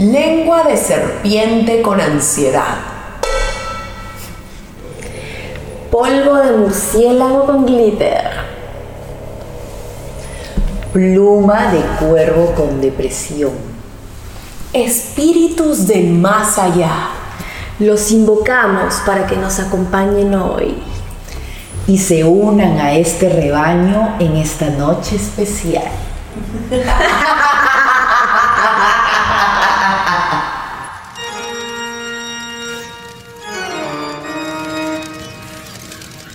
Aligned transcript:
Lengua 0.00 0.62
de 0.62 0.78
serpiente 0.78 1.82
con 1.82 2.00
ansiedad. 2.00 2.78
Polvo 5.90 6.36
de 6.36 6.52
murciélago 6.52 7.44
con 7.44 7.66
glitter. 7.66 8.30
Pluma 10.94 11.70
de 11.70 11.82
cuervo 11.98 12.54
con 12.54 12.80
depresión. 12.80 13.52
Espíritus 14.72 15.86
del 15.86 16.08
más 16.14 16.56
allá. 16.56 17.10
Los 17.78 18.10
invocamos 18.10 19.02
para 19.04 19.26
que 19.26 19.36
nos 19.36 19.60
acompañen 19.60 20.34
hoy. 20.34 20.82
Y 21.86 21.98
se 21.98 22.24
unan 22.24 22.78
a 22.78 22.94
este 22.94 23.28
rebaño 23.28 24.16
en 24.18 24.38
esta 24.38 24.70
noche 24.70 25.16
especial. 25.16 25.84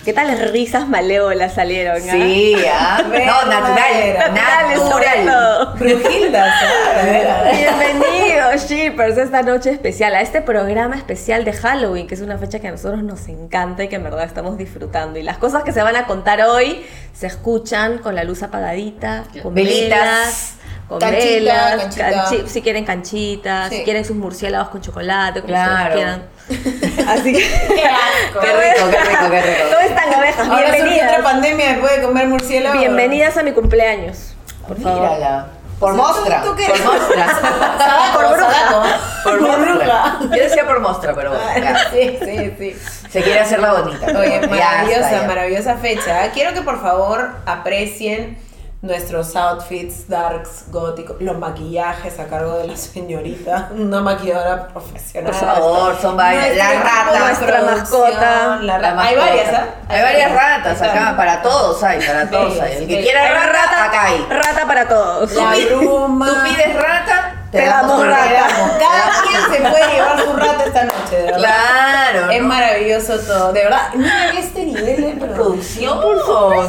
¿Qué 0.06 0.12
tal 0.12 0.28
las 0.28 0.52
risas 0.52 0.86
malévolas 0.86 1.54
salieron? 1.54 1.96
ah? 1.96 2.12
Sí, 2.12 2.54
ah, 2.70 3.02
no, 3.08 3.50
natural, 3.50 4.34
natural. 4.34 5.74
Brujilda. 5.76 6.54
Bienvenidos, 7.50 8.68
Shippers, 8.68 9.18
a 9.18 9.24
esta 9.24 9.42
noche 9.42 9.70
especial, 9.70 10.14
a 10.14 10.20
este 10.20 10.42
programa 10.42 10.94
especial 10.94 11.44
de 11.44 11.52
Halloween, 11.52 12.06
que 12.06 12.14
es 12.14 12.20
una 12.20 12.38
fecha 12.38 12.60
que 12.60 12.68
a 12.68 12.70
nosotros 12.70 13.02
nos 13.02 13.26
encanta 13.26 13.82
y 13.82 13.88
que 13.88 13.96
en 13.96 14.04
verdad 14.04 14.22
estamos 14.22 14.56
disfrutando. 14.56 15.18
Y 15.18 15.24
las 15.24 15.38
cosas 15.38 15.64
que 15.64 15.72
se 15.72 15.82
van 15.82 15.96
a 15.96 16.06
contar 16.06 16.40
hoy 16.42 16.86
se 17.12 17.26
escuchan 17.26 17.98
con 17.98 18.14
la 18.14 18.22
luz 18.22 18.44
apagadita, 18.44 19.24
con 19.42 19.54
Velitas. 19.54 20.55
Con 20.88 21.00
Canchita, 21.00 21.24
velas, 21.26 21.76
canchita. 21.82 22.10
canchi- 22.10 22.46
si 22.46 22.62
quieren 22.62 22.84
canchitas, 22.84 23.68
Sí. 23.70 23.78
si 23.78 23.84
quieren 23.84 24.04
sus 24.04 24.16
murciélagos 24.16 24.68
con 24.68 24.80
chocolate, 24.80 25.40
como 25.40 25.52
Claro. 25.52 25.94
quieran. 25.94 26.22
Así 27.08 27.32
que. 27.32 27.38
Qué 27.40 27.84
asco. 27.84 28.40
Qué 28.40 28.52
rico, 28.52 28.90
qué 28.90 29.00
rico, 29.00 29.30
qué 29.30 29.42
rico. 29.42 29.64
¿Cómo 29.70 29.80
están, 29.88 30.14
abejas? 30.14 30.48
Ahora 30.48 30.66
surge 30.66 30.78
otra 30.78 30.84
Bienvenidas. 30.86 31.22
pandemia 31.22 31.68
después 31.72 31.96
de 31.96 32.02
comer 32.02 32.26
murciélago. 32.28 32.78
Bienvenidas 32.78 33.36
a 33.36 33.42
mi 33.42 33.52
cumpleaños. 33.52 34.34
Por 34.68 34.80
favor. 34.80 35.00
Mírala. 35.02 35.46
Por 35.80 35.90
¿Tú- 35.90 35.96
mostra. 35.98 36.42
tú 36.42 36.54
qué 36.56 36.66
por 36.68 36.84
mostra. 36.84 37.26
Sadaco, 37.78 38.18
Por 38.18 38.28
bruja. 38.36 38.52
Sadaco. 38.52 38.82
Por 39.24 39.38
Por 39.40 39.60
bruja. 39.60 40.18
Yo 40.22 40.28
decía 40.42 40.66
por 40.66 40.80
mostra, 40.80 41.14
pero 41.14 41.30
bueno, 41.30 41.44
ya. 41.62 41.90
Sí, 41.90 42.18
sí, 42.24 42.54
sí. 42.58 42.76
Se 43.10 43.22
quiere 43.22 43.40
hacer 43.40 43.58
la 43.58 43.72
bonita. 43.72 44.06
Oye, 44.18 44.40
Ya 44.40 44.48
maravillosa, 44.48 45.00
está, 45.10 45.20
ya. 45.22 45.26
maravillosa 45.26 45.74
fecha. 45.76 46.30
Quiero 46.32 46.54
que 46.54 46.62
por 46.62 46.80
favor 46.80 47.30
aprecien 47.44 48.38
nuestros 48.82 49.34
outfits 49.34 50.08
darks 50.08 50.64
góticos, 50.70 51.16
los 51.20 51.38
maquillajes 51.38 52.18
a 52.20 52.26
cargo 52.26 52.58
de 52.58 52.66
la 52.68 52.76
señorita, 52.76 53.70
una 53.72 54.00
maquilladora 54.00 54.68
profesional. 54.68 55.32
Por 55.32 55.40
favor, 55.40 56.00
son 56.00 56.16
varias. 56.16 56.56
La 56.56 56.72
rata, 56.74 57.18
nuestra 57.18 57.62
mascota. 57.62 58.56
la 58.62 58.78
rata. 58.78 59.02
Hay 59.02 59.16
varias, 59.16 59.54
¿ah? 59.54 59.64
Hay 59.88 60.02
varias 60.02 60.32
ratas 60.32 60.82
acá, 60.82 61.14
para 61.16 61.42
todos 61.42 61.82
hay, 61.82 62.06
para 62.06 62.30
todos 62.30 62.60
hay. 62.60 62.72
El 62.76 62.86
que 62.86 63.02
quiera 63.02 63.22
Hay 63.22 63.48
rata, 63.50 63.84
acá 63.84 64.04
hay. 64.04 64.26
Rata 64.28 64.66
para 64.66 64.88
todos. 64.88 65.32
La 65.32 65.54
bruma. 65.66 66.26
Tú 66.26 66.34
pides 66.44 66.74
rata, 66.76 67.35
Te 67.56 67.64
damos 67.66 67.98
una 68.00 68.16
rata. 68.16 68.78
Cada 68.78 69.22
quien 69.22 69.42
se 69.52 69.68
puede 69.70 69.92
llevar 69.94 70.20
su 70.24 70.32
rata 70.34 70.64
esta 70.64 70.84
noche, 70.84 71.16
de 71.16 71.22
verdad. 71.24 71.38
Claro. 71.38 72.30
Es 72.30 72.42
¿no? 72.42 72.48
maravilloso 72.48 73.18
todo, 73.20 73.52
de 73.52 73.64
verdad. 73.64 73.94
Miren 73.94 74.36
este 74.38 74.64
nivel 74.64 75.18
de 75.18 75.26
producción. 75.26 76.00
Por 76.00 76.16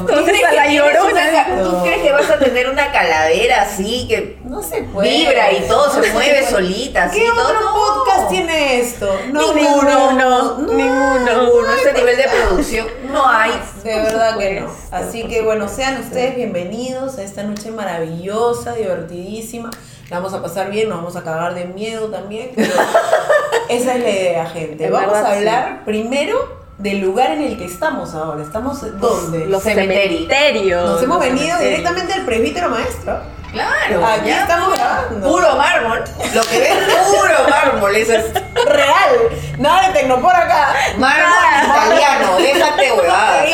¿Tú 0.08 0.24
crees, 0.26 0.40
que 0.40 0.56
la 0.56 0.64
tienes 0.64 0.74
llorona. 0.74 1.12
una 1.12 1.32
ca- 1.32 1.64
¿Tú 1.64 1.84
crees 1.84 2.02
que 2.02 2.12
vas 2.12 2.30
a 2.30 2.38
tener 2.40 2.70
una 2.70 2.92
calavera 2.92 3.62
así 3.64 4.08
que 4.08 4.38
No 4.46 4.62
se 4.62 4.84
puede. 4.84 5.10
vibra 5.10 5.52
y 5.52 5.62
todo 5.68 5.90
se 6.02 6.12
mueve 6.12 6.46
solita? 6.48 7.04
así, 7.06 7.20
¿Qué 7.20 7.30
otro 7.32 7.60
No. 7.62 7.74
podcast 7.74 8.30
tiene 8.30 8.80
esto? 8.80 9.20
No, 9.32 9.54
Ninguno, 9.54 10.12
no, 10.14 10.58
ninguno. 10.60 10.74
Ninguno. 10.74 11.74
Este 11.76 11.94
nivel 11.94 12.18
de 12.18 12.24
producción 12.24 12.88
no 13.12 13.28
hay. 13.28 13.52
De 13.84 13.96
verdad 13.96 14.38
que 14.38 14.62
no. 14.62 14.72
Así 14.92 15.24
que 15.28 15.42
bueno, 15.42 15.68
sean 15.68 16.00
ustedes 16.02 16.36
bienvenidos 16.36 17.18
a 17.18 17.24
esta 17.24 17.44
noche 17.44 17.72
maravillosa, 17.72 18.74
divertidísima. 18.74 19.70
La 20.10 20.18
vamos 20.18 20.34
a 20.34 20.42
pasar 20.42 20.70
bien, 20.72 20.88
nos 20.90 21.00
vamos 21.00 21.16
a 21.18 21.24
cagar 21.24 21.54
de 21.54 21.66
miedo 21.66 22.08
también. 22.10 22.52
pero 22.56 22.70
esa 23.70 23.96
es 23.96 24.04
la 24.04 24.10
idea, 24.10 24.46
gente. 24.48 24.86
En 24.86 24.92
vamos 24.94 25.12
verdad, 25.12 25.26
a 25.32 25.36
hablar 25.36 25.86
primero 25.86 26.58
del 26.78 27.00
lugar 27.00 27.32
en 27.32 27.42
el 27.42 27.58
que 27.58 27.66
estamos 27.66 28.14
ahora. 28.14 28.42
¿Estamos 28.44 28.80
dónde? 29.00 29.46
Los 29.48 29.64
Cementerios. 29.64 30.28
cementerios. 30.30 30.90
Nos 30.92 31.04
hemos 31.04 31.18
Los 31.18 31.26
venido 31.26 31.46
cementerios. 31.58 31.70
directamente 31.70 32.14
al 32.14 32.26
presbítero 32.26 32.70
maestro. 32.70 33.20
Claro. 33.58 34.06
Aquí 34.06 34.30
ya. 34.30 34.42
estamos 34.42 34.74
grabando. 34.74 35.28
Puro 35.28 35.56
mármol. 35.56 36.04
Lo 36.34 36.42
que 36.44 36.60
ves 36.60 36.74
puro 37.08 37.50
mármol. 37.50 37.96
Eso 37.96 38.14
es 38.14 38.26
Real. 38.66 39.30
Nada 39.58 39.88
de 39.88 39.94
tecnopor 39.94 40.36
acá. 40.36 40.74
mármol 40.98 41.64
italiano. 41.66 42.38
Déjate 42.38 42.92
huevada. 42.98 43.46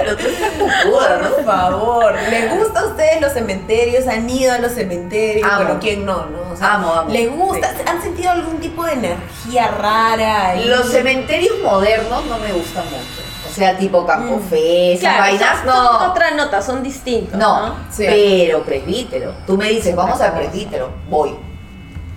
Pero 0.00 0.16
tú 0.16 0.26
estás. 0.28 0.50
Por 0.84 1.44
favor, 1.44 2.14
¿les 2.30 2.50
gusta 2.54 2.80
a 2.80 2.84
ustedes 2.86 3.20
los 3.20 3.32
cementerios? 3.32 4.06
¿Han 4.06 4.28
ido 4.28 4.52
a 4.52 4.58
los 4.58 4.72
cementerios? 4.72 5.48
Amo. 5.48 5.64
Bueno, 5.64 5.80
¿quién 5.80 6.04
no? 6.04 6.26
no? 6.26 6.54
Amo, 6.60 6.92
amo. 6.92 7.10
¿Les 7.10 7.30
gusta? 7.30 7.72
¿Han 7.86 8.02
sentido 8.02 8.30
algún 8.32 8.58
tipo 8.58 8.84
de 8.84 8.92
energía 8.94 9.68
rara? 9.68 10.48
ahí? 10.50 10.64
Los 10.64 10.90
cementerios 10.90 11.58
modernos 11.62 12.24
no 12.26 12.38
me 12.38 12.52
gustan 12.52 12.84
mucho. 12.86 13.27
O 13.58 13.60
sea, 13.60 13.76
tipo 13.76 14.06
Campo 14.06 14.36
Mm. 14.36 14.48
Fe, 14.48 14.92
esas 14.92 15.00
Claro, 15.14 15.18
vainas, 15.20 15.64
no. 15.64 15.72
son 15.98 16.10
otra 16.10 16.30
nota, 16.30 16.62
son 16.62 16.82
distintos. 16.82 17.36
No, 17.38 17.68
¿no? 17.70 17.74
Sí. 17.90 18.04
pero 18.06 18.62
presbítero. 18.62 19.32
Tú 19.46 19.56
me 19.56 19.68
dices, 19.68 19.96
vamos 19.96 20.20
al 20.20 20.32
presbítero, 20.34 20.90
voy. 21.10 21.30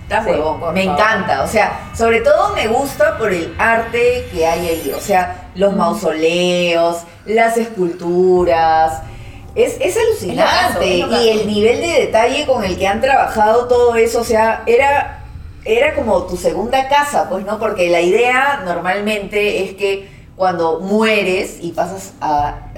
Sí, 0.08 0.28
huevón, 0.30 0.74
me 0.74 0.84
favor. 0.84 1.00
encanta. 1.00 1.42
O 1.42 1.46
sea, 1.48 1.90
sobre 1.96 2.20
todo 2.20 2.54
me 2.54 2.68
gusta 2.68 3.16
por 3.18 3.32
el 3.32 3.54
arte 3.58 4.28
que 4.30 4.46
hay 4.46 4.68
ahí. 4.68 4.92
O 4.96 5.00
sea, 5.00 5.48
los 5.54 5.74
mausoleos, 5.74 6.98
las 7.24 7.56
esculturas. 7.56 9.02
Es, 9.54 9.76
es 9.80 9.96
alucinante. 9.96 10.42
Es 10.94 11.00
lo 11.02 11.08
caso, 11.08 11.16
es 11.16 11.18
lo 11.18 11.22
y 11.22 11.28
el 11.28 11.46
nivel 11.46 11.80
de 11.80 11.88
detalle 12.06 12.46
con 12.46 12.62
el 12.62 12.78
que 12.78 12.86
han 12.86 13.00
trabajado 13.00 13.66
todo 13.68 13.96
eso, 13.96 14.20
o 14.20 14.24
sea, 14.24 14.62
era, 14.66 15.24
era 15.64 15.94
como 15.94 16.22
tu 16.24 16.36
segunda 16.36 16.88
casa, 16.88 17.28
pues, 17.28 17.44
¿no? 17.44 17.58
Porque 17.58 17.90
la 17.90 18.00
idea 18.00 18.62
normalmente 18.64 19.64
es 19.64 19.74
que 19.74 20.11
cuando 20.36 20.80
mueres 20.80 21.58
y 21.60 21.72
pasas 21.72 22.14
a... 22.20 22.68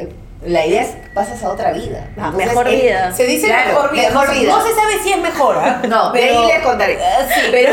La 0.44 0.66
idea 0.66 0.82
es 0.82 0.88
que 0.90 1.08
pasas 1.14 1.42
a 1.42 1.50
otra 1.50 1.72
vida. 1.72 2.06
Ah, 2.18 2.26
Entonces, 2.26 2.46
mejor 2.48 2.68
el- 2.68 2.80
vida. 2.80 3.12
Se 3.14 3.24
dice 3.24 3.46
Claro, 3.46 3.68
mejor 3.68 3.92
vida. 3.92 4.08
mejor 4.08 4.26
no, 4.28 4.34
se- 4.34 4.40
vida. 4.40 4.52
no 4.52 4.62
se 4.66 4.74
sabe 4.74 4.98
si 5.02 5.12
es 5.12 5.18
mejor, 5.18 5.56
¿ah? 5.58 5.82
No, 5.88 6.10
de 6.12 6.20
pero 6.20 6.40
ahí 6.40 6.46
les 6.48 6.62
contaré. 6.64 6.92
Eh, 6.94 6.98
sí, 7.34 7.40
Pero- 7.50 7.72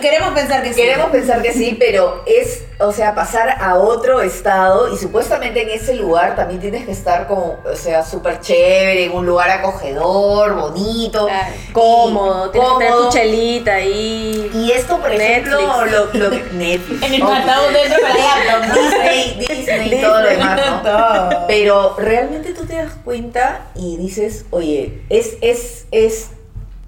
queremos 0.00 0.30
pensar 0.32 0.62
que 0.62 0.72
sí. 0.72 0.80
Queremos 0.80 1.10
pensar 1.10 1.42
que 1.42 1.52
sí, 1.52 1.76
pero 1.78 2.22
es, 2.26 2.62
o 2.78 2.92
sea, 2.92 3.14
pasar 3.14 3.56
a 3.60 3.74
otro 3.76 4.20
estado 4.20 4.92
y 4.92 4.98
supuestamente 4.98 5.62
en 5.62 5.70
ese 5.70 5.94
lugar 5.94 6.36
también 6.36 6.60
tienes 6.60 6.84
que 6.84 6.92
estar 6.92 7.26
como, 7.26 7.58
o 7.64 7.74
sea, 7.76 8.04
súper 8.04 8.40
chévere, 8.40 9.04
en 9.06 9.12
un 9.12 9.26
lugar 9.26 9.50
acogedor, 9.50 10.54
bonito, 10.54 11.26
Claro, 11.26 11.52
Cómodo, 11.72 12.50
tienes 12.50 12.70
que 12.70 12.78
tener 12.78 12.92
tu 12.94 13.08
chelita 13.10 13.72
ahí. 13.74 14.50
Y 14.54 14.70
esto, 14.72 14.98
por 14.98 15.10
ejemplo, 15.12 15.58
Netflix. 15.60 15.92
lo, 16.14 16.20
lo 16.24 16.30
que 16.30 16.42
Netflix, 16.52 17.02
En 17.02 17.14
el 17.14 17.22
obvio. 17.22 17.34
ataúd 17.34 17.72
dentro. 17.72 18.80
Disney, 18.82 19.36
Disney 19.48 19.94
y 19.98 20.02
todo 20.02 20.20
lo 20.20 20.28
demás, 20.28 20.60
¿no? 20.66 20.82
Todo. 20.86 21.44
Pero 21.48 21.95
realmente 21.96 22.52
tú 22.54 22.64
te 22.66 22.76
das 22.76 22.92
cuenta 23.04 23.66
y 23.74 23.96
dices, 23.96 24.44
oye, 24.50 25.02
es, 25.08 25.36
es, 25.40 25.86
es 25.90 26.28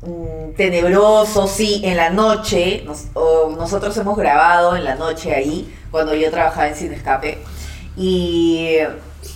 mm, 0.02 0.52
tenebroso, 0.56 1.46
sí, 1.48 1.80
en 1.84 1.96
la 1.96 2.10
noche, 2.10 2.82
nos- 2.84 3.06
nosotros 3.56 3.96
hemos 3.96 4.16
grabado 4.16 4.76
en 4.76 4.84
la 4.84 4.94
noche 4.94 5.34
ahí, 5.34 5.74
cuando 5.90 6.14
yo 6.14 6.30
trabajaba 6.30 6.68
en 6.68 6.74
Cine 6.76 6.94
Escape, 6.96 7.38
y 7.96 8.76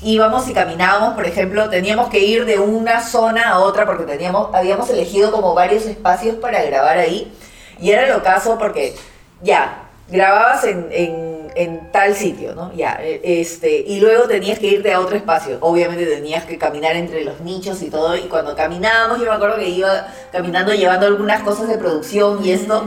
íbamos 0.02 0.48
y 0.48 0.52
caminábamos, 0.54 1.14
por 1.14 1.26
ejemplo, 1.26 1.68
teníamos 1.68 2.08
que 2.08 2.20
ir 2.20 2.44
de 2.44 2.58
una 2.58 3.02
zona 3.02 3.50
a 3.50 3.58
otra 3.60 3.86
porque 3.86 4.04
teníamos, 4.04 4.54
habíamos 4.54 4.88
elegido 4.90 5.32
como 5.32 5.54
varios 5.54 5.84
espacios 5.86 6.36
para 6.36 6.62
grabar 6.62 6.98
ahí, 6.98 7.32
y 7.80 7.90
era 7.90 8.06
lo 8.14 8.22
caso 8.22 8.58
porque 8.58 8.94
ya, 9.42 9.88
grababas 10.08 10.64
en, 10.64 10.86
en- 10.90 11.31
en 11.56 11.90
tal 11.90 12.14
sitio, 12.14 12.54
¿no? 12.54 12.72
Ya, 12.74 12.98
eh, 13.00 13.20
este, 13.22 13.80
y 13.80 14.00
luego 14.00 14.24
tenías 14.24 14.58
que 14.58 14.66
irte 14.66 14.92
a 14.92 15.00
otro 15.00 15.16
espacio. 15.16 15.58
Obviamente 15.60 16.06
tenías 16.06 16.44
que 16.44 16.58
caminar 16.58 16.96
entre 16.96 17.24
los 17.24 17.40
nichos 17.40 17.82
y 17.82 17.90
todo, 17.90 18.16
y 18.16 18.22
cuando 18.22 18.54
caminábamos, 18.54 19.18
yo 19.18 19.26
me 19.26 19.32
acuerdo 19.32 19.56
que 19.56 19.68
iba 19.68 20.08
caminando 20.30 20.72
llevando 20.74 21.06
algunas 21.06 21.42
cosas 21.42 21.68
de 21.68 21.78
producción 21.78 22.44
y 22.44 22.52
esto, 22.52 22.84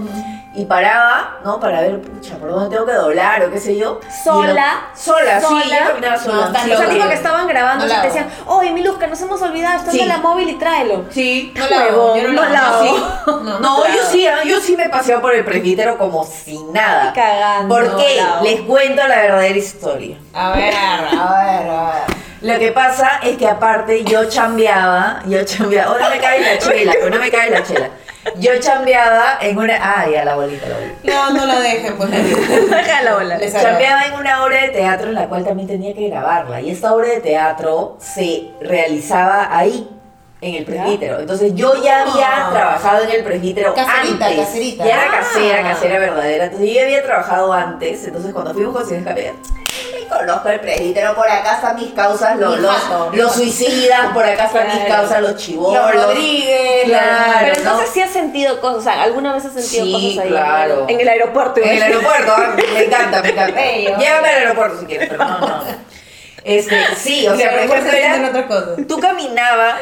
y 0.55 0.65
paraba, 0.65 1.39
¿no? 1.43 1.59
Para 1.59 1.81
ver, 1.81 2.01
pucha, 2.01 2.35
¿por 2.37 2.49
dónde 2.49 2.69
tengo 2.73 2.85
que 2.85 2.93
doblar 2.93 3.43
o 3.43 3.51
qué 3.51 3.59
sé 3.59 3.75
yo? 3.77 3.99
Sola, 4.23 4.89
lo- 4.93 4.97
sola, 4.99 5.39
sí, 5.39 5.45
sola. 5.47 5.79
yo 5.79 5.87
caminaba 5.89 6.17
sola. 6.17 6.35
No, 6.35 6.45
estás 6.47 6.63
sí, 6.63 6.71
O 6.71 6.77
sea, 6.77 6.89
sí. 6.89 6.99
que 6.99 7.13
estaban 7.13 7.47
grabando 7.47 7.85
No 7.85 7.93
y 7.93 7.95
te 7.97 8.07
decían, 8.07 8.27
oye, 8.47 8.71
mi 8.71 8.81
luz, 8.83 8.97
que 8.97 9.07
nos 9.07 9.21
hemos 9.21 9.41
olvidado, 9.41 9.77
está 9.79 9.91
Sí. 9.91 9.99
en 9.99 10.07
la 10.07 10.17
móvil 10.17 10.49
y 10.49 10.53
tráelo. 10.55 11.05
Sí. 11.11 11.53
No 11.55 11.67
la 11.67 11.81
hago, 11.85 12.15
yo 12.17 12.23
no 12.29 12.33
no 12.41 12.49
la 12.49 12.59
hago. 12.69 12.83
Sí. 12.85 13.03
No, 13.25 13.59
No, 13.59 13.87
yo 13.87 14.03
sí, 14.09 14.27
ah, 14.27 14.43
yo 14.45 14.59
sí 14.59 14.75
me 14.77 14.89
paseo 14.89 15.21
por 15.21 15.33
el 15.35 15.43
presbítero 15.43 15.97
como 15.97 16.23
si 16.23 16.57
nada. 16.71 17.05
Ni 17.07 17.13
cagando, 17.13 17.75
¿Por 17.75 17.97
qué? 17.97 18.23
Les 18.43 18.61
cuento 18.61 19.07
la 19.07 19.15
verdadera 19.17 19.57
historia. 19.57 20.17
A 20.33 20.51
ver, 20.51 20.73
a 20.73 21.01
ver, 21.01 21.69
a 21.69 21.85
ver. 22.07 22.15
Lo 22.41 22.59
que 22.59 22.71
pasa 22.71 23.19
es 23.23 23.37
que 23.37 23.47
aparte 23.47 24.03
yo 24.03 24.25
chambeaba, 24.29 25.21
yo 25.25 25.43
chambeaba, 25.45 25.93
oh, 25.93 25.99
no 25.99 26.09
me 26.09 26.19
cae 26.19 26.41
la 26.41 26.57
chela, 26.59 26.93
pero 26.93 27.09
no 27.09 27.17
me 27.19 27.31
cae 27.31 27.49
la 27.49 27.63
chela. 27.63 27.89
Yo 28.37 28.51
chambeaba 28.59 29.37
en 29.41 29.57
una. 29.57 29.77
Ah, 29.79 30.05
ya, 30.11 30.25
la 30.25 30.35
bolita, 30.35 30.67
la 30.67 30.75
bolita. 30.77 30.97
No, 31.03 31.33
no 31.37 31.45
la 31.45 31.59
dejen, 31.59 31.95
pues. 31.97 32.09
Déjala 32.11 33.15
volar. 33.15 33.39
Chambeaba 33.51 34.05
en 34.05 34.13
una 34.15 34.43
obra 34.43 34.61
de 34.61 34.69
teatro 34.69 35.09
en 35.09 35.15
la 35.15 35.27
cual 35.27 35.45
también 35.45 35.67
tenía 35.67 35.93
que 35.93 36.09
grabarla. 36.09 36.59
Y 36.61 36.71
esta 36.71 36.93
obra 36.93 37.07
de 37.09 37.21
teatro 37.21 37.97
se 37.99 38.49
realizaba 38.59 39.55
ahí, 39.55 39.89
en 40.41 40.55
el 40.55 40.65
presbítero. 40.65 41.19
Entonces 41.19 41.53
yo 41.55 41.73
ya 41.81 42.01
había 42.01 42.47
Ah. 42.47 42.49
trabajado 42.51 43.03
en 43.03 43.11
el 43.11 43.23
presbítero 43.23 43.73
Caserita, 43.73 44.25
antes. 44.27 44.45
caserita. 44.45 44.85
Ya 44.85 44.93
era 44.95 45.03
Ah. 45.11 45.19
casera, 45.19 45.63
casera 45.63 45.99
verdadera. 45.99 46.45
Entonces 46.45 46.67
yo 46.69 46.75
ya 46.75 46.81
había 46.83 47.03
trabajado 47.03 47.53
antes. 47.53 48.05
Entonces 48.05 48.33
cuando 48.33 48.53
fuimos 48.53 48.75
con 48.75 48.89
me 49.03 49.33
conozco 50.07 50.49
el 50.49 50.59
presbítero, 50.59 51.15
por 51.15 51.29
acá 51.29 51.55
están 51.55 51.75
mis 51.75 51.93
causas, 51.93 52.37
los, 52.37 52.59
los, 52.59 52.73
los 53.13 53.31
suicidas, 53.33 54.11
por 54.13 54.25
acá 54.25 54.45
están 54.45 54.67
mis 54.67 54.85
causas, 54.85 55.21
los 55.21 55.35
chivolos. 55.35 55.93
Los 55.93 56.05
Rodríguez, 56.05 56.85
Claro, 56.85 57.37
Pero 57.41 57.53
¿no? 57.53 57.59
entonces 57.59 57.89
sí 57.93 58.01
has 58.01 58.11
sentido 58.11 58.59
cosas, 58.61 58.77
o 58.77 58.81
sea, 58.83 59.03
¿alguna 59.03 59.33
vez 59.33 59.45
has 59.45 59.53
sentido 59.53 59.85
Sí, 59.85 59.91
cosas 59.91 60.23
ahí? 60.25 60.29
claro. 60.29 60.85
En 60.87 60.99
el 60.99 61.07
aeropuerto. 61.07 61.61
En 61.61 61.69
el 61.69 61.83
aeropuerto, 61.83 62.33
ah, 62.35 62.55
me 62.73 62.83
encanta, 62.85 63.21
me 63.21 63.29
encanta. 63.29 63.61
Llévame 63.61 64.29
al 64.29 64.35
aeropuerto 64.35 64.79
si 64.79 64.85
quieres, 64.85 65.09
pero 65.09 65.23
no, 65.25 65.39
no. 65.39 65.63
Este, 66.43 66.77
sí, 66.95 67.27
o 67.27 67.35
sea, 67.35 67.51
por 67.67 67.77
ejemplo, 67.77 67.91
era, 67.91 68.47
tú 68.87 68.99
caminabas 68.99 69.79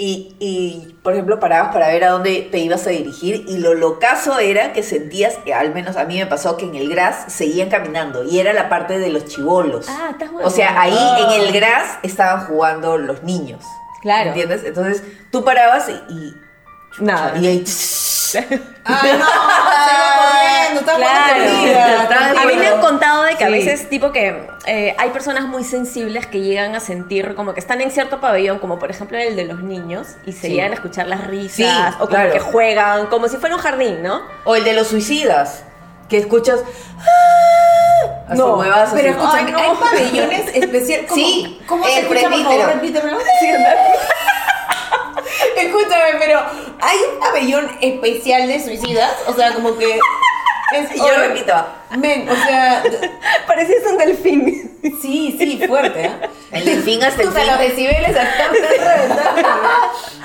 y, 0.00 0.36
y, 0.38 0.96
por 1.02 1.12
ejemplo, 1.14 1.40
parabas 1.40 1.72
para 1.72 1.88
ver 1.88 2.04
a 2.04 2.10
dónde 2.10 2.48
te 2.52 2.58
ibas 2.58 2.86
a 2.86 2.90
dirigir 2.90 3.44
y 3.48 3.58
lo 3.58 3.74
locazo 3.74 4.38
era 4.38 4.72
que 4.72 4.84
sentías, 4.84 5.34
que 5.44 5.52
al 5.52 5.74
menos 5.74 5.96
a 5.96 6.04
mí 6.04 6.16
me 6.18 6.26
pasó, 6.26 6.56
que 6.56 6.66
en 6.66 6.76
el 6.76 6.88
Gras 6.88 7.24
seguían 7.32 7.68
caminando 7.68 8.22
y 8.22 8.38
era 8.38 8.52
la 8.52 8.68
parte 8.68 8.98
de 9.00 9.10
los 9.10 9.24
chivolos. 9.26 9.86
Ah, 9.88 10.10
estás. 10.12 10.30
O 10.42 10.50
sea, 10.50 10.80
ahí 10.80 10.94
Ah. 10.96 11.18
en 11.34 11.42
el 11.42 11.52
Gras 11.52 11.98
estaban 12.04 12.46
jugando 12.46 12.96
los 12.96 13.24
niños. 13.24 13.64
Claro. 14.00 14.28
¿Entiendes? 14.28 14.62
Entonces 14.64 15.02
tú 15.32 15.44
parabas 15.44 15.88
y... 15.88 15.92
y 16.14 16.34
Nada. 17.00 17.36
y 17.38 17.46
ahí, 17.48 17.64
Ah, 18.84 19.02
no, 20.74 20.80
se 20.80 20.82
corriendo, 20.82 20.82
Claro. 20.96 21.34
perdida. 21.34 22.02
Estaba 22.02 22.42
A 22.42 22.44
mí 22.46 22.54
me 22.56 22.66
han 22.68 22.80
contado 22.80 23.22
de 23.24 23.36
que 23.36 23.44
a 23.44 23.48
veces, 23.48 23.88
tipo 23.88 24.12
que 24.12 24.48
eh, 24.66 24.94
hay 24.98 25.10
personas 25.10 25.44
muy 25.44 25.64
sensibles 25.64 26.26
que 26.26 26.40
llegan 26.40 26.74
a 26.74 26.80
sentir 26.80 27.34
como 27.34 27.54
que 27.54 27.60
están 27.60 27.80
en 27.80 27.90
cierto 27.90 28.20
pabellón, 28.20 28.58
como 28.58 28.78
por 28.78 28.90
ejemplo 28.90 29.16
el 29.18 29.36
de 29.36 29.44
los 29.44 29.60
niños, 29.62 30.08
y 30.26 30.32
se 30.32 30.48
Sí. 30.48 30.54
llegan 30.54 30.72
a 30.72 30.74
escuchar 30.74 31.06
las 31.06 31.26
risas, 31.26 31.54
Sí, 31.56 31.64
o 31.96 31.98
como 31.98 32.08
claro. 32.10 32.32
que 32.32 32.40
juegan, 32.40 33.06
como 33.06 33.28
si 33.28 33.36
fuera 33.36 33.54
un 33.56 33.60
jardín, 33.62 34.02
¿no? 34.02 34.22
O 34.44 34.54
el 34.56 34.64
de 34.64 34.72
los 34.74 34.88
suicidas, 34.88 35.64
que 36.08 36.18
escuchas... 36.18 36.60
"Ah", 36.98 37.04
Así 38.28 38.38
No, 38.38 38.54
huevadas 38.56 38.90
Pero 38.94 39.22
así. 39.24 39.36
Ay, 39.46 39.52
no. 39.52 39.58
hay 39.58 39.70
pabellones 39.76 40.48
especiales. 40.54 41.06
¿Cómo, 41.08 41.14
Sí, 41.26 41.60
¿cómo 41.66 41.84
se 41.86 41.92
el 41.98 42.04
escucha, 42.04 42.28
por 42.28 42.42
favor? 42.44 42.66
Repítemelo. 42.74 43.18
Escúchame, 45.56 46.18
pero 46.18 46.40
hay 46.80 46.98
un 47.12 47.20
pabellón 47.20 47.70
especial 47.80 48.46
de 48.46 48.62
suicidas, 48.62 49.12
o 49.26 49.32
sea, 49.34 49.52
como 49.54 49.76
que 49.76 49.98
es 50.72 50.94
Y 50.94 50.98
yo 50.98 51.16
repito, 51.18 51.54
Men, 51.96 52.28
o 52.28 52.34
sea, 52.36 52.82
Parecías 53.46 53.82
un 53.90 53.98
delfín. 53.98 54.78
sí, 55.00 55.34
sí, 55.38 55.62
fuerte, 55.66 56.04
¿eh? 56.06 56.12
el 56.52 56.64
delfín 56.64 57.02
hasta 57.02 57.22
el 57.22 57.28
O 57.28 57.32
sea, 57.32 57.44
los 57.46 57.56
fin. 57.58 57.68
decibeles 57.68 58.12
me 58.12 58.22
están 58.22 58.52
reventando. 58.52 59.48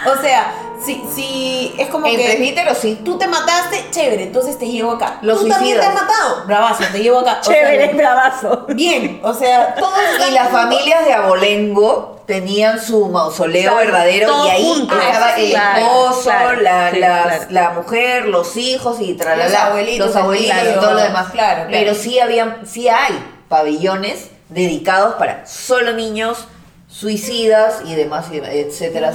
O 0.06 0.22
sea, 0.22 0.54
si, 0.86 1.02
si 1.16 1.74
es 1.78 1.88
como 1.88 2.08
En 2.08 2.18
que 2.18 2.26
presbítero 2.26 2.76
sí. 2.76 3.00
tú 3.06 3.18
te 3.18 3.26
mataste, 3.28 3.86
chévere, 3.92 4.24
entonces 4.24 4.60
te 4.60 4.68
llevo 4.68 4.92
acá. 4.92 5.20
Los 5.22 5.40
tú 5.40 5.48
también 5.48 5.78
te 5.80 5.84
suicidas. 5.86 6.04
has 6.04 6.10
matado, 6.10 6.46
bravazo, 6.46 6.84
te 6.92 7.00
llevo 7.00 7.20
acá. 7.20 7.38
O 7.40 7.44
sea, 7.44 7.54
Chévere, 7.56 7.94
bravazo. 7.94 8.66
bien, 8.70 9.22
o 9.24 9.34
sea, 9.34 9.76
todos 9.76 9.94
Y 10.28 10.32
las 10.32 10.50
familias 10.50 11.06
de 11.06 11.14
Abolengo 11.14 12.12
tenían 12.25 12.80
su 12.81 13.08
mausoleo 13.10 13.72
Claro, 13.72 13.78
verdadero 13.86 14.46
y 14.46 14.50
ahí 14.50 14.64
juntos. 14.64 14.98
estaba 14.98 15.25
Ah, 15.28 15.40
el 15.40 15.50
claro, 15.52 15.80
esposo, 15.80 16.22
claro, 16.24 16.62
la, 16.62 16.92
sí, 16.92 17.00
las- 17.00 17.46
claro. 17.46 17.48
la 17.50 17.70
mujer, 17.72 18.25
los 18.28 18.58
hijos 18.58 18.98
y 19.02 19.14
tralala, 19.16 19.50
Los 19.50 19.54
abuelitos, 19.60 20.08
los 20.08 20.16
abuelitos 20.16 20.58
y 20.72 20.74
todo 20.80 20.94
lo 20.94 21.02
demás. 21.02 21.31
claro, 21.31 21.68
claro. 21.68 21.70
Pero 21.72 21.96
sí 21.96 22.20
había, 22.20 22.60
sí 22.66 22.88
hay 22.90 23.14
pabellones 23.50 24.30
dedicados 24.50 25.16
para 25.16 25.46
solo 25.46 25.94
niños, 25.94 26.46
suicidas 26.94 27.81
y 27.86 27.95
demás, 27.95 28.28
etcétera. 28.31 29.12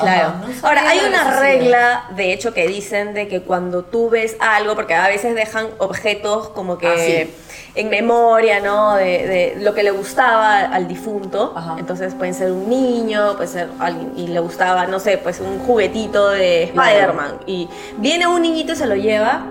Claro. 0.00 0.32
Ahora, 0.62 0.82
hay 0.88 0.98
de 0.98 1.08
una 1.08 1.38
regla, 1.40 2.04
de 2.16 2.32
hecho, 2.32 2.52
que 2.52 2.66
dicen 2.66 3.14
de 3.14 3.28
que 3.28 3.42
cuando 3.42 3.84
tú 3.84 4.10
ves 4.10 4.36
algo, 4.40 4.74
porque 4.74 4.94
a 4.94 5.06
veces 5.06 5.36
dejan 5.36 5.68
objetos 5.78 6.48
como 6.48 6.76
que 6.76 6.88
Ah, 6.88 6.94
sí. 6.98 7.34
en 7.76 7.88
memoria, 7.88 8.58
¿no? 8.58 8.96
De, 8.96 9.04
de 9.04 9.54
lo 9.60 9.74
que 9.74 9.84
le 9.84 9.92
gustaba 9.92 10.58
al 10.58 10.88
difunto. 10.88 11.52
Ajá. 11.56 11.76
Entonces 11.78 12.14
pueden 12.14 12.34
ser 12.34 12.50
un 12.50 12.68
niño, 12.68 13.36
puede 13.36 13.48
ser 13.48 13.68
alguien, 13.78 14.12
y 14.16 14.26
le 14.26 14.40
gustaba, 14.40 14.86
no 14.86 14.98
sé, 14.98 15.16
pues 15.16 15.38
un 15.38 15.60
juguetito 15.60 16.30
de. 16.30 16.64
Spider-Man. 16.64 17.40
Y 17.46 17.68
viene 17.98 18.26
un 18.26 18.42
niñito 18.42 18.72
y 18.72 18.76
se 18.76 18.86
lo 18.86 18.96
lleva. 18.96 19.44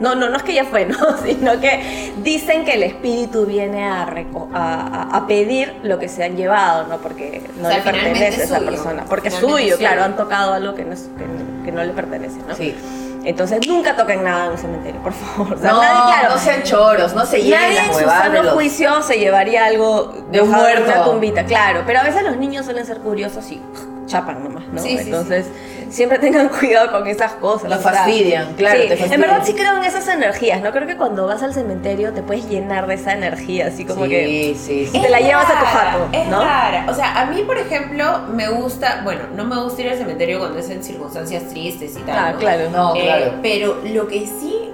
No, 0.00 0.14
no, 0.14 0.28
no 0.30 0.36
es 0.38 0.42
que 0.42 0.54
ya 0.54 0.64
fue, 0.64 0.86
¿no? 0.86 0.96
Sino 1.24 1.60
que 1.60 2.12
dicen 2.22 2.64
que 2.64 2.74
el 2.74 2.82
espíritu 2.82 3.46
viene 3.46 3.84
a, 3.86 4.06
reco- 4.06 4.48
a, 4.54 5.24
pedir 5.28 5.76
lo 5.82 5.98
que 5.98 6.08
se 6.08 6.24
han 6.24 6.36
llevado, 6.36 6.86
¿no? 6.86 6.96
Porque 6.98 7.42
no 7.60 7.68
O 7.68 7.70
sea, 7.70 7.78
le 7.78 7.84
pertenece 7.84 8.24
a 8.24 8.44
esa 8.44 8.58
suyo. 8.58 8.70
persona. 8.70 9.04
Porque 9.08 9.28
es 9.28 9.34
suyo, 9.34 9.76
claro, 9.78 10.02
han 10.02 10.16
tocado 10.16 10.54
algo 10.54 10.74
que 10.74 10.84
no, 10.84 10.94
es- 10.94 11.08
que, 11.18 11.64
que 11.66 11.72
no 11.72 11.84
le 11.84 11.92
pertenece, 11.92 12.38
¿no? 12.48 12.54
Sí. 12.54 12.74
Entonces 13.22 13.66
nunca 13.68 13.94
toquen 13.96 14.24
nada 14.24 14.46
en 14.46 14.52
un 14.52 14.58
cementerio, 14.58 15.02
por 15.02 15.12
favor. 15.12 15.52
O 15.54 15.58
sea, 15.60 15.72
no, 15.72 15.82
nadie, 15.82 16.14
claro, 16.18 16.34
no 16.34 16.40
sean 16.40 16.62
choros, 16.62 17.14
no 17.14 17.26
se 17.26 17.42
lleven 17.42 17.60
Nadie 17.60 17.78
en 17.80 17.92
su 17.92 18.00
sano 18.00 18.42
los... 18.42 18.54
juicio 18.54 19.02
se 19.02 19.18
llevaría 19.18 19.66
algo 19.66 20.14
De 20.30 20.40
un 20.40 20.50
muerto. 20.50 20.84
Una 20.90 21.04
tumbita, 21.04 21.44
claro. 21.44 21.82
Pero 21.86 22.00
a 22.00 22.02
veces 22.04 22.22
los 22.22 22.38
niños 22.38 22.64
suelen 22.64 22.86
ser 22.86 22.96
curiosos 23.00 23.50
y 23.52 23.60
chapan 24.06 24.42
nomás, 24.42 24.64
¿no? 24.72 24.80
Sí, 24.80 24.96
sí, 24.96 25.04
Entonces, 25.04 25.46
siempre 25.90 26.18
tengan 26.18 26.48
cuidado 26.60 26.90
con 26.92 27.06
esas 27.06 27.32
cosas. 27.32 27.68
Sea, 27.68 27.78
fastidian, 27.78 28.54
claro, 28.54 28.80
sí. 28.80 28.88
te 28.88 28.96
fastidian. 28.96 29.12
En 29.14 29.20
verdad 29.28 29.42
sí 29.44 29.52
creo 29.54 29.76
en 29.76 29.84
esas 29.84 30.08
energías, 30.08 30.62
¿no? 30.62 30.70
Creo 30.72 30.86
que 30.86 30.96
cuando 30.96 31.26
vas 31.26 31.42
al 31.42 31.52
cementerio 31.52 32.12
te 32.12 32.22
puedes 32.22 32.48
llenar 32.48 32.86
de 32.86 32.94
esa 32.94 33.12
energía, 33.12 33.66
así 33.66 33.84
como 33.84 34.04
sí, 34.04 34.10
que... 34.10 34.54
sí, 34.58 34.86
sí. 34.86 34.96
Y 34.98 35.02
te 35.02 35.08
la 35.10 35.20
llevas 35.20 35.46
a 35.50 35.58
tu 35.58 35.64
jato, 35.66 36.08
Es 36.12 36.26
¿no? 36.28 36.40
rara. 36.42 36.86
O 36.88 36.94
sea, 36.94 37.20
a 37.20 37.26
mí, 37.26 37.42
por 37.42 37.58
ejemplo, 37.58 38.20
me 38.32 38.48
gusta, 38.48 39.00
bueno, 39.04 39.22
no 39.34 39.44
me 39.44 39.60
gusta 39.62 39.82
ir 39.82 39.90
al 39.90 39.98
cementerio 39.98 40.38
cuando 40.38 40.58
es 40.58 40.70
en 40.70 40.82
circunstancias 40.82 41.48
tristes 41.48 41.96
y 41.96 42.00
tal. 42.00 42.16
Ah, 42.18 42.32
¿no? 42.32 42.38
claro. 42.38 42.70
No, 42.70 42.94
Eh, 42.96 43.00
claro. 43.02 43.32
pero 43.42 43.78
lo 43.84 44.06
que 44.08 44.26
sí, 44.26 44.70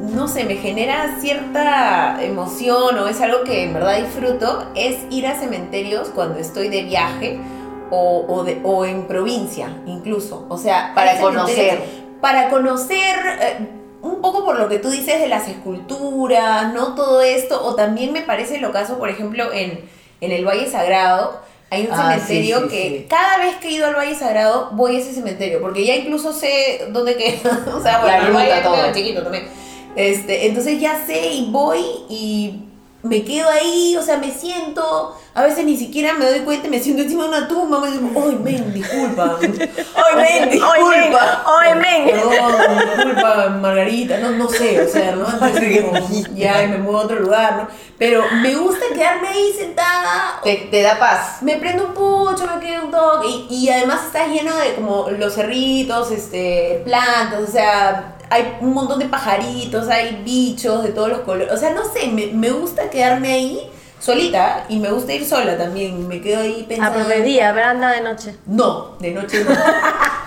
no 0.00 0.28
sé, 0.28 0.44
me 0.44 0.56
genera 0.56 1.16
cierta 1.20 2.18
emoción 2.22 2.98
o 2.98 3.08
es 3.08 3.20
algo 3.20 3.44
que 3.44 3.64
en 3.64 3.74
verdad 3.74 3.98
disfruto, 3.98 4.66
es 4.74 4.96
ir 5.10 5.26
a 5.26 5.34
cementerios 5.38 6.08
cuando 6.14 6.38
estoy 6.38 6.68
de 6.68 6.82
viaje 6.82 7.38
o, 7.90 8.24
o 8.28 8.44
de- 8.44 8.60
o 8.64 8.84
en 8.84 9.06
provincia, 9.06 9.68
incluso. 9.86 10.46
O 10.48 10.58
sea, 10.58 10.92
Para 10.94 11.18
conocer. 11.20 11.80
Para 12.20 12.48
conocer. 12.50 13.16
eh, 13.40 13.56
un 14.00 14.20
poco 14.20 14.44
por 14.44 14.56
lo 14.58 14.68
que 14.68 14.78
tú 14.78 14.90
dices 14.90 15.20
de 15.20 15.26
las 15.28 15.48
esculturas, 15.48 16.72
¿no? 16.72 16.94
Todo 16.94 17.20
esto, 17.20 17.60
o 17.64 17.74
también 17.74 18.12
me 18.12 18.20
parece 18.22 18.58
lo 18.60 18.70
caso, 18.72 18.96
por 18.98 19.08
ejemplo, 19.08 19.52
en, 19.52 19.80
en 20.20 20.32
el 20.32 20.46
Valle 20.46 20.70
Sagrado, 20.70 21.40
hay 21.70 21.82
un 21.86 21.92
Ah, 21.92 22.12
cementerio 22.16 22.58
sí, 22.58 22.62
sí, 22.64 22.68
que 22.70 22.88
sí. 23.00 23.06
cada 23.10 23.38
vez 23.38 23.56
que 23.56 23.68
he 23.68 23.72
ido 23.72 23.86
al 23.86 23.94
Valle 23.96 24.14
Sagrado 24.14 24.70
voy 24.72 24.96
a 24.96 24.98
ese 25.00 25.12
cementerio, 25.12 25.60
porque 25.60 25.84
ya 25.84 25.96
incluso 25.96 26.32
sé 26.32 26.86
dónde 26.92 27.16
queda, 27.16 27.66
o 27.76 27.80
sea, 27.82 27.94
La 27.98 28.00
bueno, 28.00 28.26
el 28.28 28.32
Valle 28.34 28.62
todo. 28.62 28.92
chiquito 28.94 29.22
también. 29.22 29.48
Este, 29.96 30.46
entonces 30.46 30.80
ya 30.80 31.04
sé 31.04 31.32
y 31.32 31.50
voy 31.50 31.80
y 32.08 32.67
me 33.08 33.24
quedo 33.24 33.48
ahí, 33.48 33.96
o 33.96 34.02
sea, 34.02 34.18
me 34.18 34.30
siento, 34.30 35.16
a 35.34 35.42
veces 35.42 35.64
ni 35.64 35.76
siquiera 35.76 36.14
me 36.14 36.26
doy 36.26 36.40
cuenta, 36.40 36.68
me 36.68 36.78
siento 36.78 37.02
encima 37.02 37.24
de 37.24 37.28
una 37.30 37.48
tumba, 37.48 37.80
me 37.80 37.90
digo, 37.90 38.10
¡ay, 38.22 38.36
men, 38.36 38.72
disculpa! 38.74 39.38
¡Ay, 39.40 40.16
men! 40.16 40.60
¡Ay, 40.62 40.84
men! 40.84 41.16
¡Ay, 41.46 41.74
men! 41.74 42.10
Perdón, 42.10 42.96
disculpa, 42.96 43.48
Margarita, 43.60 44.18
no, 44.18 44.30
no 44.32 44.48
sé, 44.48 44.80
o 44.82 44.88
sea, 44.88 45.16
¿no? 45.16 45.26
Entonces, 45.32 45.82
como, 45.82 46.08
ya 46.34 46.66
me 46.68 46.78
muevo 46.78 46.98
a 46.98 47.04
otro 47.04 47.20
lugar, 47.20 47.56
¿no? 47.56 47.68
Pero 47.96 48.24
me 48.42 48.54
gusta 48.54 48.84
quedarme 48.94 49.28
ahí 49.28 49.52
sentada, 49.58 50.40
Te, 50.44 50.68
te 50.70 50.82
da 50.82 50.98
paz. 50.98 51.42
me 51.42 51.56
prendo 51.56 51.86
un 51.86 51.94
pucho, 51.94 52.46
me 52.46 52.60
quedo 52.60 52.84
un 52.84 52.90
toque, 52.90 53.28
y, 53.28 53.46
y 53.50 53.68
además 53.70 54.04
está 54.06 54.26
lleno 54.26 54.54
de 54.56 54.74
como 54.74 55.08
los 55.10 55.34
cerritos, 55.34 56.10
este, 56.10 56.82
plantas, 56.84 57.48
o 57.48 57.50
sea, 57.50 58.17
hay 58.30 58.56
un 58.60 58.74
montón 58.74 58.98
de 58.98 59.06
pajaritos, 59.06 59.88
hay 59.88 60.22
bichos 60.24 60.82
de 60.82 60.90
todos 60.90 61.08
los 61.08 61.20
colores, 61.20 61.52
o 61.52 61.56
sea, 61.56 61.72
no 61.72 61.84
sé, 61.84 62.08
me, 62.08 62.26
me 62.28 62.50
gusta 62.50 62.90
quedarme 62.90 63.32
ahí 63.32 63.70
solita 64.00 64.64
y 64.68 64.78
me 64.78 64.90
gusta 64.90 65.12
ir 65.12 65.24
sola 65.24 65.56
también, 65.56 66.06
me 66.08 66.20
quedo 66.20 66.40
ahí 66.42 66.60
Ah, 66.62 66.68
pensando. 66.68 66.98
pero 66.98 67.08
de 67.08 67.22
día, 67.22 67.52
pero 67.54 67.66
anda 67.66 67.90
de 67.92 68.00
noche. 68.00 68.34
No, 68.46 68.96
de 68.98 69.10
noche 69.12 69.44
no. 69.44 69.54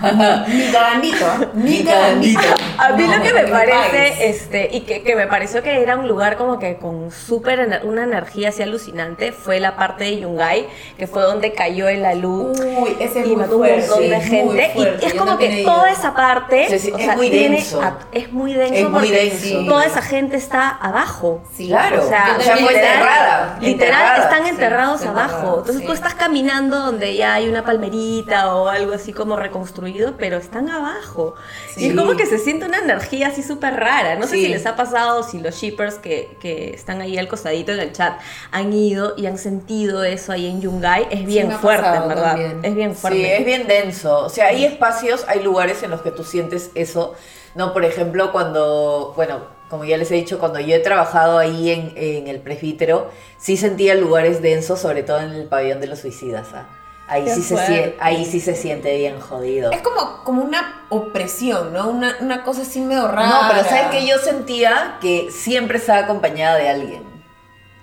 ni 0.46 0.72
cagandito, 0.72 1.24
¿ah? 1.26 1.46
ni. 1.54 2.36
A 2.78 2.92
mí 2.96 3.04
No, 3.06 3.16
lo 3.16 3.22
que 3.22 3.32
me 3.32 3.44
parece, 3.44 4.28
este, 4.28 4.68
y 4.72 4.80
que, 4.80 5.02
que 5.02 5.14
me 5.16 5.26
pareció 5.26 5.62
que 5.62 5.80
era 5.82 5.96
un 5.96 6.08
lugar 6.08 6.36
como 6.36 6.58
que 6.58 6.76
con 6.76 7.10
súper, 7.10 7.80
una 7.84 8.04
energía 8.04 8.48
así 8.50 8.62
alucinante, 8.62 9.32
fue 9.32 9.60
la 9.60 9.76
parte 9.76 10.04
de 10.04 10.20
Yungay, 10.20 10.66
que 10.98 11.06
fue 11.06 11.22
donde 11.22 11.52
cayó. 11.52 11.82
Uy, 11.82 12.96
ese 13.00 13.20
es 13.20 13.26
y 13.26 13.30
muy 13.30 13.36
mató 13.36 13.56
un 13.58 13.68
montón 13.68 14.08
de 14.08 14.20
gente. 14.20 14.72
Y 15.00 15.04
es 15.06 15.14
como 15.14 15.36
que 15.38 15.60
ido. 15.60 15.72
toda 15.72 15.90
esa 15.90 16.14
parte 16.14 16.66
Sí, 16.68 16.78
sí, 16.78 16.92
o 16.92 16.96
es 16.98 17.04
sea, 17.04 17.16
muy 17.16 17.30
tiene 17.30 17.58
a- 17.82 17.98
es 18.12 18.32
muy 18.32 18.52
denso 18.54 18.74
Es 18.74 18.82
muy 18.88 18.92
porque 19.08 19.30
denso. 19.30 19.64
toda 19.68 19.84
esa 19.86 20.02
gente 20.02 20.36
está 20.36 20.68
abajo. 20.68 21.42
Sí, 21.56 21.68
Claro. 21.68 22.04
O 22.04 22.08
sea, 22.08 22.36
o 22.38 22.42
sea, 22.42 22.56
enterrada. 22.56 23.58
Literal, 23.66 24.20
están 24.22 24.42
sí, 24.44 24.48
enterrados 24.50 25.00
están 25.00 25.10
abajo. 25.16 25.28
enterrados, 25.34 25.58
Entonces 25.60 25.80
sí. 25.82 25.86
tú 25.86 25.92
estás 25.92 26.14
caminando 26.14 26.78
donde 26.80 27.14
ya 27.16 27.34
hay 27.34 27.48
una 27.48 27.64
palmerita 27.64 28.54
o 28.54 28.68
algo 28.68 28.92
así 28.92 29.12
como 29.12 29.36
reconstruido, 29.36 30.14
pero 30.18 30.36
están 30.36 30.68
abajo. 30.70 31.34
Y 31.76 31.86
es 31.86 31.90
Sí. 31.92 31.96
como 31.96 32.16
que 32.16 32.26
se 32.26 32.38
siente 32.38 32.66
una 32.66 32.78
energía 32.78 33.28
así 33.28 33.42
súper 33.42 33.74
rara. 33.74 34.16
No 34.16 34.26
sé 34.26 34.36
Sí. 34.36 34.42
si 34.44 34.48
les 34.48 34.66
ha 34.66 34.76
pasado, 34.76 35.22
si 35.22 35.38
los 35.40 35.54
shippers 35.54 35.94
que, 35.96 36.36
que 36.40 36.74
están 36.74 37.00
ahí 37.00 37.18
al 37.18 37.28
costadito 37.28 37.72
en 37.72 37.80
el 37.80 37.92
chat 37.92 38.18
han 38.50 38.72
ido 38.72 39.14
y 39.16 39.26
han 39.26 39.38
sentido 39.38 40.04
eso 40.04 40.32
ahí 40.32 40.46
en 40.46 40.60
Yungay. 40.60 41.06
Es 41.10 41.24
bien 41.24 41.50
fuerte, 41.52 41.86
en 41.88 42.08
verdad. 42.08 42.30
también. 42.30 42.60
Es 42.64 42.74
bien 42.74 42.94
fuerte. 42.94 43.18
Sí, 43.18 43.24
es 43.26 43.44
bien 43.44 43.66
denso. 43.66 44.18
O 44.24 44.28
sea, 44.28 44.46
hay 44.48 44.64
espacios, 44.64 45.24
hay 45.28 45.42
lugares 45.42 45.82
en 45.82 45.90
los 45.90 46.02
que 46.02 46.10
tú 46.10 46.24
sientes 46.24 46.70
eso. 46.74 47.14
No, 47.54 47.72
por 47.72 47.84
ejemplo, 47.84 48.32
cuando, 48.32 49.12
bueno, 49.14 49.40
como 49.72 49.86
ya 49.86 49.96
les 49.96 50.10
he 50.10 50.16
dicho, 50.16 50.38
cuando 50.38 50.60
yo 50.60 50.76
he 50.76 50.80
trabajado 50.80 51.38
ahí 51.38 51.70
en, 51.70 51.94
en 51.96 52.28
el 52.28 52.40
presbítero, 52.40 53.10
sí 53.38 53.56
sentía 53.56 53.94
lugares 53.94 54.42
densos, 54.42 54.78
sobre 54.78 55.02
todo 55.02 55.20
en 55.20 55.30
el 55.32 55.46
pabellón 55.46 55.80
de 55.80 55.86
los 55.86 56.00
suicidas. 56.00 56.48
¿ah? 56.52 56.66
Ahí, 57.08 57.24
Qué 57.24 57.34
sí 57.36 57.40
se, 57.42 57.54
fuerte. 57.54 57.96
ahí 57.98 58.26
sí 58.26 58.40
se 58.40 58.54
siente 58.54 58.94
bien 58.98 59.18
jodido. 59.18 59.70
Es 59.72 59.80
como, 59.80 60.24
como 60.24 60.42
una 60.42 60.84
opresión, 60.90 61.72
¿no? 61.72 61.88
Una, 61.88 62.16
una 62.20 62.44
cosa 62.44 62.60
así 62.62 62.82
medio 62.82 63.08
rara. 63.08 63.26
No, 63.26 63.36
pero 63.48 63.64
¿sabes 63.64 63.86
que 63.86 64.06
Yo 64.06 64.18
sentía 64.18 64.98
que 65.00 65.30
siempre 65.30 65.78
estaba 65.78 66.00
acompañada 66.00 66.56
de 66.58 66.68
alguien. 66.68 67.11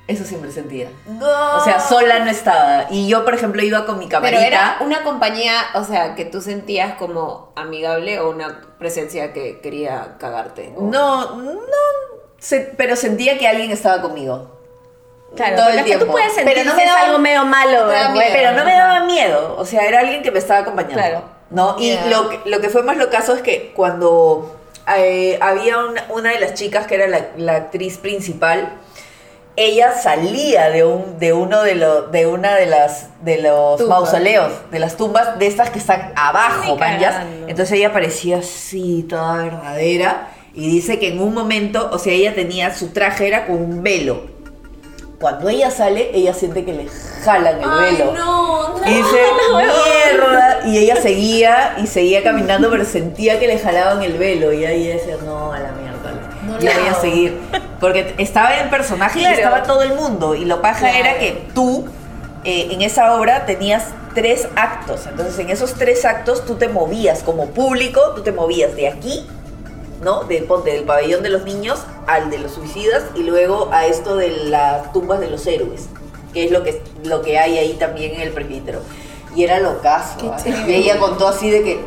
Eso 0.10 0.24
siempre 0.26 0.52
sentía. 0.52 0.90
No. 1.06 1.56
O 1.58 1.64
sea, 1.64 1.80
sola 1.80 2.20
no 2.20 2.32
estaba. 2.32 2.88
Y 2.90 3.08
yo, 3.08 3.24
por 3.24 3.36
ejemplo, 3.36 3.62
iba 3.62 3.86
con 3.86 4.00
mi 4.00 4.08
Pero 4.08 4.22
camarita. 4.22 4.46
era 4.48 4.78
una 4.82 5.04
compañía, 5.04 5.54
o 5.76 5.84
sea, 5.84 6.16
que 6.16 6.26
tú 6.26 6.42
sentías 6.42 6.96
como 6.96 7.54
amigable 7.56 8.20
o 8.20 8.32
una 8.32 8.60
presencia 8.80 9.34
que 9.34 9.60
quería 9.62 10.16
cagarte. 10.20 10.74
o- 10.76 10.82
No, 10.82 11.36
no, 11.36 11.52
se- 12.40 12.74
pero 12.76 12.96
sentía 12.96 13.38
que 13.38 13.48
alguien 13.48 13.70
estaba 13.72 14.02
conmigo. 14.02 14.58
Claro, 15.36 15.58
todo 15.58 15.70
el 15.70 15.78
es 15.78 15.84
que 15.86 15.92
tú 15.92 15.98
tiempo. 16.00 16.12
puedes 16.14 16.34
sentir 16.34 16.54
Pero 16.56 16.70
no 16.70 16.76
me 16.76 16.82
es 16.84 16.90
daba- 16.90 17.02
algo 17.06 17.20
medio 17.20 17.46
malo. 17.46 17.86
güey, 17.86 18.12
miedo. 18.14 18.30
Pero 18.34 18.52
no 18.54 18.66
me 18.66 18.74
daba 18.74 19.00
miedo, 19.06 19.56
o 19.60 19.66
sea, 19.66 19.86
era 19.86 20.00
alguien 20.00 20.24
que 20.24 20.32
me 20.32 20.40
estaba 20.40 20.62
acompañando. 20.62 20.96
Claro. 20.98 21.24
¿no? 21.52 21.76
Y 21.80 21.96
lo, 22.10 22.30
que, 22.30 22.40
lo 22.50 22.60
que 22.62 22.70
fue 22.70 22.82
más 22.84 22.98
locazo 22.98 23.36
es 23.36 23.42
que 23.44 23.72
cuando 23.76 24.56
eh, 24.98 25.38
había 25.42 25.78
una, 25.78 26.04
una 26.10 26.32
de 26.32 26.40
las 26.40 26.56
chicas 26.56 26.88
que 26.88 26.96
era 26.96 27.08
la, 27.08 27.28
la 27.38 27.56
actriz 27.58 27.98
principal, 28.00 28.72
ella 29.56 29.94
salía 29.94 30.70
de 30.70 30.86
un 30.86 31.20
de 31.20 31.34
uno 31.34 31.64
de 31.64 31.76
los 31.76 32.12
de 32.12 32.28
una 32.28 32.56
de 32.56 32.66
las 32.66 33.08
de 33.24 33.42
los 33.42 33.82
mausoleos, 33.82 34.54
de 34.72 34.80
las 34.80 34.96
tumbas 34.96 35.38
de 35.38 35.48
estas 35.48 35.70
que 35.70 35.80
están 35.80 36.14
abajo, 36.16 36.78
manjas. 36.78 37.26
Entonces 37.48 37.74
ella 37.74 37.92
parecía 37.92 38.38
así, 38.38 39.06
toda 39.10 39.38
verdadera. 39.38 40.30
Y 40.54 40.70
dice 40.70 40.98
que 41.00 41.10
en 41.10 41.22
un 41.22 41.34
momento, 41.34 41.90
o 41.92 42.00
sea, 42.00 42.14
ella 42.14 42.34
tenía 42.34 42.74
su 42.74 42.90
traje 42.90 43.28
era 43.28 43.46
con 43.46 43.58
un 43.58 43.84
velo. 43.84 44.24
Cuando 45.20 45.50
ella 45.50 45.70
sale, 45.70 46.12
ella 46.14 46.34
siente 46.34 46.64
que 46.64 46.72
le 46.72 46.88
jalan 47.24 47.62
el 47.62 47.70
Ay, 47.70 47.96
velo. 47.98 48.14
no, 48.14 48.70
no. 48.80 48.88
Y 48.88 48.94
dice, 48.94 49.18
mierda. 49.54 50.60
Y 50.66 50.78
ella 50.78 50.96
seguía 50.96 51.76
y 51.78 51.88
seguía 51.88 52.24
caminando, 52.24 52.70
pero 52.70 52.86
sentía 52.86 53.38
que 53.38 53.48
le 53.48 53.60
jalaban 53.60 54.02
el 54.02 54.18
velo. 54.18 54.54
Y 54.54 54.64
ahí 54.66 54.88
ella 54.88 54.96
decía, 54.96 55.18
no, 55.26 55.52
a 55.52 55.60
la 55.60 55.72
mierda. 55.74 55.89
Lo 56.62 56.72
voy 56.74 56.88
a 56.90 56.94
seguir. 56.96 57.40
Porque 57.80 58.16
estaba 58.18 58.58
en 58.60 58.70
personaje 58.70 59.20
Claro. 59.20 59.36
y 59.36 59.38
estaba 59.40 59.64
todo 59.64 59.82
el 59.84 59.94
mundo. 59.94 60.36
Y 60.36 60.46
lo 60.46 60.62
paja 60.62 60.90
Claro. 60.90 60.98
era 60.98 61.20
que 61.20 61.48
tú, 61.54 61.86
eh, 62.44 62.68
en 62.72 62.82
esa 62.82 63.16
obra, 63.16 63.46
tenías 63.46 63.86
tres 64.16 64.48
actos. 64.56 65.06
Entonces, 65.08 65.38
en 65.40 65.50
esos 65.50 65.74
tres 65.76 66.04
actos, 66.06 66.46
tú 66.46 66.56
te 66.56 66.68
movías 66.68 67.24
como 67.24 67.48
público, 67.48 68.02
tú 68.16 68.22
te 68.24 68.32
movías 68.32 68.76
de 68.76 68.88
aquí. 68.88 69.26
¿No? 70.02 70.24
De, 70.24 70.42
ponte, 70.44 70.72
del 70.72 70.84
pabellón 70.86 71.24
de 71.24 71.30
los 71.30 71.44
niños 71.44 71.80
al 72.08 72.30
de 72.30 72.38
los 72.40 72.54
suicidas 72.54 73.04
y 73.16 73.24
luego 73.24 73.70
a 73.74 73.86
esto 73.86 74.16
de 74.16 74.30
las 74.46 74.94
tumbas 74.94 75.20
de 75.20 75.30
los 75.30 75.46
héroes, 75.46 75.90
que 76.34 76.46
es 76.46 76.52
lo 76.52 76.64
que, 76.64 76.82
lo 77.04 77.22
que 77.22 77.38
hay 77.38 77.58
ahí 77.58 77.74
también 77.74 78.14
en 78.16 78.22
el 78.22 78.32
presbítero. 78.32 78.80
Y 79.36 79.44
era. 79.44 79.60
Y 80.68 80.74
ella 80.74 80.98
contó 81.00 81.28
así 81.28 81.50
de 81.50 81.64
que 81.64 81.86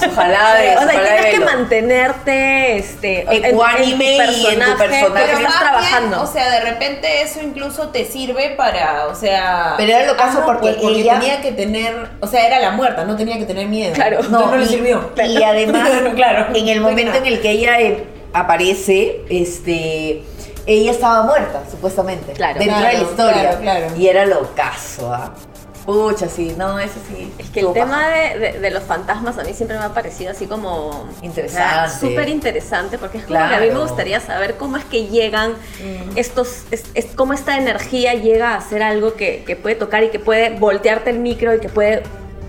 su 0.00 0.10
jalada 0.14 0.54
de, 0.56 0.76
O 0.76 0.80
sea, 0.80 0.88
tienes 0.90 1.26
que 1.26 1.40
mantenerte 1.40 2.76
este, 2.78 3.20
en- 3.36 3.44
Ecuánime 3.44 4.16
en 4.18 4.26
tu 4.42 4.48
en 4.48 4.60
tu 4.60 4.76
personaje. 4.78 5.06
Pero 5.12 5.26
estás 5.38 5.42
más 5.42 5.60
trabajando. 5.60 6.08
bien, 6.08 6.20
o 6.20 6.26
sea, 6.26 6.50
de 6.50 6.60
repente 6.60 7.22
eso 7.22 7.40
incluso 7.42 7.88
te 7.88 8.04
sirve 8.04 8.50
para, 8.56 9.06
o 9.06 9.14
sea... 9.14 9.74
Pero 9.76 9.92
era 9.92 10.06
lo 10.06 10.16
caso 10.16 10.38
ah, 10.38 10.40
no, 10.40 10.46
porque 10.46 10.72
porque 10.80 11.00
ella- 11.00 11.18
tenía 11.18 11.40
que 11.40 11.52
tener, 11.52 12.08
o 12.20 12.26
sea, 12.26 12.46
era 12.46 12.58
la 12.60 12.70
muerta, 12.72 13.04
no 13.04 13.16
tenía 13.16 13.38
que 13.38 13.44
tener 13.46 13.66
miedo. 13.66 13.92
Claro. 13.94 14.20
Entonces 14.20 14.50
no, 14.50 14.56
le 14.56 14.64
y- 14.64 14.68
sirvió. 14.68 15.10
Y 15.26 15.42
además, 15.42 15.90
Claro. 16.14 16.46
en 16.54 16.68
el 16.68 16.80
momento 16.80 17.16
en 17.16 17.26
el 17.26 17.40
que 17.40 17.50
ella 17.50 17.80
eh, 17.80 18.04
aparece, 18.32 19.20
este, 19.30 20.22
ella 20.66 20.90
estaba 20.90 21.22
muerta, 21.22 21.62
supuestamente. 21.70 22.32
Claro. 22.32 22.58
dentro 22.58 22.76
Claro, 22.78 22.92
de 22.96 23.02
la 23.02 23.08
historia. 23.10 23.42
claro, 23.42 23.60
claro. 23.62 23.86
Y 23.96 24.08
era 24.08 24.26
lo 24.26 24.54
caso, 24.54 25.12
¿ah? 25.12 25.32
Pucha, 25.86 26.28
sí, 26.28 26.52
no, 26.58 26.80
eso 26.80 26.96
sí. 27.08 27.32
Es 27.38 27.48
que 27.50 27.60
el 27.60 27.72
tema 27.72 28.08
de, 28.08 28.38
de- 28.38 28.58
de 28.60 28.70
los 28.72 28.82
fantasmas 28.82 29.38
a 29.38 29.44
mí 29.44 29.52
siempre 29.54 29.78
me 29.78 29.84
ha 29.84 29.94
parecido 29.94 30.32
así 30.32 30.46
como 30.46 31.08
Interesante. 31.22 31.62
o 31.86 31.88
sea, 31.88 31.88
Súper 32.00 32.28
interesante 32.28 32.98
porque 32.98 33.18
es 33.18 33.24
como 33.24 33.38
que 33.38 33.44
a 33.44 33.60
mí 33.60 33.66
me 33.66 33.70
Claro. 33.72 33.82
gustaría 33.86 34.18
saber 34.20 34.56
cómo 34.56 34.76
es 34.78 34.84
que 34.84 35.06
llegan 35.06 35.54
estos, 36.16 36.64
es, 36.72 36.82
es- 36.94 37.06
cómo 37.14 37.32
esta 37.34 37.56
energía 37.56 38.14
llega 38.14 38.56
a 38.56 38.60
ser 38.60 38.82
algo 38.82 39.14
que, 39.14 39.44
que 39.46 39.54
puede 39.54 39.76
tocar 39.76 40.02
y 40.02 40.08
que 40.10 40.18
puede 40.18 40.50
voltearte 40.58 41.10
el 41.10 41.20
micro 41.20 41.54
y 41.54 41.60
que 41.60 41.68
puede 41.68 42.02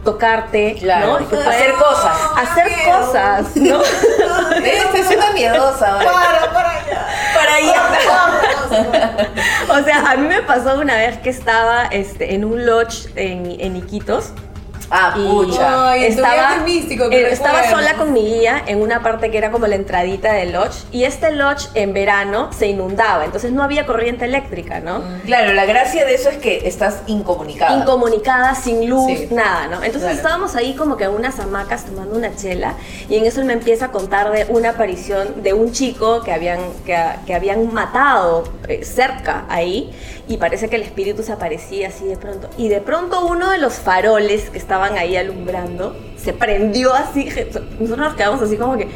tocarte, 0.04 0.76
Claro, 0.80 1.20
¿no? 1.20 1.38
Y 1.38 1.42
hacer 1.48 1.74
cosas. 1.74 2.18
hacer 2.38 2.66
Miedo. 2.68 3.00
cosas, 3.06 3.56
¿no? 3.58 3.82
Esta 4.64 4.98
es 4.98 5.16
una 5.18 5.32
miedosa. 5.34 6.00
Para, 6.00 6.54
para. 6.54 6.67
O 9.70 9.84
sea, 9.84 10.12
a 10.12 10.16
mí 10.18 10.28
me 10.28 10.42
pasó 10.42 10.80
una 10.80 10.96
vez 10.96 11.18
que 11.18 11.30
estaba 11.30 11.86
este, 11.88 12.36
en 12.36 12.46
un 12.46 12.66
lodge 12.66 13.08
en, 13.16 13.60
en 13.60 13.76
Iquitos 13.76 14.34
Ah, 14.90 15.16
Y- 15.18 15.28
pucha. 15.28 15.92
Ay, 15.92 16.16
viaje 16.16 16.62
místico, 16.64 17.06
eh, 17.12 17.30
estaba 17.32 17.70
sola 17.70 17.96
con 17.96 18.14
mi 18.14 18.22
guía 18.22 18.64
en 18.68 18.82
una 18.82 19.02
parte 19.04 19.30
que 19.32 19.38
era 19.38 19.52
como 19.52 19.68
la 19.68 19.76
entradita 19.76 20.32
del 20.34 20.54
lodge 20.54 20.86
y 20.92 21.04
este 21.04 21.32
lodge 21.32 21.68
en 21.74 21.94
verano 21.94 22.50
se 22.54 22.68
inundaba, 22.68 23.26
entonces 23.26 23.52
no 23.52 23.64
había 23.64 23.86
corriente 23.86 24.26
eléctrica, 24.26 24.80
¿no? 24.80 25.02
Claro, 25.26 25.54
la 25.54 25.66
gracia 25.66 26.06
de 26.06 26.14
eso 26.16 26.30
es 26.30 26.38
que 26.38 26.68
estás 26.68 27.02
incomunicada. 27.08 27.78
Incomunicada, 27.78 28.56
sin 28.56 28.90
luz, 28.90 29.08
Sí. 29.08 29.28
nada, 29.32 29.68
¿no? 29.68 29.76
Entonces 29.78 30.02
Claro. 30.04 30.16
estábamos 30.16 30.56
ahí 30.56 30.74
como 30.76 30.96
que 30.98 31.04
en 31.06 31.12
unas 31.12 31.40
hamacas 31.40 31.86
tomando 31.86 32.16
una 32.16 32.36
chela 32.36 32.76
y 33.10 33.16
en 33.18 33.26
eso 33.26 33.42
él 33.42 33.46
me 33.48 33.54
empieza 33.54 33.86
a 33.86 33.92
contar 33.92 34.32
de 34.32 34.46
una 34.50 34.70
aparición 34.70 35.44
de 35.44 35.54
un 35.54 35.72
chico 35.72 36.22
que 36.22 36.32
habían, 36.32 36.60
que, 36.86 36.98
que 37.26 37.36
habían 37.36 37.74
matado 37.74 38.44
eh, 38.68 38.84
cerca 38.84 39.46
ahí 39.50 39.92
y 40.28 40.38
parece 40.38 40.70
que 40.70 40.76
el 40.76 40.82
espíritu 40.82 41.24
se 41.24 41.32
aparecía 41.32 41.88
así 41.90 42.06
de 42.06 42.18
pronto. 42.18 42.50
Y 42.58 42.68
de 42.70 42.82
pronto 42.82 43.26
uno 43.26 43.50
de 43.50 43.58
los 43.58 43.76
faroles 43.76 44.50
que 44.50 44.58
estaban 44.78 44.98
ahí 44.98 45.18
alumbrando 45.18 45.96
se 46.18 46.34
prendió 46.34 46.94
así. 46.94 47.26
Nosotros 47.80 47.98
nos 47.98 48.16
quedamos 48.16 48.42
así 48.42 48.58
como 48.58 48.76
que... 48.78 48.88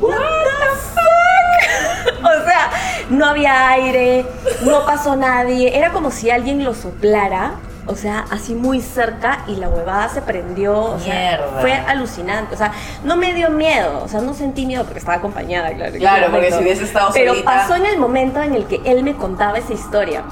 What 0.00 0.16
the 0.16 0.76
fuck? 0.94 2.20
o 2.24 2.44
sea, 2.46 2.70
no 3.10 3.26
había 3.26 3.70
aire, 3.70 4.26
no 4.62 4.84
pasó 4.84 5.16
nadie. 5.16 5.76
Era 5.76 5.92
como 5.92 6.10
si 6.10 6.30
alguien 6.30 6.62
lo 6.64 6.74
soplara. 6.74 7.52
O 7.86 7.96
sea, 7.96 8.24
así 8.30 8.54
muy 8.54 8.80
cerca 8.80 9.44
y 9.46 9.56
la 9.56 9.68
huevada 9.68 10.08
se 10.08 10.22
prendió. 10.22 10.78
O 10.78 10.98
sea, 10.98 11.14
Mierda. 11.14 11.60
fue 11.60 11.72
alucinante. 11.72 12.54
O 12.54 12.58
sea, 12.58 12.72
no 13.04 13.16
me 13.16 13.34
dio 13.34 13.50
miedo. 13.50 14.02
O 14.02 14.08
sea, 14.08 14.20
no 14.20 14.34
sentí 14.34 14.64
miedo 14.66 14.84
porque 14.84 14.98
estaba 15.00 15.18
acompañada, 15.18 15.72
claro. 15.74 15.92
Claro, 15.98 16.26
porque 16.30 16.50
si 16.50 16.62
hubiese 16.62 16.84
estado 16.84 17.10
Pero 17.12 17.32
solita- 17.32 17.50
pasó 17.50 17.74
en 17.76 17.86
el 17.86 17.98
momento 17.98 18.42
en 18.42 18.54
el 18.54 18.66
que 18.66 18.80
él 18.84 19.04
me 19.04 19.14
contaba 19.14 19.58
esa 19.58 19.74
historia. 19.74 20.22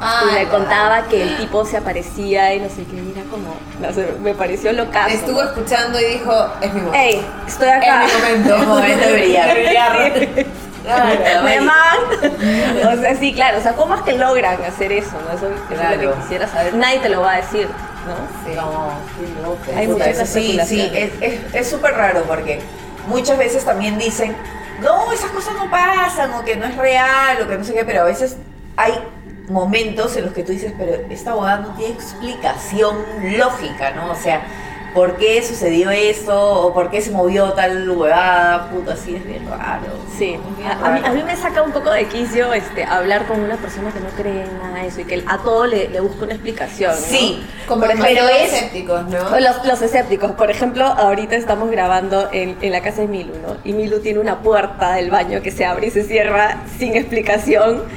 Ah, 0.00 0.22
y 0.30 0.34
me 0.34 0.44
ya. 0.44 0.50
contaba 0.50 1.02
que 1.08 1.22
el 1.22 1.36
tipo 1.38 1.64
se 1.64 1.76
aparecía 1.76 2.54
y 2.54 2.60
no 2.60 2.68
sé 2.68 2.84
qué. 2.84 2.96
y 2.96 3.12
Era 3.16 3.28
como. 3.30 3.54
no 3.80 3.92
sé, 3.92 4.12
me 4.20 4.34
pareció 4.34 4.72
locazo. 4.72 5.08
Estuvo 5.14 5.42
¿no? 5.42 5.48
escuchando 5.48 6.00
y 6.00 6.04
dijo, 6.04 6.32
es 6.60 6.72
mi 6.74 6.80
momento. 6.82 6.98
¡Ey! 6.98 7.26
Estoy 7.46 7.68
acá. 7.68 8.04
Es 8.04 8.14
mi 8.14 8.20
momento. 8.20 8.56
Es 8.62 8.66
momento 8.66 9.06
de 9.06 9.12
brillar. 9.12 9.56
Claro, 10.84 11.42
Me. 11.44 11.58
O 12.86 12.96
sea, 13.00 13.14
sí, 13.16 13.32
claro. 13.34 13.58
O 13.58 13.60
sea, 13.62 13.74
¿cómo 13.74 13.94
es 13.94 14.00
que 14.02 14.12
logran 14.16 14.62
hacer 14.64 14.92
eso? 14.92 15.12
¿no? 15.28 15.36
Eso, 15.36 15.48
eso 15.48 15.82
es 15.82 16.00
lo 16.02 16.14
que 16.14 16.20
quisiera 16.22 16.48
saber. 16.48 16.74
Nadie 16.74 17.00
te 17.00 17.08
lo 17.08 17.20
va 17.20 17.32
a 17.34 17.36
decir, 17.36 17.68
¿no? 18.06 18.14
Sí. 18.46 18.54
No. 18.56 18.92
Hay 19.76 19.86
muchas 19.88 20.08
eso 20.08 20.26
sí, 20.26 20.58
es 20.94 21.10
es- 21.20 21.54
es 21.54 21.68
súper 21.68 21.92
raro 21.94 22.22
porque 22.26 22.60
muchas 23.06 23.36
veces 23.38 23.64
también 23.64 23.98
dicen, 23.98 24.34
no, 24.80 25.12
esas 25.12 25.30
cosas 25.30 25.54
no 25.54 25.70
pasan, 25.70 26.32
o 26.34 26.44
que 26.44 26.56
no 26.56 26.66
es 26.66 26.76
real, 26.76 27.38
o 27.42 27.48
que 27.48 27.58
no 27.58 27.64
sé 27.64 27.74
qué, 27.74 27.84
pero 27.84 28.02
a 28.02 28.04
veces 28.04 28.36
hay 28.76 28.94
momentos 29.50 30.16
en 30.16 30.26
los 30.26 30.34
que 30.34 30.44
tú 30.44 30.52
dices, 30.52 30.72
pero 30.76 31.04
esta 31.10 31.34
boda 31.34 31.58
no 31.58 31.74
tiene 31.74 31.94
explicación 31.94 32.96
lógica, 33.36 33.92
¿no? 33.92 34.12
O 34.12 34.16
sea, 34.16 34.42
por 34.94 35.16
qué 35.16 35.42
sucedió 35.42 35.90
esto 35.90 36.38
o 36.38 36.72
por 36.74 36.90
qué 36.90 37.00
se 37.00 37.10
movió 37.10 37.52
tal 37.52 37.88
huevada, 37.88 38.68
puta, 38.70 38.94
así 38.94 39.16
es 39.16 39.24
bien 39.26 39.46
raro. 39.48 39.86
Sí, 40.16 40.36
a, 40.66 40.86
a 40.86 40.90
mí, 40.92 41.00
a 41.04 41.10
mí 41.12 41.22
me 41.22 41.36
saca 41.36 41.62
un 41.62 41.70
poco 41.72 41.90
de 41.90 42.06
quicio 42.06 42.52
este, 42.52 42.84
hablar 42.84 43.26
con 43.26 43.40
una 43.40 43.56
persona 43.56 43.92
que 43.92 44.00
no 44.00 44.08
cree 44.16 44.42
en 44.44 44.58
nada 44.58 44.82
de 44.82 44.88
eso 44.88 45.00
y 45.00 45.04
que 45.04 45.22
a 45.26 45.38
todo 45.38 45.66
le, 45.66 45.88
le 45.88 46.00
busca 46.00 46.24
una 46.24 46.34
explicación. 46.34 46.90
¿no? 46.90 46.96
Sí, 46.96 47.46
Como 47.68 47.82
Por 47.82 47.90
ejemplo, 47.90 48.08
demasiado 48.08 48.28
es- 48.30 48.52
escépticos, 48.52 49.04
¿no? 49.08 49.40
Los, 49.40 49.64
los 49.66 49.82
escépticos, 49.82 50.32
por 50.32 50.50
ejemplo, 50.50 50.84
ahorita 50.84 51.36
estamos 51.36 51.70
grabando 51.70 52.28
en, 52.32 52.56
en 52.60 52.72
la 52.72 52.80
casa 52.80 53.02
de 53.02 53.06
Milu, 53.08 53.34
¿no? 53.40 53.56
Y 53.64 53.74
Milu 53.74 54.00
tiene 54.00 54.18
una 54.18 54.40
puerta 54.40 54.94
del 54.94 55.10
baño 55.10 55.40
que 55.42 55.50
se 55.52 55.64
abre 55.64 55.86
y 55.88 55.90
se 55.90 56.02
cierra 56.02 56.62
sin 56.78 56.96
explicación. 56.96 57.84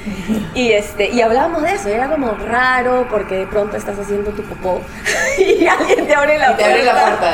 Y 0.54 0.72
este 0.74 1.10
y 1.10 1.22
hablábamos 1.22 1.62
de 1.62 1.74
eso, 1.74 1.90
y 1.90 1.94
era 1.94 2.10
como 2.10 2.32
raro 2.32 3.08
porque 3.10 3.36
de 3.36 3.48
pronto 3.48 3.76
estás 3.78 3.98
haciendo 4.00 4.32
tu 4.32 4.44
popó 4.44 4.80
y 5.38 5.66
alguien 5.66 6.08
te 6.08 6.14
abre 6.16 6.38
la 6.38 6.56
te 6.56 6.64
abre 6.90 7.12
la 7.12 7.18
puerta. 7.20 7.32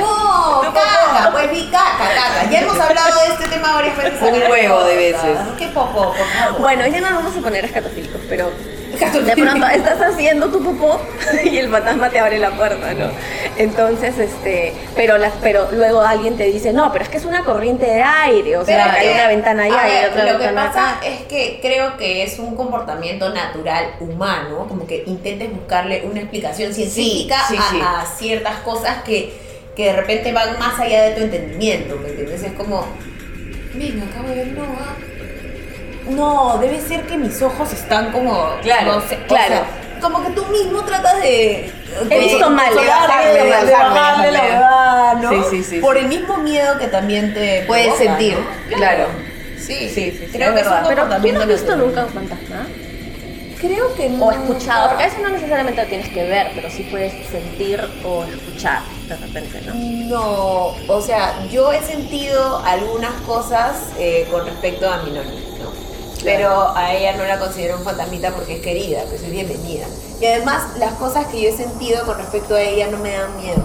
Caca, 0.74 1.32
pues 1.32 1.52
mi 1.52 1.70
caca, 1.70 1.98
caca. 1.98 2.50
Ya 2.50 2.60
hemos 2.60 2.80
hablado 2.80 3.20
de 3.22 3.34
este 3.34 3.48
tema 3.48 3.74
varias 3.74 3.98
veces. 3.98 4.22
Un 4.22 4.52
huevo 4.52 4.84
de 4.84 4.96
veces. 4.96 5.38
¿Qué 5.58 5.68
popó, 5.68 6.14
por 6.14 6.28
favor? 6.28 6.60
Bueno, 6.60 6.86
ya 6.88 7.02
no 7.02 7.10
nos 7.12 7.24
vamos 7.24 7.38
a 7.38 7.42
poner 7.42 7.66
escatofílicos, 7.66 8.22
pero 8.30 8.52
de 9.00 9.34
pronto 9.36 9.68
estás 9.74 10.02
haciendo 10.02 10.48
tu 10.50 10.64
popó 10.64 11.00
y 11.44 11.58
el 11.58 11.70
fantasma 11.70 12.10
te 12.10 12.20
abre 12.20 12.40
la 12.40 12.52
puerta, 12.52 12.94
¿no? 12.94 13.10
Entonces, 13.58 14.18
este, 14.18 14.74
pero 14.96 15.18
las, 15.18 15.34
pero 15.42 15.70
luego 15.72 16.02
alguien 16.02 16.38
te 16.38 16.46
dice, 16.46 16.74
no, 16.74 16.92
pero 16.92 17.04
es 17.06 17.10
que 17.10 17.18
es 17.18 17.26
una 17.26 17.44
corriente 17.44 17.86
de 17.86 18.02
aire, 18.04 18.58
o 18.58 18.66
sea, 18.66 18.94
hay 18.94 19.08
que- 19.08 19.14
una 19.14 19.28
ventana 19.28 19.64
allá 19.64 19.82
a 19.84 19.88
y 19.88 19.92
ver, 19.92 20.10
otra 20.12 20.24
Lo 20.26 20.40
que 20.40 20.46
ventana 20.46 20.68
pasa 20.68 20.98
acá. 20.98 21.08
es 21.08 21.22
que 21.24 21.60
creo 21.62 21.98
que 21.98 22.24
es 22.24 22.40
un 22.40 22.56
comportamiento 22.56 23.30
natural 23.30 23.96
humano, 24.00 24.66
como 24.68 24.86
que 24.88 25.04
intentes 25.08 25.52
buscarle 25.52 26.04
una 26.10 26.20
explicación 26.22 26.74
científica 26.74 27.38
sí, 27.48 27.56
a, 27.58 27.70
sí. 27.70 27.80
a 27.82 28.06
ciertas 28.18 28.56
cosas 28.60 29.04
que, 29.04 29.34
que 29.76 29.86
de 29.86 29.94
repente 29.94 30.32
van 30.34 30.58
más 30.60 30.80
allá 30.80 31.04
de 31.04 31.12
tu 31.16 31.22
entendimiento, 31.24 31.96
¿me 31.98 32.10
entiendes? 32.10 32.44
Es 32.44 32.54
como, 32.54 32.86
ven, 33.74 34.02
acabo 34.12 34.30
de 34.30 34.36
ver, 34.36 34.48
no, 34.48 34.64
ah, 34.64 34.96
no, 36.10 36.58
debe 36.60 36.82
ser 36.82 37.04
que 37.08 37.18
mis 37.18 37.42
ojos 37.42 37.72
están 37.74 38.12
como, 38.12 38.56
Claro, 38.62 38.96
no 38.96 39.02
sé, 39.02 39.20
o 39.24 39.28
claro. 39.28 39.48
sea, 39.48 39.66
como 40.02 40.24
que 40.24 40.30
tú 40.32 40.46
mismo 40.46 40.84
tratas 40.84 41.22
de... 41.22 41.72
He 42.10 42.20
visto 42.20 42.50
mal, 42.50 42.70
de 42.76 42.86
bajarle, 42.86 43.34
de, 43.34 43.50
la 43.50 44.42
verdad, 44.44 45.14
¿no? 45.16 45.30
Sí, 45.30 45.42
sí, 45.50 45.64
sí, 45.64 45.80
Por 45.80 45.98
el 45.98 46.08
mismo 46.08 46.38
miedo 46.38 46.78
que 46.78 46.88
también 46.88 47.34
te 47.34 47.64
Puedes 47.66 47.88
provoca, 47.88 48.04
sentir, 48.06 48.38
¿no? 48.70 48.78
claro. 48.78 49.06
Sí, 49.58 49.90
Sí, 49.90 50.12
sí, 50.12 50.30
creo 50.32 50.54
que 50.54 50.62
es 50.62 50.68
un. 50.68 50.74
Pero 50.88 51.04
tú 51.08 51.32
no 51.34 51.40
has 51.42 51.48
visto 51.48 51.76
nunca 51.76 52.06
un 52.06 52.10
fantasma 52.10 52.68
Creo 53.60 53.94
que 53.96 54.08
no. 54.08 54.26
o 54.26 54.32
escuchado, 54.32 54.90
porque 54.90 55.04
a 55.04 55.08
veces 55.08 55.22
no 55.24 55.30
necesariamente 55.30 55.82
lo 55.82 55.88
tienes 55.88 56.10
que 56.10 56.24
ver, 56.26 56.52
pero 56.54 56.70
sí 56.70 56.88
puedes 56.92 57.12
sentir 57.28 57.82
o 58.06 58.24
escuchar 58.24 58.82
de 59.08 59.16
repente, 59.16 59.62
¿no? 59.66 59.74
No, 59.74 60.76
o 60.88 61.02
sea, 61.02 61.44
yo 61.50 61.74
he 61.74 61.82
sentido 61.82 62.62
algunas 62.64 63.14
cosas 63.26 63.78
eh, 63.98 64.28
con 64.32 64.46
respecto 64.46 64.88
a 64.90 64.98
mi 64.98 65.12
noni, 65.12 65.32
¿no? 65.32 65.47
Pero 66.24 66.76
a 66.76 66.94
ella 66.94 67.14
no 67.16 67.24
la 67.26 67.40
considero 67.40 67.78
un 67.78 67.84
fantasmita 67.84 68.32
porque 68.32 68.56
es 68.56 68.62
querida, 68.62 69.04
pues 69.08 69.22
es 69.22 69.32
bienvenida. 69.32 69.86
Y 70.20 70.26
además, 70.26 70.64
las 70.78 70.94
cosas 70.94 71.28
que 71.28 71.42
yo 71.42 71.50
he 71.50 71.56
sentido 71.56 72.06
con 72.06 72.18
respecto 72.18 72.56
a 72.56 72.62
ella 72.62 72.88
no 72.88 72.98
me 72.98 73.12
dan 73.14 73.36
miedo. 73.38 73.62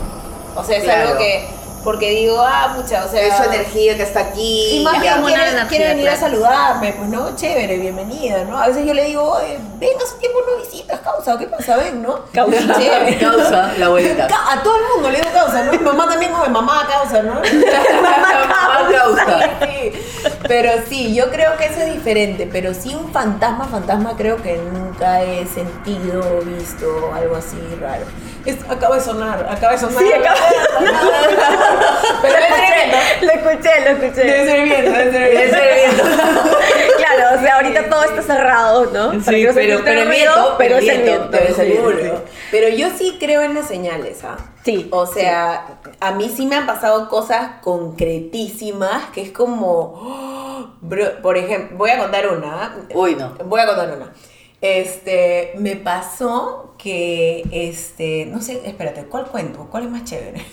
O 0.55 0.63
sea, 0.63 0.77
es 0.77 0.85
Claro. 0.85 1.09
algo 1.09 1.19
que, 1.19 1.45
porque 1.83 2.11
digo, 2.11 2.37
ah, 2.41 2.75
mucha, 2.77 3.05
o 3.07 3.09
sea... 3.09 3.27
Es 3.27 3.37
su 3.37 3.43
energía 3.45 3.97
que 3.97 4.03
está 4.03 4.21
aquí. 4.21 4.77
Y 4.81 4.85
más 4.85 5.01
bien 5.01 5.15
quiere, 5.25 5.67
quiere 5.69 5.89
venir 5.89 6.09
a 6.11 6.17
saludarme, 6.17 6.93
pues 6.93 7.09
no, 7.09 7.35
chévere, 7.35 7.79
bienvenida, 7.79 8.45
¿no? 8.45 8.59
A 8.59 8.69
veces 8.69 8.85
yo 8.87 8.93
le 8.93 9.07
digo, 9.07 9.23
oye, 9.25 9.59
ven, 9.79 9.91
hace 9.97 10.17
tiempo 10.19 10.39
no 10.47 10.63
visitas, 10.63 11.01
causa, 11.01 11.39
¿qué 11.39 11.47
pasa? 11.47 11.77
Ven, 11.79 12.03
¿no? 12.03 12.21
Causa. 12.35 12.59
Chévere. 12.79 13.19
Causa, 13.19 13.73
la 13.79 13.87
abuelita. 13.87 14.27
A 14.27 14.63
todo 14.63 14.77
el 14.77 14.83
mundo 14.95 15.11
le 15.11 15.21
digo 15.21 15.33
causa, 15.33 15.65
¿no? 15.65 15.73
Mi 15.73 15.79
mamá 15.79 16.07
también 16.07 16.33
come 16.33 16.49
mamá 16.51 16.87
causa, 16.87 17.23
¿no? 17.23 17.35
Mamá 18.03 18.89
causa. 18.93 19.41
Sí, 19.63 19.91
sí. 19.93 20.02
Pero 20.49 20.71
sí, 20.89 21.15
yo 21.15 21.31
creo 21.31 21.57
que 21.57 21.67
eso 21.67 21.81
es 21.81 21.93
diferente, 21.95 22.49
pero 22.51 22.75
sí 22.75 22.95
un 22.95 23.13
fantasma, 23.13 23.65
fantasma 23.67 24.15
creo 24.17 24.37
que 24.43 24.57
nunca 24.57 25.23
he 25.23 25.47
sentido 25.47 26.21
o 26.21 26.43
visto 26.45 27.13
algo 27.15 27.37
así 27.37 27.57
raro. 27.81 28.05
Es- 28.45 28.59
acaba 28.69 28.97
de 28.97 29.03
sonar, 29.03 29.47
acaba 29.51 29.73
de 29.75 29.79
sonar. 29.79 30.03
Sí, 30.03 30.13
acaba 30.13 30.35
de 30.35 30.43
Pero 32.23 32.35
debe 32.35 32.49
ser 32.49 32.75
viento. 32.75 32.97
Lo 33.23 33.33
escuché, 33.33 33.81
lo 33.85 33.91
escuché. 33.91 34.25
Debe 34.25 34.47
ser 34.47 34.65
viento, 34.65 34.91
debe 34.91 35.13
ser 35.13 35.31
viento. 35.31 36.05
claro, 37.15 37.37
o 37.37 37.41
sea, 37.43 37.57
ahorita 37.57 37.89
todo 37.89 38.05
está 38.05 38.23
cerrado, 38.23 38.87
¿no? 38.93 39.13
Sí, 39.21 39.31
que 39.31 39.47
no 39.47 39.55
pero- 39.55 39.81
pero 39.85 40.01
el 40.03 40.09
viento, 40.09 40.55
pero 40.59 40.77
el 40.79 40.85
es 40.89 40.95
el 40.95 41.03
viento, 41.03 41.21
viento. 41.21 41.31
pero 41.39 41.45
es 41.53 41.59
el 41.59 41.67
viento. 41.73 41.89
Seguro. 41.91 42.25
Pero 42.51 42.69
yo 42.77 42.89
sí 42.97 43.17
creo 43.21 43.43
en 43.43 43.55
las 43.55 43.67
señales, 43.69 44.25
¿ah? 44.25 44.37
Sí. 44.65 44.89
O 44.91 45.07
sea, 45.07 45.79
a 46.01 46.13
mí 46.13 46.33
sí 46.35 46.47
me 46.47 46.57
han 46.57 46.67
pasado 46.67 47.09
cosas 47.09 47.61
concretísimas 47.63 49.07
que 49.13 49.23
es 49.23 49.31
como, 49.31 49.95
¡oh! 49.97 50.71
bro, 50.81 51.21
por 51.23 51.37
ejemplo, 51.37 51.77
voy 51.79 51.91
a 51.91 51.99
contar 51.99 52.29
una. 52.29 52.65
¿ah? 52.65 52.75
Uy, 52.95 53.15
no. 53.17 53.35
Voy 53.47 53.61
a 53.61 53.67
contar 53.67 53.93
una. 53.97 54.13
Este, 54.61 55.55
me 55.59 55.75
pasó 55.75 56.75
que, 56.79 57.43
este, 57.51 58.27
no 58.27 58.41
sé, 58.41 58.61
espérate, 58.65 59.05
¿cuál 59.07 59.27
cuento? 59.27 59.67
¿Cuál 59.71 59.85
es 59.85 59.91
más 59.91 60.05
chévere? 60.05 60.45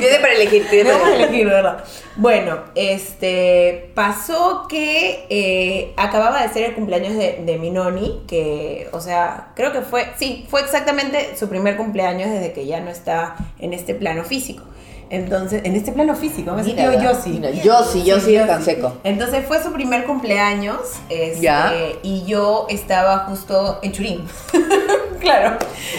Tiene 0.00 0.18
para 0.20 0.32
elegir, 0.34 0.66
tiene 0.68 0.90
para 0.92 1.14
elegir. 1.14 1.46
¿verdad? 1.46 1.84
Bueno, 2.16 2.58
este, 2.74 3.90
pasó 3.94 4.66
que 4.68 5.26
eh, 5.28 5.92
acababa 5.96 6.42
de 6.42 6.48
ser 6.52 6.64
el 6.64 6.74
cumpleaños 6.74 7.14
de, 7.14 7.42
de 7.44 7.58
mi 7.58 7.70
noni, 7.70 8.22
que, 8.26 8.88
o 8.92 9.00
sea, 9.00 9.48
creo 9.54 9.72
que 9.72 9.82
fue, 9.82 10.06
sí, 10.16 10.46
fue 10.48 10.60
exactamente 10.60 11.36
su 11.38 11.48
primer 11.48 11.76
cumpleaños 11.76 12.30
desde 12.30 12.52
que 12.52 12.66
ya 12.66 12.80
no 12.80 12.90
está 12.90 13.36
en 13.58 13.72
este 13.72 13.94
plano 13.94 14.24
físico. 14.24 14.62
Entonces, 15.08 15.62
en 15.64 15.76
este 15.76 15.92
plano 15.92 16.16
físico, 16.16 16.52
me 16.52 16.64
sentido 16.64 17.00
yo 17.00 17.14
sí. 17.14 17.40
Yo 17.62 17.84
sí, 17.84 18.02
yo 18.02 18.18
sí 18.18 18.32
de 18.32 18.44
Canseco. 18.44 18.96
Entonces 19.04 19.44
fue 19.46 19.62
su 19.62 19.72
primer 19.72 20.04
cumpleaños 20.04 20.80
este, 21.08 21.40
Ya. 21.40 21.72
y 22.02 22.24
yo 22.26 22.66
estaba 22.68 23.18
justo 23.20 23.78
en 23.82 23.92
Churín. 23.92 24.24
claro. 25.20 25.56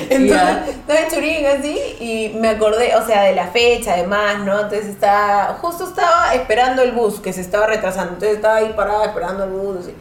Entonces 0.09 0.75
en 0.87 1.09
Churín 1.11 1.45
así 1.45 1.77
y 1.99 2.37
me 2.37 2.49
acordé, 2.49 2.95
o 2.95 3.05
sea, 3.05 3.23
de 3.23 3.33
la 3.35 3.47
fecha 3.47 3.93
además, 3.93 4.39
¿no? 4.39 4.53
Entonces 4.61 4.85
estaba, 4.85 5.57
justo 5.61 5.85
estaba 5.85 6.33
esperando 6.33 6.81
el 6.81 6.91
bus 6.91 7.19
que 7.19 7.33
se 7.33 7.41
estaba 7.41 7.67
retrasando. 7.67 8.13
Entonces 8.13 8.37
estaba 8.37 8.55
ahí 8.57 8.73
parada 8.75 9.05
esperando 9.05 9.43
el 9.45 9.51
bus. 9.51 9.77
Así. 9.81 9.93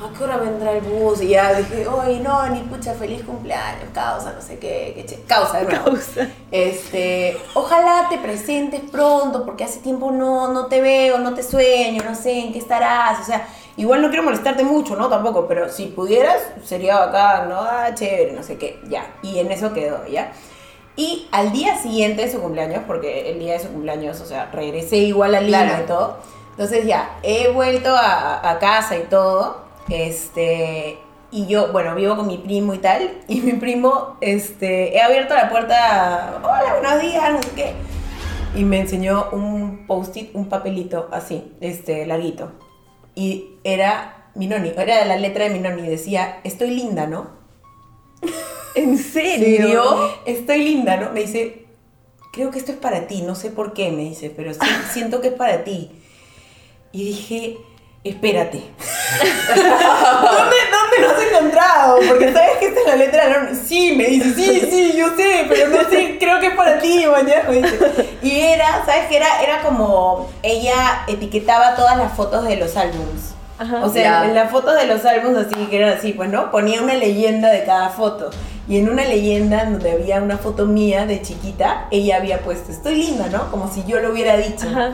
¿A 0.00 0.16
qué 0.16 0.22
hora 0.22 0.36
vendrá 0.36 0.70
el 0.70 0.80
bus? 0.80 1.20
Y 1.22 1.30
ya 1.30 1.54
dije, 1.54 1.88
oye, 1.88 2.20
no, 2.20 2.48
ni 2.50 2.60
pucha, 2.60 2.94
feliz 2.94 3.20
cumpleaños, 3.24 3.88
causa, 3.92 4.32
no 4.32 4.40
sé 4.40 4.56
qué, 4.60 4.92
qué 4.94 5.04
che- 5.04 5.22
causa, 5.26 5.60
nuevo. 5.60 5.86
Causa. 5.86 6.28
Este, 6.52 7.36
ojalá 7.54 8.06
te 8.08 8.18
presentes 8.18 8.80
pronto, 8.92 9.44
porque 9.44 9.64
hace 9.64 9.80
tiempo 9.80 10.12
no, 10.12 10.52
no 10.52 10.66
te 10.66 10.80
veo, 10.80 11.18
no 11.18 11.34
te 11.34 11.42
sueño, 11.42 12.04
no 12.04 12.14
sé 12.14 12.30
en 12.38 12.52
qué 12.52 12.60
estarás. 12.60 13.18
O 13.20 13.24
sea, 13.24 13.44
igual 13.78 14.02
no 14.02 14.08
quiero 14.08 14.22
molestarte 14.22 14.62
mucho, 14.64 14.94
¿no? 14.96 15.08
Tampoco, 15.08 15.46
pero 15.48 15.68
si 15.70 15.86
pudieras, 15.86 16.36
sería 16.62 16.98
bacán, 16.98 17.48
¿no? 17.48 17.56
Ah, 17.60 17.94
chévere, 17.94 18.32
no 18.32 18.42
sé 18.42 18.58
qué, 18.58 18.78
ya. 18.88 19.06
Y 19.22 19.38
en 19.38 19.50
eso 19.50 19.72
quedó, 19.72 20.06
¿ya? 20.06 20.32
Y 20.96 21.28
al 21.32 21.52
día 21.52 21.78
siguiente 21.78 22.22
de 22.26 22.30
su 22.32 22.40
cumpleaños, 22.40 22.82
porque 22.86 23.30
el 23.30 23.38
día 23.38 23.54
de 23.54 23.60
su 23.60 23.68
cumpleaños, 23.68 24.20
o 24.20 24.26
sea, 24.26 24.50
regresé 24.52 24.96
igual 24.98 25.34
a 25.34 25.40
Lima 25.40 25.64
Claro. 25.64 25.84
y 25.84 25.86
todo. 25.86 26.16
Entonces 26.50 26.86
ya, 26.86 27.18
he 27.22 27.48
vuelto 27.50 27.94
a, 27.94 28.50
a 28.50 28.58
casa 28.58 28.96
y 28.96 29.02
todo. 29.04 29.58
Este, 29.88 30.98
y 31.30 31.46
yo, 31.46 31.70
bueno, 31.72 31.94
vivo 31.94 32.16
con 32.16 32.26
mi 32.26 32.38
primo 32.38 32.74
y 32.74 32.78
tal. 32.78 33.12
Y 33.28 33.40
mi 33.40 33.52
primo, 33.52 34.16
este, 34.20 34.96
he 34.96 35.00
abierto 35.00 35.34
la 35.34 35.48
puerta, 35.48 36.40
hola, 36.42 36.78
buenos 36.80 37.00
días, 37.00 37.32
no 37.32 37.42
sé 37.42 37.50
qué. 37.54 37.74
Y 38.56 38.64
me 38.64 38.80
enseñó 38.80 39.28
un 39.30 39.84
post-it, 39.86 40.30
un 40.34 40.48
papelito 40.48 41.08
así, 41.12 41.52
este, 41.60 42.06
larguito. 42.06 42.50
Y 43.18 43.56
era 43.64 44.30
mi 44.36 44.46
noni, 44.46 44.72
era 44.76 45.04
la 45.04 45.16
letra 45.16 45.42
de 45.44 45.50
mi 45.50 45.58
noni. 45.58 45.82
Decía, 45.88 46.38
estoy 46.44 46.70
linda, 46.70 47.08
¿no? 47.08 47.30
¿En 48.76 48.96
serio? 48.96 49.82
Estoy 50.24 50.62
linda, 50.62 50.96
¿no? 50.98 51.10
Me 51.10 51.22
dice, 51.22 51.64
creo 52.32 52.52
que 52.52 52.60
esto 52.60 52.70
es 52.70 52.78
para 52.78 53.08
ti, 53.08 53.22
no 53.22 53.34
sé 53.34 53.50
por 53.50 53.72
qué, 53.72 53.90
me 53.90 54.02
dice, 54.04 54.30
pero 54.30 54.54
sí, 54.54 54.60
siento 54.92 55.20
que 55.20 55.28
es 55.28 55.34
para 55.34 55.64
ti. 55.64 55.90
Y 56.92 57.06
dije, 57.06 57.58
espérate. 58.04 58.58
¿Dónde, 59.48 60.56
¿Dónde 60.70 60.98
lo 61.00 61.10
has 61.10 61.22
encontrado? 61.32 61.98
Porque 62.06 62.32
sabes 62.32 62.58
que 62.58 62.66
esta 62.66 62.80
es 62.82 62.86
la 62.86 62.96
letra 62.96 63.24
de 63.24 63.30
la- 63.30 63.54
Sí, 63.56 63.94
me 63.96 64.06
dice, 64.06 64.32
sí, 64.32 64.60
sí, 64.70 64.92
yo 64.96 65.08
sé, 65.16 65.44
pero 65.48 65.68
no 65.70 65.88
sé, 65.90 66.07
Y 68.22 68.40
era, 68.40 68.82
¿sabes 68.84 69.06
qué 69.08 69.16
era? 69.16 69.42
Era 69.42 69.62
como, 69.62 70.28
ella 70.42 71.02
etiquetaba 71.06 71.74
todas 71.76 71.96
las 71.96 72.12
fotos 72.14 72.44
de 72.46 72.56
los 72.56 72.76
álbums. 72.76 73.34
Ajá. 73.58 73.84
O 73.84 73.88
sea, 73.92 74.02
Ya. 74.22 74.24
en 74.26 74.34
las 74.34 74.50
fotos 74.50 74.76
de 74.76 74.86
los 74.86 75.04
álbumes 75.04 75.46
así, 75.46 75.54
que 75.66 75.76
eran 75.78 75.96
así, 75.96 76.12
pues, 76.12 76.30
¿no? 76.30 76.50
Ponía 76.50 76.80
una 76.82 76.94
leyenda 76.94 77.50
de 77.50 77.64
cada 77.64 77.88
foto. 77.90 78.30
Y 78.68 78.78
en 78.78 78.88
una 78.90 79.04
leyenda 79.04 79.64
donde 79.64 79.92
había 79.92 80.20
una 80.22 80.36
foto 80.38 80.66
mía 80.66 81.06
de 81.06 81.22
chiquita, 81.22 81.86
ella 81.90 82.16
había 82.16 82.40
puesto, 82.40 82.70
estoy 82.70 82.96
linda, 82.96 83.26
¿no? 83.32 83.50
Como 83.50 83.72
si 83.72 83.82
yo 83.84 83.98
lo 84.00 84.12
hubiera 84.12 84.36
dicho. 84.36 84.68
Ajá. 84.68 84.92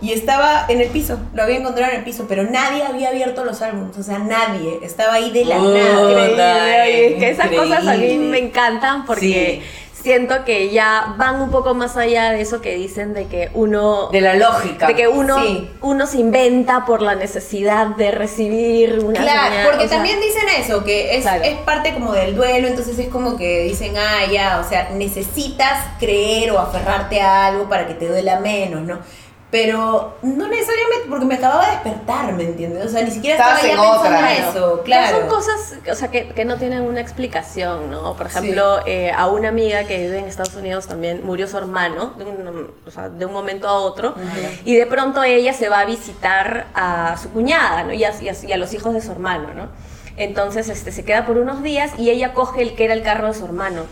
Y 0.00 0.12
estaba 0.12 0.66
en 0.68 0.80
el 0.82 0.88
piso, 0.90 1.18
lo 1.34 1.42
había 1.42 1.56
encontrado 1.56 1.90
en 1.92 1.98
el 1.98 2.04
piso, 2.04 2.26
pero 2.28 2.42
nadie 2.44 2.82
había 2.84 3.08
abierto 3.08 3.44
los 3.44 3.62
álbumes, 3.62 3.96
o 3.96 4.02
sea, 4.02 4.18
nadie. 4.18 4.78
Estaba 4.82 5.14
ahí 5.14 5.30
de 5.30 5.44
la 5.46 5.56
Oh, 5.60 5.68
nada. 5.74 6.86
Increíble, 6.86 7.06
es 7.14 7.18
que 7.18 7.30
esas 7.30 7.48
cosas 7.50 7.78
a 7.86 7.90
mí 7.92 7.96
increíble. 8.04 8.28
me 8.28 8.38
encantan 8.38 9.06
porque 9.06 9.62
siento 10.06 10.44
que 10.44 10.70
ya 10.70 11.14
van 11.18 11.40
un 11.42 11.50
poco 11.50 11.74
más 11.74 11.96
allá 11.96 12.30
de 12.30 12.40
eso 12.40 12.60
que 12.60 12.76
dicen 12.76 13.12
de 13.12 13.26
que 13.26 13.50
uno 13.54 14.08
De 14.12 14.20
la 14.20 14.34
lógica. 14.34 14.86
de 14.86 14.94
que 14.94 15.08
uno 15.08 15.42
Sí. 15.42 15.68
uno 15.80 16.06
se 16.06 16.18
inventa 16.18 16.84
por 16.84 17.02
la 17.02 17.16
necesidad 17.16 17.88
de 17.96 18.12
recibir 18.12 19.00
una 19.04 19.20
Claro, 19.20 19.48
señal, 19.48 19.66
porque 19.68 19.88
sea, 19.88 19.96
también 19.96 20.20
dicen 20.20 20.44
eso, 20.60 20.84
que 20.84 21.16
es, 21.16 21.22
Claro. 21.22 21.42
es 21.42 21.56
parte 21.58 21.92
como 21.92 22.12
del 22.12 22.36
duelo, 22.36 22.68
entonces 22.68 22.96
es 23.00 23.08
como 23.08 23.36
que 23.36 23.64
dicen, 23.64 23.94
ah, 23.96 24.30
ya, 24.30 24.60
o 24.64 24.68
sea, 24.68 24.90
necesitas 24.94 25.84
creer 25.98 26.52
o 26.52 26.60
aferrarte 26.60 27.20
a 27.20 27.46
algo 27.46 27.68
para 27.68 27.88
que 27.88 27.94
te 27.94 28.06
duela 28.06 28.38
menos, 28.38 28.82
¿no? 28.82 29.00
Pero 29.58 30.16
no 30.22 30.48
necesariamente 30.48 31.06
porque 31.08 31.24
me 31.24 31.34
acababa 31.36 31.64
de 31.64 31.70
despertar, 31.72 32.32
¿me 32.34 32.42
entiendes? 32.44 32.84
O 32.84 32.88
sea, 32.90 33.02
ni 33.02 33.10
siquiera 33.10 33.36
Estabas 33.38 33.64
estaba 33.64 33.82
ya 33.82 33.88
en 33.88 33.92
pensando 34.02 34.16
otra. 34.18 34.32
en 34.36 34.42
eso, 34.42 34.52
Pero 34.52 34.82
claro. 34.84 35.18
son 35.20 35.28
cosas, 35.28 35.74
o 35.90 35.94
sea, 35.94 36.08
que, 36.10 36.28
que 36.28 36.44
no 36.44 36.56
tienen 36.58 36.82
una 36.82 37.00
explicación, 37.00 37.90
¿no? 37.90 38.14
Por 38.16 38.26
ejemplo, 38.26 38.80
eh, 38.86 39.12
a 39.16 39.28
una 39.28 39.48
amiga 39.48 39.84
que 39.84 39.96
vive 39.96 40.18
en 40.18 40.26
Estados 40.26 40.54
Unidos 40.56 40.86
también 40.86 41.24
murió 41.24 41.46
su 41.48 41.56
hermano 41.56 42.12
de 42.18 42.24
un, 42.24 42.70
o 42.86 42.90
sea, 42.90 43.08
de 43.08 43.24
un 43.24 43.32
momento 43.32 43.66
a 43.66 43.74
otro 43.80 44.14
y 44.64 44.76
de 44.76 44.84
pronto 44.86 45.22
ella 45.24 45.52
se 45.54 45.68
va 45.70 45.80
a 45.80 45.84
visitar 45.86 46.66
a 46.74 47.16
su 47.16 47.30
cuñada, 47.30 47.84
¿no? 47.84 47.92
Y 47.94 48.04
a, 48.04 48.12
y 48.20 48.28
a- 48.28 48.34
y 48.46 48.52
a 48.52 48.56
los 48.58 48.74
hijos 48.74 48.92
de 48.92 49.00
su 49.00 49.10
hermano, 49.12 49.54
¿no? 49.54 49.68
Entonces 50.18 50.68
este, 50.68 50.92
se 50.92 51.04
queda 51.04 51.24
por 51.26 51.38
unos 51.38 51.62
días 51.62 51.92
y 51.98 52.10
ella 52.10 52.34
coge 52.34 52.62
el 52.62 52.74
que 52.74 52.84
era 52.84 52.94
el 52.94 53.02
carro 53.02 53.28
de 53.28 53.34
su 53.34 53.44
hermano 53.46 53.82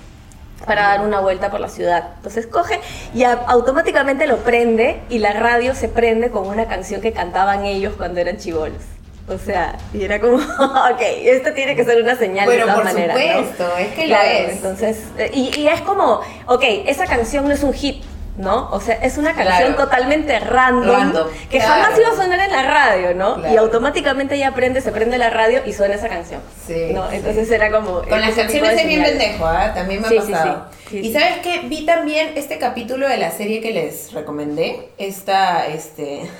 para 0.64 0.82
dar 0.88 1.00
una 1.02 1.20
vuelta 1.20 1.50
por 1.50 1.60
la 1.60 1.68
ciudad. 1.68 2.08
Entonces 2.16 2.46
coge 2.46 2.80
y 3.14 3.24
a- 3.24 3.32
automáticamente 3.46 4.26
lo 4.26 4.38
prende 4.38 5.00
y 5.08 5.18
la 5.18 5.32
radio 5.32 5.74
se 5.74 5.88
prende 5.88 6.30
con 6.30 6.46
una 6.46 6.66
canción 6.66 7.00
que 7.00 7.12
cantaban 7.12 7.64
ellos 7.64 7.94
cuando 7.96 8.20
eran 8.20 8.36
chivolos. 8.38 8.82
O 9.26 9.38
sea, 9.38 9.76
y 9.94 10.02
era 10.04 10.20
como, 10.20 10.36
ok, 10.58 11.00
esto 11.22 11.52
tiene 11.54 11.74
que 11.76 11.84
ser 11.84 12.02
una 12.02 12.14
señal 12.16 12.44
Bueno, 12.46 12.66
de 12.66 12.72
todas 12.72 12.76
por 12.76 12.84
maneras. 12.94 13.16
¿no? 13.16 13.38
supuesto, 13.48 13.76
es 13.78 13.88
que 13.94 14.06
lo 14.06 14.16
es. 14.16 14.52
Entonces, 14.52 14.98
eh, 15.18 15.30
y, 15.32 15.60
y 15.60 15.68
es 15.68 15.80
como, 15.80 16.20
ok, 16.46 16.62
esa 16.86 17.06
canción 17.06 17.46
no 17.48 17.54
es 17.54 17.62
un 17.62 17.72
hit, 17.72 18.02
¿no? 18.36 18.68
O 18.72 18.80
sea, 18.80 18.96
es 18.96 19.16
una 19.16 19.32
canción 19.32 19.74
Claro. 19.74 19.76
totalmente 19.76 20.40
random, 20.40 20.90
Random, 20.90 21.28
que 21.50 21.58
claro. 21.58 21.82
jamás 21.84 21.98
iba 22.00 22.08
a 22.08 22.16
sonar 22.16 22.40
en 22.40 22.50
la 22.50 22.62
radio, 22.64 23.14
¿no? 23.14 23.40
Y 23.52 23.56
automáticamente 23.56 24.34
ella 24.34 24.50
prende, 24.52 24.80
se 24.80 24.90
prende 24.90 25.18
la 25.18 25.30
radio 25.30 25.60
y 25.64 25.72
suena 25.72 25.94
esa 25.94 26.08
canción. 26.08 26.40
Sí, 26.66 26.88
¿no? 26.92 27.08
sí. 27.10 27.16
Entonces 27.16 27.48
era 27.50 27.70
como... 27.70 28.02
Con 28.02 28.20
las 28.20 28.34
canciones 28.34 28.74
de 28.74 28.82
es 28.82 28.88
bien 28.88 29.02
pendejo, 29.04 29.46
¿ah? 29.46 29.72
También 29.72 30.00
me 30.00 30.06
ha 30.08 30.10
Sí, 30.10 30.16
pasado. 30.16 30.66
sí. 30.90 30.98
Y 30.98 31.12
sabes 31.12 31.38
qué, 31.42 31.60
vi 31.66 31.86
también 31.86 32.32
este 32.34 32.58
capítulo 32.58 33.08
de 33.08 33.18
la 33.18 33.30
serie 33.30 33.60
que 33.60 33.72
les 33.72 34.12
recomendé. 34.12 34.88
Esta, 34.98 35.66
este. 35.68 36.28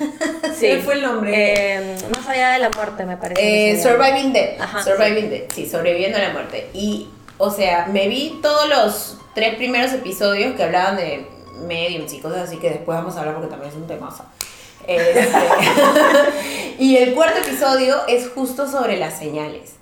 Sí. 0.57 0.67
¿Cuál 0.67 0.81
fue 0.81 0.93
el 0.95 1.01
nombre? 1.01 1.33
Eh, 1.35 1.95
más 2.15 2.27
allá 2.29 2.51
de 2.51 2.59
la 2.59 2.69
muerte, 2.69 3.05
me 3.05 3.17
parece. 3.17 3.71
Eh. 3.71 3.81
Surviving 3.81 4.31
Dead. 4.33 4.59
Ajá, 4.59 4.83
Surviving 4.83 5.29
Dead, 5.29 5.41
sí, 5.53 5.65
sobreviviendo 5.67 6.17
a 6.17 6.21
la 6.21 6.29
muerte. 6.29 6.69
Y, 6.73 7.09
o 7.37 7.49
sea, 7.49 7.87
me 7.91 8.07
vi 8.07 8.39
todos 8.41 8.69
los 8.69 9.17
tres 9.33 9.55
primeros 9.55 9.91
episodios 9.93 10.55
que 10.55 10.63
hablaban 10.63 10.95
de 10.95 11.25
mediums 11.61 12.13
y 12.13 12.19
cosas 12.19 12.47
así 12.47 12.57
que 12.57 12.69
después 12.69 12.97
vamos 12.97 13.15
a 13.15 13.19
hablar 13.19 13.35
porque 13.35 13.49
también 13.49 13.71
es 13.71 13.77
un 13.77 13.87
temazo. 13.87 14.23
Este, 14.87 15.27
y 16.79 16.97
el 16.97 17.13
cuarto 17.15 17.39
episodio 17.39 18.05
es 18.07 18.29
justo 18.29 18.69
sobre 18.69 18.97
las 18.97 19.17
señales. 19.17 19.75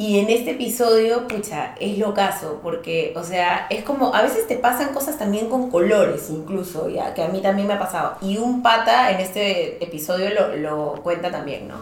Y 0.00 0.20
en 0.20 0.30
este 0.30 0.52
episodio, 0.52 1.26
pucha, 1.26 1.74
es 1.80 1.98
lo 1.98 2.14
caso, 2.14 2.60
porque, 2.62 3.12
o 3.16 3.24
sea, 3.24 3.66
es 3.68 3.82
como, 3.82 4.14
a 4.14 4.22
veces 4.22 4.46
te 4.46 4.56
pasan 4.56 4.94
cosas 4.94 5.18
también 5.18 5.48
con 5.48 5.72
colores, 5.72 6.30
incluso, 6.30 6.88
ya, 6.88 7.14
que 7.14 7.22
a 7.24 7.28
mí 7.28 7.40
también 7.40 7.66
me 7.66 7.74
ha 7.74 7.80
pasado. 7.80 8.16
Y 8.20 8.38
un 8.38 8.62
pata 8.62 9.10
en 9.10 9.18
este 9.18 9.82
episodio 9.82 10.30
lo, 10.30 10.56
lo 10.56 11.02
cuenta 11.02 11.32
también, 11.32 11.66
¿no? 11.66 11.74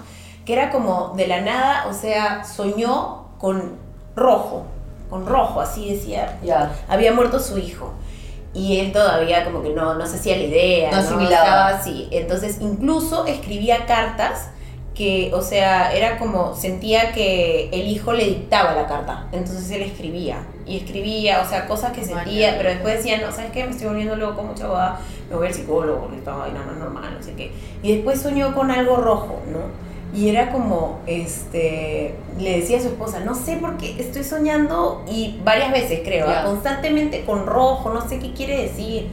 Que 0.46 0.54
era 0.54 0.70
como 0.70 1.12
de 1.14 1.26
la 1.26 1.42
nada, 1.42 1.87
o 1.88 1.92
sea, 1.92 2.42
soñó 2.44 3.26
con 3.38 3.76
rojo, 4.14 4.64
con 5.11 5.26
rojo, 5.26 5.61
así 5.61 5.94
decía. 5.94 6.38
Ya. 6.42 6.74
Había 6.88 7.12
muerto 7.12 7.38
su 7.38 7.59
hijo. 7.59 7.92
Y 8.57 8.81
él 8.81 8.90
todavía 8.90 9.45
como 9.45 9.62
que 9.62 9.69
no, 9.69 9.95
no 9.95 10.07
se 10.07 10.16
hacía 10.16 10.37
la 10.38 10.45
idea. 10.45 10.90
No 10.90 10.97
asimilaba. 10.97 11.69
Así. 11.69 12.09
Entonces, 12.11 12.57
incluso 12.62 13.27
escribía 13.27 13.85
cartas 13.85 14.49
que, 14.95 15.31
o 15.35 15.42
sea, 15.42 15.92
era 15.92 16.19
como, 16.19 16.55
sentía 16.55 17.12
que 17.12 17.69
el 17.71 17.87
hijo 17.87 18.14
le 18.14 18.25
dictaba 18.25 18.75
la 18.75 18.87
carta. 18.87 19.27
Entonces 19.31 19.71
él 19.71 19.83
escribía. 19.83 20.38
Y 20.64 20.79
escribía, 20.79 21.42
o 21.42 21.49
sea, 21.49 21.66
cosas 21.69 21.92
que 21.92 22.03
sentía, 22.03 22.55
pero 22.57 22.71
después 22.71 22.97
decía, 22.97 23.21
no, 23.21 23.31
¿sabes 23.31 23.51
qué? 23.53 23.64
Me 23.64 23.73
estoy 23.73 23.88
volviendo 23.88 24.16
loco, 24.16 24.42
mucha 24.42 24.66
boda, 24.66 24.99
me 25.29 25.37
voy 25.37 25.49
al 25.49 25.55
psicólogo 25.55 26.01
porque 26.01 26.16
esta 26.16 26.35
vaina 26.35 26.64
no 26.64 26.73
es 26.73 26.79
normal, 26.79 27.14
no 27.14 27.23
sé 27.23 27.35
qué. 27.35 27.53
Y 27.83 27.95
después 27.95 28.23
soñó 28.23 28.55
con 28.55 28.71
algo 28.71 28.97
rojo, 28.97 29.42
¿no? 29.53 29.86
Y 30.16 30.31
era 30.31 30.50
como, 30.50 31.00
este, 31.07 32.14
le 32.38 32.61
decía 32.61 32.79
a 32.79 32.81
su 32.81 32.88
esposa, 32.88 33.20
no 33.20 33.35
sé 33.35 33.59
por 33.59 33.76
qué 33.76 33.96
estoy 34.00 34.24
soñando, 34.24 35.05
y 35.07 35.38
varias 35.44 35.70
veces 35.72 36.00
creo, 36.02 36.26
Ya. 36.26 36.40
¿ah? 36.40 36.44
constantemente 36.46 37.24
con 37.26 37.44
rojo, 37.46 37.90
no 37.90 38.09
sé 38.09 38.18
qué 38.18 38.33
quiere 38.33 38.62
decir. 38.62 39.09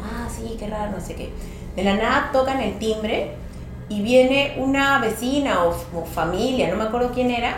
Ah, 0.00 0.28
sí, 0.30 0.56
qué 0.56 0.68
raro, 0.68 0.92
no 0.92 1.00
sé 1.00 1.16
qué. 1.16 1.32
De 1.74 1.82
la 1.82 1.96
nada 1.96 2.30
tocan 2.32 2.60
el 2.60 2.78
timbre 2.78 3.32
y 3.88 4.02
viene 4.02 4.54
una 4.58 5.00
vecina 5.00 5.64
o, 5.64 5.70
o 5.98 6.04
familia, 6.04 6.68
no 6.70 6.76
me 6.76 6.84
acuerdo 6.84 7.10
quién 7.12 7.32
era, 7.32 7.56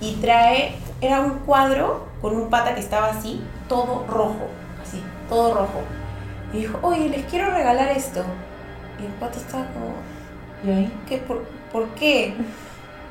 y 0.00 0.12
trae, 0.20 0.76
era 1.00 1.20
un 1.20 1.40
cuadro 1.40 2.06
con 2.22 2.36
un 2.36 2.50
pata 2.50 2.74
que 2.74 2.80
estaba 2.80 3.08
así, 3.08 3.42
todo 3.68 4.04
rojo, 4.08 4.46
así, 4.80 5.02
todo 5.28 5.54
rojo. 5.54 5.80
Y 6.52 6.58
dijo, 6.58 6.78
oye, 6.82 7.08
les 7.08 7.24
quiero 7.26 7.50
regalar 7.50 7.88
esto. 7.88 8.22
Y 9.00 9.06
el 9.06 9.12
pata 9.14 9.38
estaba 9.38 9.64
como, 9.72 9.92
¿Y 10.64 10.70
ahí? 10.76 10.92
¿Qué? 11.08 11.18
¿Por, 11.18 11.57
por 11.72 11.88
qué? 11.90 12.34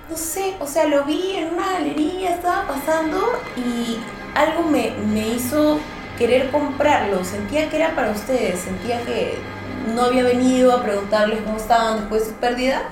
No 0.10 0.16
sé, 0.16 0.56
o 0.60 0.68
sea, 0.68 0.86
lo 0.86 1.04
vi 1.04 1.34
en 1.36 1.54
una 1.54 1.74
galería, 1.74 2.36
estaba 2.36 2.68
pasando 2.68 3.20
y 3.58 3.98
algo 4.36 4.64
me, 4.64 4.92
me 4.92 5.28
hizo 5.30 5.80
querer 6.18 6.50
comprarlo. 6.50 7.24
Sentía 7.26 7.70
que 7.70 7.76
era 7.76 7.96
para 7.96 8.12
ustedes, 8.12 8.62
sentía 8.62 9.02
que 9.02 9.38
no 9.94 10.04
había 10.04 10.24
venido 10.24 10.74
a 10.74 10.82
preguntarles 10.84 11.42
cómo 11.42 11.58
estaban 11.58 12.00
después 12.00 12.24
de 12.24 12.30
su 12.30 12.36
pérdida 12.36 12.84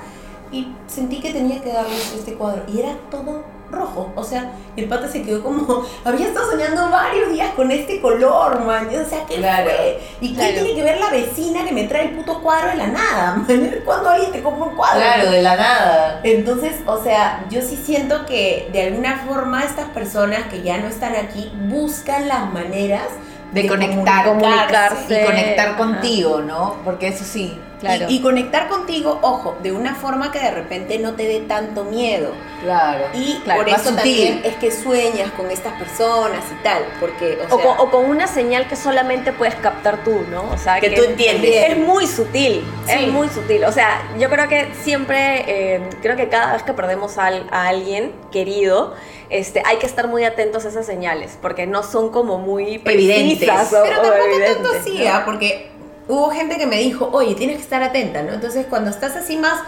y 0.52 0.68
sentí 0.88 1.20
que 1.20 1.32
tenía 1.32 1.62
que 1.62 1.72
darles 1.72 2.14
este 2.14 2.34
cuadro. 2.34 2.64
Y 2.68 2.80
era 2.80 2.96
todo 3.10 3.44
rojo, 3.76 4.12
o 4.16 4.24
sea, 4.24 4.52
y 4.76 4.82
el 4.82 4.88
pata 4.90 5.08
se 5.08 5.22
quedó 5.22 5.44
como, 5.44 5.84
había 6.04 6.28
estado 6.28 6.52
soñando 6.52 6.90
varios 6.90 7.32
días 7.32 7.52
con 7.56 7.70
este 7.72 8.02
color, 8.02 8.62
man. 8.66 8.88
O 8.88 9.10
sea, 9.10 9.26
¿qué 9.28 9.36
Claro, 9.36 9.66
fue? 9.70 10.00
¿Y 10.22 10.30
qué 10.30 10.36
claro. 10.36 10.54
tiene 10.54 10.76
que 10.76 10.84
ver 10.84 11.00
la 11.00 11.10
vecina 11.10 11.64
que 11.66 11.72
me 11.72 11.84
trae 11.84 12.06
el 12.10 12.16
puto 12.16 12.42
cuadro 12.42 12.70
de 12.70 12.78
la 12.78 12.88
nada, 12.88 13.36
man? 13.48 13.76
¿Cuándo 13.86 14.10
alguien 14.10 14.32
te 14.32 14.42
compra 14.42 14.66
un 14.66 14.76
cuadro? 14.76 15.00
Claro, 15.00 15.30
de 15.32 15.42
la 15.42 15.56
nada. 15.56 16.20
Entonces, 16.24 16.74
o 16.86 17.04
sea, 17.04 17.46
yo 17.50 17.62
sí 17.62 17.80
siento 17.84 18.26
que 18.26 18.70
de 18.72 18.84
alguna 18.88 19.24
forma 19.28 19.64
estas 19.64 19.90
personas 19.90 20.44
que 20.50 20.62
ya 20.64 20.78
no 20.78 20.88
están 20.88 21.16
aquí 21.16 21.52
buscan 21.70 22.28
las 22.28 22.52
maneras 22.52 23.04
De 23.52 23.68
conectar, 23.68 24.26
comunicarse. 24.26 25.22
y 25.22 25.26
conectar 25.26 25.68
Ajá. 25.70 25.78
contigo, 25.78 26.42
¿no? 26.42 26.76
Porque 26.84 27.08
eso 27.10 27.24
sí. 27.24 27.58
Claro. 27.86 28.06
Y, 28.10 28.16
y 28.16 28.22
conectar 28.22 28.68
contigo, 28.68 29.20
ojo, 29.22 29.56
de 29.62 29.72
una 29.72 29.96
forma 29.96 30.32
que 30.32 30.40
de 30.40 30.52
repente 30.52 30.98
no 31.00 31.14
te 31.14 31.24
dé 31.28 31.40
tanto 31.42 31.84
miedo. 31.84 32.32
Claro. 32.64 33.06
Y 33.14 33.36
Claro, 33.44 33.62
por 33.62 33.70
eso 33.70 33.92
también 33.94 34.42
es 34.44 34.56
que 34.56 34.72
sueñas 34.72 35.32
con 35.32 35.52
estas 35.52 35.74
personas 35.74 36.44
y 36.52 36.64
tal, 36.64 36.84
porque, 37.00 37.38
o 37.50 37.56
O, 37.56 37.58
sea, 37.60 37.66
con, 37.76 37.88
o 37.88 37.92
con 37.92 38.06
una 38.10 38.28
señal 38.28 38.68
que 38.68 38.76
solamente 38.76 39.32
puedes 39.34 39.56
captar 39.56 40.04
tú, 40.04 40.26
¿no? 40.32 40.50
O 40.52 40.58
sea, 40.58 40.80
Que 40.80 40.90
tú 40.90 41.04
entiendes. 41.04 41.70
Es 41.70 41.78
muy 41.78 42.08
sutil, 42.08 42.64
Sí. 42.88 42.92
es 42.94 43.08
muy 43.12 43.30
sutil. 43.30 43.64
O 43.66 43.72
sea, 43.72 44.02
yo 44.20 44.30
creo 44.30 44.48
que 44.48 44.68
siempre, 44.84 45.44
eh, 45.48 45.90
creo 46.02 46.16
que 46.16 46.28
cada 46.30 46.54
vez 46.54 46.64
que 46.64 46.74
perdemos 46.74 47.18
a, 47.18 47.28
al- 47.28 47.48
a 47.52 47.68
alguien 47.68 48.12
querido, 48.32 48.96
este, 49.30 49.62
hay 49.66 49.78
que 49.78 49.86
estar 49.86 50.08
muy 50.08 50.24
atentos 50.24 50.66
a 50.66 50.70
esas 50.70 50.86
señales, 50.86 51.38
porque 51.42 51.68
no 51.68 51.84
son 51.84 52.10
como 52.10 52.38
muy 52.38 52.82
Evidentes. 52.84 53.38
precisas 53.48 53.74
o- 53.74 53.84
Pero 53.84 54.02
tampoco 54.02 54.24
evidentes, 54.24 54.54
tanto 54.56 54.70
así, 54.80 55.00
¿no? 55.04 55.10
¿ah? 55.14 55.22
porque 55.26 55.70
hubo 56.08 56.30
gente 56.32 56.58
que 56.58 56.68
me 56.68 56.78
dijo, 56.78 57.10
oye, 57.12 57.36
tienes 57.36 57.58
que 57.58 57.64
estar 57.64 57.82
atenta, 57.82 58.22
¿no? 58.22 58.34
Entonces, 58.34 58.66
cuando 58.70 58.90
estás 58.90 59.16
así 59.16 59.38
más, 59.38 59.60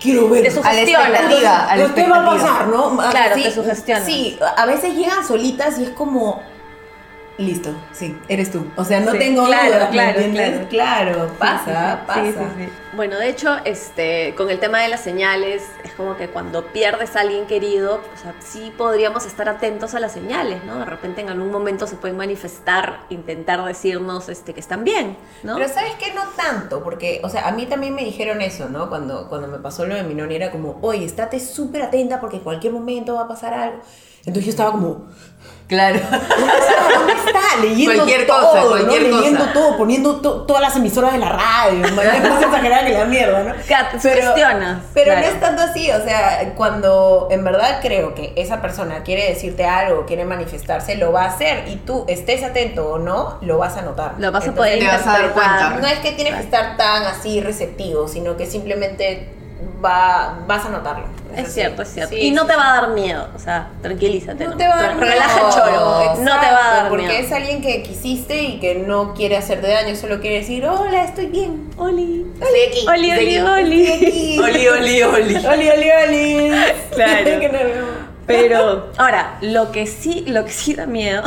quiero 0.00 0.28
ver. 0.28 0.42
Te 0.44 0.50
sugestiona. 0.50 1.28
¿Qué 1.94 2.06
va 2.06 2.22
a 2.22 2.26
pasar, 2.26 2.68
no? 2.68 2.96
Claro, 3.10 3.34
Sí, 3.36 3.42
te 3.42 3.50
sugestionas. 3.52 4.04
Sí, 4.04 4.38
a 4.56 4.66
veces 4.66 4.94
llegan 4.94 5.26
solitas 5.26 5.78
y 5.78 5.84
es 5.84 5.90
como, 5.90 6.42
listo, 7.40 7.70
sí, 7.92 8.16
eres 8.28 8.50
tú. 8.50 8.66
O 8.76 8.84
sea, 8.84 9.00
no 9.00 9.12
Sí, 9.12 9.18
tengo 9.18 9.44
claro, 9.46 9.74
duda, 9.74 9.84
¿me 9.86 9.90
claro? 9.90 10.66
Claro, 10.68 11.30
pasa, 11.38 12.04
pasa. 12.06 12.22
Sí, 12.24 12.32
sí, 12.32 12.44
sí. 12.58 12.68
Bueno, 12.92 13.18
de 13.18 13.28
hecho, 13.28 13.56
este, 13.64 14.34
con 14.36 14.50
el 14.50 14.58
tema 14.58 14.80
de 14.80 14.88
las 14.88 15.00
señales, 15.00 15.62
es 15.84 15.92
como 15.92 16.16
que 16.16 16.28
cuando 16.28 16.66
pierdes 16.66 17.16
a 17.16 17.20
alguien 17.20 17.46
querido, 17.46 18.00
o 18.14 18.16
sea, 18.20 18.34
sí 18.40 18.72
podríamos 18.76 19.26
estar 19.26 19.48
atentos 19.48 19.94
a 19.94 20.00
las 20.00 20.12
señales, 20.12 20.64
¿no? 20.64 20.78
De 20.78 20.84
repente 20.84 21.20
en 21.20 21.30
algún 21.30 21.50
momento 21.50 21.86
se 21.86 21.96
pueden 21.96 22.16
manifestar, 22.16 23.00
intentar 23.10 23.64
decirnos 23.64 24.28
este, 24.28 24.54
que 24.54 24.60
están 24.60 24.84
bien, 24.84 25.16
¿no? 25.42 25.56
Pero 25.56 25.68
sabes 25.68 25.94
que 25.94 26.12
no 26.12 26.22
tanto, 26.36 26.82
porque, 26.82 27.20
o 27.24 27.28
sea, 27.28 27.48
a 27.48 27.52
mí 27.52 27.66
también 27.66 27.94
me 27.94 28.04
dijeron 28.04 28.40
eso, 28.42 28.68
¿no? 28.68 28.88
Cuando, 28.88 29.28
cuando 29.28 29.48
me 29.48 29.58
pasó 29.58 29.86
lo 29.86 29.94
de 29.94 30.02
mi 30.02 30.14
noni, 30.14 30.34
era 30.34 30.50
como, 30.50 30.78
oye, 30.82 31.04
estate 31.04 31.40
súper 31.40 31.82
atenta 31.82 32.20
porque 32.20 32.36
en 32.36 32.42
cualquier 32.42 32.72
momento 32.72 33.14
va 33.14 33.22
a 33.22 33.28
pasar 33.28 33.54
algo. 33.54 33.80
Entonces 34.20 34.44
yo 34.44 34.50
estaba 34.50 34.72
como, 34.72 35.06
Claro. 35.70 36.00
¿dónde 36.10 37.12
está? 37.12 37.40
Leyendo 37.62 37.94
Cualquier 37.94 38.26
todo, 38.26 38.40
cosa, 38.50 38.60
¿no? 38.62 38.68
cualquier 38.70 39.02
Leyendo 39.04 39.44
todo, 39.52 39.76
poniendo 39.76 40.20
to- 40.20 40.42
todas 40.42 40.60
las 40.62 40.74
emisoras 40.74 41.12
de 41.12 41.18
la 41.18 41.28
radio. 41.28 41.84
Es 41.86 41.92
más 42.28 42.42
exagerada 42.42 42.84
que 42.86 42.92
la 42.92 43.04
mierda, 43.04 43.42
¿no? 43.44 43.54
Claro, 43.68 43.88
te 43.92 44.00
sugestionas, 44.00 44.82
Pero 44.94 45.12
claro. 45.12 45.20
no 45.20 45.32
es 45.32 45.40
tanto 45.40 45.62
así, 45.62 45.88
o 45.92 46.02
sea, 46.04 46.52
cuando 46.56 47.28
en 47.30 47.44
verdad 47.44 47.78
creo 47.80 48.14
que 48.16 48.32
esa 48.36 48.60
persona 48.60 49.04
quiere 49.04 49.28
decirte 49.28 49.64
algo, 49.64 50.06
quiere 50.06 50.24
manifestarse, 50.24 50.96
lo 50.96 51.12
va 51.12 51.22
a 51.22 51.28
hacer 51.28 51.68
y 51.68 51.76
tú 51.76 52.04
estés 52.08 52.42
atento 52.42 52.90
o 52.90 52.98
no, 52.98 53.38
lo 53.40 53.56
vas 53.58 53.76
a 53.76 53.82
notar. 53.82 54.14
Lo 54.18 54.32
vas 54.32 54.42
a 54.44 54.48
Entonces, 54.48 54.74
poder 54.74 54.78
te 54.80 54.86
vas 54.96 55.06
a 55.06 55.12
dar 55.12 55.20
interpretar. 55.26 55.68
cuenta. 55.70 55.80
No 55.80 55.86
es 55.86 55.98
que 56.00 56.12
tienes 56.12 56.34
que 56.34 56.40
estar 56.42 56.76
tan 56.76 57.04
así 57.04 57.40
receptivo, 57.40 58.08
sino 58.08 58.36
que 58.36 58.46
simplemente 58.46 59.28
va, 59.84 60.40
vas 60.48 60.64
a 60.66 60.70
notarlo. 60.70 61.19
Es 61.36 61.52
cierto, 61.54 61.82
es 61.82 61.88
cierto. 61.88 62.14
Sí, 62.14 62.20
y 62.22 62.30
no 62.30 62.42
sí, 62.42 62.48
te 62.48 62.56
va 62.56 62.72
a 62.72 62.80
dar 62.80 62.90
miedo, 62.90 63.28
o 63.34 63.38
sea, 63.38 63.68
tranquilízate. 63.82 64.44
No 64.44 64.56
te 64.56 64.66
va 64.66 64.78
a 64.78 64.82
dar 64.82 64.96
Relaja 64.98 65.34
miedo. 65.34 65.48
el 65.48 65.54
choro. 65.54 66.14
no 66.22 66.40
te 66.40 66.46
va 66.46 66.70
a 66.70 66.74
dar 66.76 66.88
porque 66.88 67.06
miedo. 67.06 67.18
es 67.18 67.32
alguien 67.32 67.62
que 67.62 67.82
quisiste 67.82 68.42
y 68.42 68.58
que 68.60 68.74
no 68.76 69.14
quiere 69.14 69.36
hacerte 69.36 69.68
daño, 69.68 69.94
solo 69.96 70.20
quiere 70.20 70.38
decir, 70.38 70.66
hola, 70.66 71.04
estoy 71.04 71.26
bien. 71.26 71.70
Oli. 71.76 72.26
Estoy 72.40 72.60
aquí. 72.68 72.86
Oli, 72.88 73.12
oli, 73.12 73.38
oli. 74.38 74.38
Oli, 74.38 74.68
oli, 74.68 75.02
oli. 75.02 75.36
Oli, 75.46 75.68
oli, 75.70 75.90
oli. 75.90 76.50
Claro. 76.94 78.00
Pero, 78.30 78.92
ahora, 78.96 79.38
lo 79.40 79.72
que 79.72 79.88
sí, 79.88 80.24
lo 80.28 80.44
que 80.44 80.52
sí 80.52 80.74
da 80.74 80.86
miedo 80.86 81.24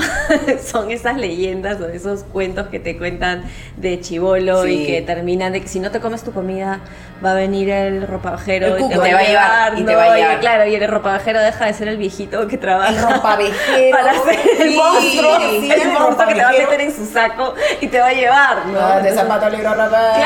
son 0.65 0.89
esas 0.89 1.17
leyendas 1.17 1.81
o 1.81 1.89
esos 1.89 2.23
cuentos 2.23 2.67
que 2.67 2.79
te 2.79 2.97
cuentan 2.97 3.43
de 3.75 3.99
chivolo 3.99 4.65
y 4.65 4.85
que 4.85 5.01
terminan 5.01 5.51
de 5.51 5.59
que 5.61 5.67
si 5.67 5.81
no 5.81 5.91
te 5.91 5.99
comes 5.99 6.23
tu 6.23 6.31
comida 6.31 6.79
va 7.23 7.31
a 7.31 7.33
venir 7.35 7.69
el 7.69 8.05
ropavejero 8.07 8.75
El 8.75 8.83
y 8.83 8.89
te 8.89 8.97
va, 8.97 9.07
Y 9.07 9.09
te 9.09 9.13
va 9.13 9.19
a 9.19 9.23
llevar, 9.23 9.79
y 9.79 9.83
te 9.83 9.95
va 9.95 10.03
a 10.03 10.09
¿no? 10.09 10.15
llevar. 10.15 10.39
claro, 10.39 10.65
y 10.65 10.75
el 10.75 10.87
ropavejero 10.87 11.39
deja 11.39 11.65
de 11.65 11.73
ser 11.73 11.87
el 11.87 11.97
viejito 11.97 12.47
que 12.47 12.57
trabaja. 12.57 12.89
El 12.89 13.01
ropavejero. 13.01 13.97
Para 13.97 14.13
ser 14.23 14.39
el 14.59 14.69
Sí, 14.71 14.75
monstruo, 14.75 15.39
sí, 15.39 15.71
el 15.71 15.81
el 15.81 15.87
monstruo 15.91 16.27
que 16.27 16.33
te 16.35 16.41
va 16.43 16.49
a 16.49 16.51
meter 16.51 16.81
en 16.81 16.95
su 16.95 17.05
saco 17.05 17.53
y 17.81 17.87
te 17.87 17.99
va 17.99 18.07
a 18.07 18.13
llevar, 18.13 18.65
¿no? 18.67 18.79
Ah, 18.79 18.99
de 18.99 19.11
zapato 19.13 19.49
negro 19.49 19.73
rapaz. 19.73 20.17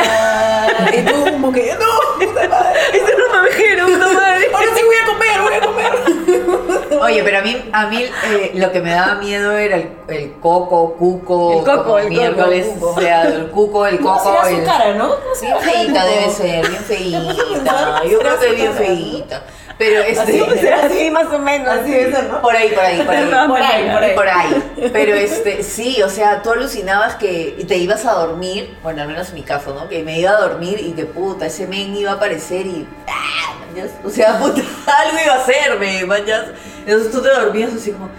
Y 0.98 1.02
tú 1.04 1.32
como 1.32 1.52
que, 1.52 1.74
no, 1.80 2.26
puta 2.26 2.48
madre. 2.48 2.80
Es 2.94 3.10
el 3.10 3.18
ropavejero, 3.22 3.86
puta 3.88 4.08
madre. 4.14 4.46
Ahora 4.54 4.68
sí 4.76 4.82
voy 4.86 4.96
a 4.96 5.06
comer, 5.06 5.42
voy 5.42 5.54
a 5.54 5.60
comer. 7.00 7.12
Oye, 7.14 7.24
pero 7.24 7.38
a 7.40 7.42
mí, 7.42 7.70
a 7.72 7.88
mí 7.88 8.04
eh, 8.04 8.52
lo 8.56 8.72
que 8.72 8.82
me 8.82 8.92
daba 8.92 9.16
miedo 9.16 9.52
era 9.58 9.76
el, 9.78 9.90
el 10.08 10.34
coco, 10.40 10.94
cuco. 10.96 11.54
El 11.54 11.60
coco, 11.60 11.98
el 12.00 12.04
coco, 12.06 12.10
miércoles, 12.10 12.68
cuco. 12.74 12.90
O 12.96 13.00
sea, 13.00 13.24
el 13.24 13.48
cuco, 13.50 13.86
el 13.88 13.98
¿Cómo 14.02 14.18
coco. 14.18 14.30
será 14.30 14.44
su 14.50 14.56
el- 14.58 14.64
cara, 14.66 14.94
no? 14.96 15.10
¿Cómo 15.10 15.36
será 15.36 15.60
Bien 15.60 15.88
cuco? 15.94 16.06
debe 16.06 16.30
ser, 16.30 16.68
bien 16.70 16.84
feita. 16.84 18.04
Yo 18.10 18.20
creo 18.20 18.40
que 18.40 18.52
bien 18.54 18.74
feita. 18.74 19.44
Pero 19.78 20.02
este. 20.02 20.74
Así 20.74 21.12
más 21.12 21.32
o 21.32 21.40
menos. 21.40 21.68
Así 21.68 21.92
debe 21.92 22.12
ser, 22.12 22.24
¿no? 22.26 22.42
Por 22.42 22.56
ahí, 22.56 22.70
por 22.70 22.84
ahí, 22.84 23.02
por 23.02 23.14
ahí. 23.14 23.26
Por 23.26 23.62
ahí, 23.62 23.90
por 23.90 24.04
ahí. 24.04 24.16
Por 24.16 24.28
ahí. 24.28 24.90
Pero 24.92 25.16
este, 25.16 25.64
sí, 25.64 26.02
o 26.02 26.10
sea, 26.10 26.42
tú 26.42 26.52
alucinabas 26.52 27.16
que 27.16 27.64
te 27.68 27.78
ibas 27.78 28.06
a 28.06 28.14
dormir, 28.14 28.76
bueno, 28.82 29.02
al 29.04 29.08
menos 29.08 29.30
en 29.30 29.36
mi 29.36 29.44
caso, 29.44 29.74
¿no? 29.74 29.88
Que 29.88 30.04
me 30.04 30.20
iba 30.20 30.32
a 30.32 30.42
dormir 30.42 30.80
y 30.80 30.94
que 30.94 31.06
puta, 31.06 31.46
ese 31.46 31.68
men 31.68 31.96
iba 31.96 32.12
a 32.12 32.16
aparecer 32.16 32.66
y. 32.66 32.88
¡ah! 33.08 33.56
mañas, 33.68 33.92
O 34.04 34.10
sea, 34.10 34.40
puta, 34.40 34.62
algo 35.06 35.18
iba 35.24 35.34
a 35.34 35.38
hacerme, 35.38 36.06
mañas. 36.06 36.46
Entonces 36.86 37.12
tú 37.12 37.22
te 37.22 37.30
dormías 37.30 37.74
así 37.74 37.92
como, 37.92 38.10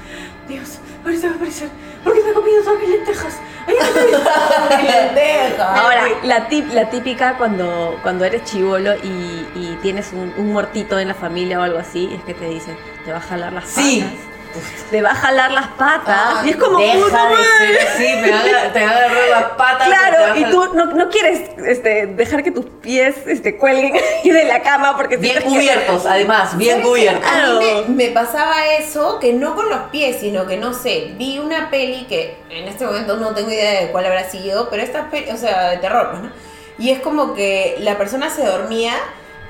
Dios, 0.47 0.79
ahorita 1.05 1.27
va 1.27 1.33
a 1.33 1.37
aparecer. 1.37 1.69
¿Por 2.05 2.15
qué 2.15 2.23
me 2.23 2.31
he 2.31 2.35
comido 2.35 2.63
todas 2.63 2.81
mis 2.81 2.91
lentejas? 2.91 3.35
Ahora, 5.83 6.03
la, 6.25 6.49
tip- 6.49 6.73
la 6.73 6.89
típica 6.91 7.37
cuando, 7.37 7.99
cuando 8.03 8.25
eres 8.25 8.45
chivolo 8.45 8.95
y, 8.97 9.47
y 9.55 9.79
tienes 9.83 10.13
un, 10.13 10.33
un 10.37 10.53
muertito 10.53 10.99
en 10.99 11.09
la 11.09 11.15
familia 11.15 11.59
o 11.61 11.63
algo 11.63 11.79
así, 11.79 12.11
es 12.15 12.23
que 12.25 12.35
te 12.35 12.47
dicen, 12.47 12.77
te 13.05 13.13
va 13.13 13.19
a 13.19 13.21
jalar 13.21 13.53
las 13.53 13.65
patas. 14.01 14.28
Sí. 14.55 14.85
Te 14.91 15.03
va 15.03 15.11
a 15.11 15.15
jalar 15.15 15.53
las 15.53 15.67
patas. 15.69 16.37
Ay, 16.39 16.49
y 16.49 16.51
es 16.51 16.57
como, 16.57 16.79
Deja 16.79 16.95
puta 16.99 17.23
de 17.29 17.35
madre. 17.35 17.45
ser 17.79 17.89
así, 17.89 18.17
me 18.23 18.31
van 18.31 18.41
a, 18.69 18.73
te 18.73 18.81
van 18.81 18.89
a 18.89 18.97
agarrar 18.97 19.29
las 19.31 19.45
patas. 19.53 19.87
Claro, 19.89 20.37
y 20.37 20.45
tú 20.45 20.75
no, 20.75 20.87
no 20.87 21.09
quieres 21.11 21.51
este, 21.67 22.07
dejar 22.07 22.43
que 22.43 22.51
tus 22.51 22.65
pies 22.81 23.15
este, 23.27 23.57
cuelguen 23.57 23.93
ahí 24.25 24.31
de 24.31 24.45
la 24.45 24.63
cama 24.63 24.97
porque 24.97 25.17
Bien 25.19 25.39
que- 25.39 25.45
cubiertos, 25.45 26.07
además, 26.07 26.57
bien 26.57 26.81
cubiertos. 26.83 27.25
A 27.27 27.31
mí 27.31 27.59
Claro. 27.59 27.61
me, 27.89 27.95
me 28.07 28.09
pasaba 28.13 28.67
eso, 28.79 29.19
que 29.21 29.33
no 29.33 29.55
con 29.55 29.69
los 29.69 29.81
pies, 29.91 30.17
sino 30.21 30.47
que 30.47 30.57
no 30.57 30.73
sé, 30.75 31.13
vi 31.19 31.39
una 31.39 31.71
peli 31.71 32.07
que 32.07 32.37
en 32.51 32.67
este 32.69 32.85
momento 32.87 33.17
no 33.17 33.35
tengo 33.35 33.51
idea 33.51 33.83
de 33.83 33.91
cuál 33.93 34.07
habrá 34.07 34.29
sido, 34.29 34.71
pero 34.71 34.83
esta 34.83 35.11
peli, 35.11 35.31
o 35.31 35.37
sea, 35.37 35.71
de 35.71 35.77
terror, 35.79 36.09
pues, 36.11 36.23
¿no? 36.23 36.31
Y 36.79 36.91
es 36.91 37.01
como 37.01 37.35
que 37.35 37.77
la 37.81 37.99
persona 37.99 38.31
se 38.31 38.45
dormía 38.45 38.95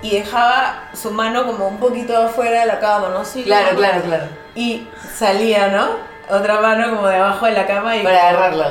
y 0.02 0.10
dejaba 0.18 0.84
su 0.94 1.10
mano 1.10 1.46
como 1.46 1.66
un 1.68 1.78
poquito 1.78 2.16
afuera 2.16 2.60
de 2.60 2.66
la 2.66 2.78
cama, 2.80 3.08
¿no? 3.12 3.24
Sí, 3.24 3.42
Claro, 3.44 3.68
como- 3.68 3.78
claro, 3.80 4.02
claro. 4.02 4.24
Y 4.54 4.86
salía, 5.16 5.68
¿no? 5.68 6.08
Otra 6.30 6.60
mano 6.60 6.90
como 6.94 7.08
debajo 7.08 7.46
de 7.46 7.52
la 7.52 7.66
cama 7.66 7.96
y... 7.96 8.02
Para 8.02 8.28
agarrarlo. 8.28 8.64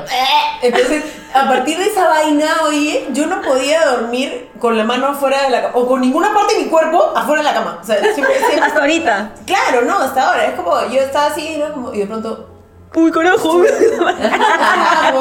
Entonces, 0.62 1.04
a 1.34 1.48
partir 1.48 1.78
de 1.80 1.86
esa 1.86 2.08
vaina, 2.08 2.46
oye, 2.68 3.08
yo 3.14 3.26
no 3.26 3.42
podía 3.42 3.84
dormir 3.86 4.52
con 4.60 4.78
la 4.78 4.84
mano 4.84 5.08
afuera 5.08 5.42
de 5.42 5.50
la 5.50 5.62
cama, 5.64 5.74
o 5.76 5.88
con 5.88 6.02
ninguna 6.02 6.32
parte 6.36 6.54
de 6.56 6.62
mi 6.66 6.70
cuerpo 6.70 7.14
afuera 7.16 7.42
de 7.42 7.48
la 7.50 7.54
cama. 7.56 7.80
O 7.82 7.84
sea, 7.86 7.98
siempre, 8.14 8.38
siempre- 8.38 8.60
Hasta 8.64 8.80
ahorita. 8.80 9.32
Claro, 9.48 9.82
no, 9.86 9.98
hasta 9.98 10.28
ahora. 10.30 10.46
Es 10.46 10.54
como, 10.54 10.80
yo 10.88 11.02
estaba 11.02 11.26
así, 11.28 11.58
¿no? 11.58 11.74
Como- 11.74 11.94
y 11.94 12.00
de 12.00 12.06
pronto. 12.06 12.48
Uy, 12.94 13.12
carajo. 13.12 13.62
ah. 14.06 15.12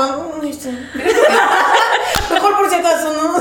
Mejor 2.33 2.57
por 2.57 2.69
si 2.69 2.75
acaso, 2.77 3.12
¿no? 3.12 3.38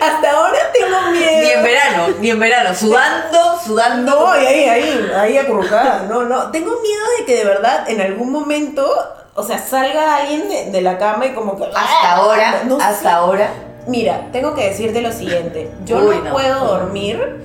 Hasta 0.00 0.30
ahora 0.30 0.58
tengo 0.72 1.10
miedo. 1.10 1.40
Ni 1.42 1.50
en 1.50 1.62
verano, 1.62 2.06
ni 2.20 2.30
en 2.30 2.40
verano. 2.40 2.74
Sudando, 2.74 3.58
sudando. 3.64 4.12
No, 4.20 4.40
y 4.42 4.46
ahí, 4.46 4.64
ahí, 4.68 5.10
ahí 5.16 5.38
acurrucada. 5.38 6.04
No, 6.08 6.24
no. 6.24 6.50
Tengo 6.50 6.70
miedo 6.80 7.02
de 7.18 7.24
que 7.24 7.36
de 7.36 7.44
verdad 7.44 7.88
en 7.88 8.00
algún 8.00 8.30
momento, 8.30 8.86
o 9.34 9.42
sea, 9.42 9.58
salga 9.58 10.16
alguien 10.16 10.48
de, 10.48 10.70
de 10.70 10.80
la 10.82 10.98
cama 10.98 11.26
y 11.26 11.30
como 11.34 11.56
que. 11.56 11.64
Hasta 11.64 12.12
ahora, 12.16 12.62
No 12.64 12.78
sé. 12.78 12.84
hasta 12.84 13.14
ahora. 13.14 13.48
Mira, 13.86 14.28
tengo 14.32 14.54
que 14.54 14.68
decirte 14.68 15.00
lo 15.02 15.12
siguiente. 15.12 15.70
Yo 15.84 15.98
Uy, 15.98 16.16
no, 16.16 16.24
no. 16.24 16.32
puedo 16.32 16.64
dormir 16.64 17.44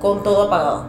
con 0.00 0.22
todo 0.22 0.44
apagado. 0.46 0.86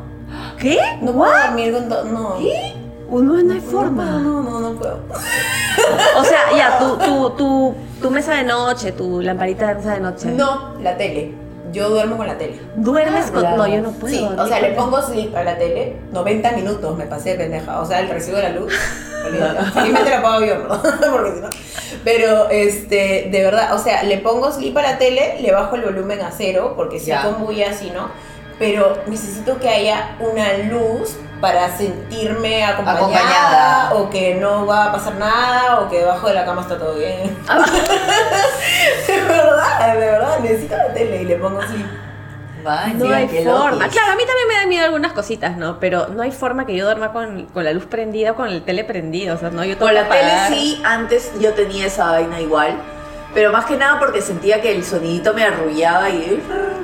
¿Qué? 0.60 0.80
No 1.02 1.14
puedo 1.14 1.32
dormir 1.32 1.74
con 1.74 1.90
todo. 1.90 2.04
No. 2.06 2.38
¿Qué? 2.40 2.76
No, 3.22 3.34
no 3.44 3.54
hay 3.54 3.60
No, 3.60 3.72
forma. 3.72 4.06
no, 4.20 4.42
no, 4.44 4.60
no 4.60 4.74
puedo. 4.80 5.00
O 6.18 6.24
sea, 6.24 6.40
ya, 6.56 6.78
tu, 6.80 6.98
tu, 6.98 7.30
tu, 7.32 7.76
tu 8.02 8.12
mesa 8.12 8.34
de 8.36 8.44
noche, 8.44 8.92
tu 8.92 9.22
lamparita 9.22 9.68
de 9.68 9.76
mesa 9.76 9.94
de 9.96 10.00
noche. 10.00 10.28
No, 10.32 10.76
la 10.82 10.96
tele. 10.98 11.34
Yo 11.72 11.90
duermo 11.90 12.18
con 12.18 12.28
la 12.28 12.38
tele. 12.38 12.60
¿Duermes 12.76 13.32
con.? 13.32 13.44
Hablas. 13.46 13.58
No, 13.58 13.68
yo 13.68 13.82
no 13.82 13.92
puedo. 13.92 14.14
Sí, 14.14 14.24
o 14.38 14.48
sea, 14.48 14.60
le 14.60 14.72
pongo 14.74 15.02
sleep 15.02 15.36
a 15.36 15.44
la 15.44 15.58
tele, 15.58 15.98
90 16.12 16.52
minutos 16.52 16.96
me 16.98 17.06
pasé 17.06 17.32
de 17.32 17.36
pendeja. 17.36 17.80
O 17.82 17.86
sea, 17.86 18.00
el 18.02 18.10
recibo 18.10 18.38
de 18.38 18.44
la 18.44 18.50
luz, 18.50 18.74
olvídate. 19.26 19.64
Felizmente 19.72 20.16
lo 20.16 20.22
pago 20.22 20.46
yo, 20.46 20.58
¿no? 20.60 20.82
Porque 21.12 21.32
si 21.34 21.42
no. 21.42 21.50
Pero, 22.04 22.50
este, 22.52 23.30
de 23.32 23.44
verdad, 23.44 23.74
o 23.74 23.80
sea, 23.80 24.04
le 24.04 24.20
pongo 24.20 24.52
sleep 24.52 24.78
a 24.78 24.82
la 24.84 24.98
tele, 25.00 25.38
le 25.42 25.52
bajo 25.52 25.76
el 25.76 25.82
volumen 25.82 26.22
a 26.22 26.32
cero, 26.32 26.74
porque 26.76 27.00
si 27.00 27.08
Ya. 27.08 27.24
con 27.24 27.44
bulla 27.44 27.72
así, 27.72 27.90
¿no? 27.92 28.10
Pero 28.60 28.98
necesito 29.08 29.58
que 29.60 29.70
haya 29.70 30.16
una 30.20 30.54
luz 30.70 31.16
para 31.44 31.76
sentirme 31.76 32.64
acompañada, 32.64 33.02
Acompañada. 33.02 33.94
o 33.96 34.10
que 34.10 34.36
no 34.36 34.66
va 34.66 34.86
a 34.86 34.92
pasar 34.94 35.16
nada, 35.16 35.82
o 35.82 35.90
que 35.90 36.00
debajo 36.00 36.30
de 36.30 36.36
la 36.36 36.46
cama 36.46 36.62
está 36.62 36.78
todo 36.80 36.96
bien. 36.96 37.36
de 39.08 39.22
verdad, 39.24 39.94
de 39.94 40.00
verdad, 40.00 40.40
necesito 40.40 40.78
la 40.78 40.94
tele 40.94 41.24
y 41.24 41.26
le 41.26 41.36
pongo 41.36 41.62
sleep. 41.62 41.86
Vaya, 42.64 42.94
No 42.94 43.14
hay 43.14 43.28
forma. 43.28 43.90
Claro, 43.90 44.14
a 44.14 44.16
mí 44.16 44.24
también 44.26 44.48
me 44.48 44.54
da 44.54 44.66
miedo 44.68 44.86
algunas 44.86 45.12
cositas, 45.12 45.58
¿no? 45.58 45.82
Pero 45.82 46.08
no 46.08 46.24
hay 46.24 46.32
forma 46.32 46.66
que 46.66 46.78
yo 46.78 46.86
duerma 46.86 47.12
con, 47.12 47.48
con 47.48 47.66
la 47.66 47.74
luz 47.74 47.88
prendida 47.88 48.32
o 48.32 48.36
con 48.36 48.48
el 48.48 48.64
tele 48.64 48.86
prendido. 48.86 49.36
O 49.36 49.38
sea, 49.38 49.50
no, 49.50 49.66
yo 49.66 49.74
tengo 49.76 49.88
Con 49.88 49.96
la 49.96 50.08
que 50.08 50.16
tele 50.16 50.32
sí, 50.48 50.82
antes 50.86 51.30
yo 51.42 51.52
tenía 51.54 51.88
esa 51.88 52.10
vaina 52.12 52.40
igual. 52.40 52.78
Pero 53.34 53.52
más 53.52 53.66
que 53.66 53.76
nada 53.78 53.98
porque 53.98 54.22
sentía 54.22 54.62
que 54.62 54.72
el 54.76 54.86
sonidito 54.86 55.34
me 55.34 55.44
arrullaba 55.44 56.08
y 56.10 56.40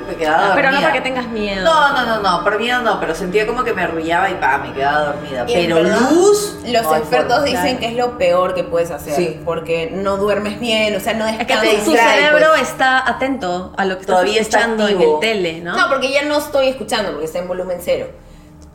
me 0.07 0.15
quedaba 0.15 0.47
dormida. 0.47 0.55
Pero 0.55 0.71
no 0.71 0.81
para 0.81 0.93
que 0.93 1.01
tengas 1.01 1.27
miedo. 1.27 1.63
No, 1.63 1.93
no, 1.93 2.05
no, 2.07 2.21
no, 2.21 2.43
por 2.43 2.57
miedo 2.57 2.81
no, 2.81 2.99
pero 2.99 3.13
sentía 3.13 3.45
como 3.45 3.63
que 3.63 3.71
me 3.73 3.83
arrullaba 3.83 4.31
y 4.31 4.33
pa, 4.35 4.57
me 4.57 4.73
quedaba 4.73 5.13
dormida. 5.13 5.41
En 5.41 5.45
Pero 5.45 5.75
verdad, 5.75 5.99
luz. 6.11 6.57
Los 6.65 6.83
no 6.83 6.95
expertos 6.95 7.43
dicen 7.43 7.77
que 7.77 7.85
es 7.89 7.93
lo 7.95 8.17
peor 8.17 8.55
que 8.55 8.63
puedes 8.63 8.89
hacer. 8.89 9.13
Sí. 9.13 9.39
Porque 9.45 9.91
no 9.93 10.17
duermes 10.17 10.59
bien, 10.59 10.95
o 10.95 10.99
sea, 10.99 11.13
no 11.13 11.27
Es 11.27 11.37
que 11.37 11.45
descansas. 11.45 11.83
tu, 11.85 11.91
cerebro 11.91 12.47
pues. 12.49 12.61
está 12.63 13.07
atento 13.07 13.73
a 13.77 13.85
lo 13.85 13.95
que 13.95 14.01
estás 14.01 14.15
Todavía 14.15 14.41
está 14.41 14.57
escuchando 14.59 14.87
en 14.87 14.93
activo. 14.95 15.13
el 15.15 15.19
tele, 15.19 15.61
¿no? 15.61 15.77
No, 15.77 15.87
porque 15.87 16.11
ya 16.11 16.25
no 16.25 16.39
estoy 16.39 16.69
escuchando 16.69 17.11
porque 17.11 17.25
está 17.25 17.37
en 17.37 17.47
volumen 17.47 17.77
cero. 17.79 18.07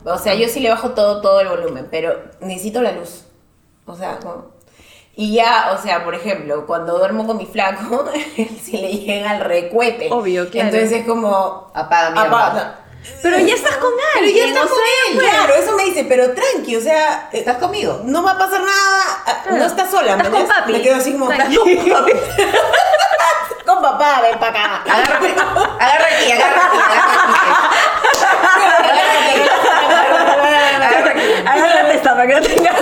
O 0.05 0.17
sea, 0.17 0.33
yo 0.35 0.47
sí 0.47 0.61
le 0.61 0.69
bajo 0.69 0.91
todo, 0.91 1.19
todo 1.19 1.41
el 1.41 1.49
volumen, 1.49 1.87
pero 1.91 2.21
necesito 2.39 2.81
la 2.81 2.93
luz. 2.93 3.25
O 3.85 3.95
sea, 3.95 4.17
como- 4.19 4.54
Y 5.17 5.33
ya, 5.35 5.71
o 5.77 5.81
sea, 5.81 6.03
por 6.03 6.13
ejemplo, 6.13 6.65
cuando 6.67 6.97
duermo 6.97 7.25
con 7.25 7.37
mi 7.37 7.45
flaco, 7.45 8.05
si 8.61 8.77
le 8.77 8.91
llega 8.97 9.31
al 9.31 9.39
recuete. 9.41 10.09
Obvio, 10.11 10.49
claro. 10.49 10.67
Entonces 10.69 10.99
es 10.99 11.05
como... 11.07 11.71
Apaga, 11.73 12.09
mierda. 12.11 12.27
apaga. 12.27 12.75
Pero 13.21 13.37
ya 13.37 13.53
estás 13.53 13.77
con 13.77 13.91
Pero 14.13 14.25
alguien. 14.25 14.35
ya 14.35 14.45
está 14.47 14.65
o 14.65 14.67
con 14.67 14.77
sea, 14.77 14.85
él, 15.11 15.15
pues. 15.17 15.29
claro, 15.29 15.53
eso 15.53 15.71
me 15.77 15.83
dice, 15.83 16.05
pero 16.09 16.33
tranqui, 16.33 16.75
o 16.75 16.81
sea, 16.81 17.29
eh, 17.31 17.37
¿Estás 17.39 17.57
conmigo? 17.57 18.01
no 18.03 18.23
va 18.23 18.31
a 18.31 18.37
pasar 18.39 18.59
nada, 18.61 19.03
ah, 19.27 19.39
Claro. 19.43 19.57
no 19.59 19.65
estás 19.65 19.91
sola, 19.91 20.13
Estás 20.13 20.31
¿me 20.31 20.37
con 20.39 20.47
papi. 20.47 20.71
Me 20.71 20.81
quedo 20.81 20.95
así 20.95 21.11
como, 21.13 21.27
Tranqui. 21.27 21.55
con 23.63 23.81
papá, 23.81 24.21
ven 24.21 24.39
para 24.39 24.51
acá. 24.51 24.83
Agárrate, 24.91 25.35
agarra 25.79 26.05
aquí, 26.17 26.31
agarra 26.31 26.65
aquí, 26.65 26.77
agarra 26.81 27.13
aquí. 27.21 27.35
Agarra 28.55 29.19
aquí. 29.19 29.41
Agarra 30.83 31.11
aquí. 31.11 31.47
Agárrate 31.47 31.95
esta 31.95 32.09
para 32.15 32.27
que 32.27 32.33
no 32.33 32.41
tengas 32.41 32.81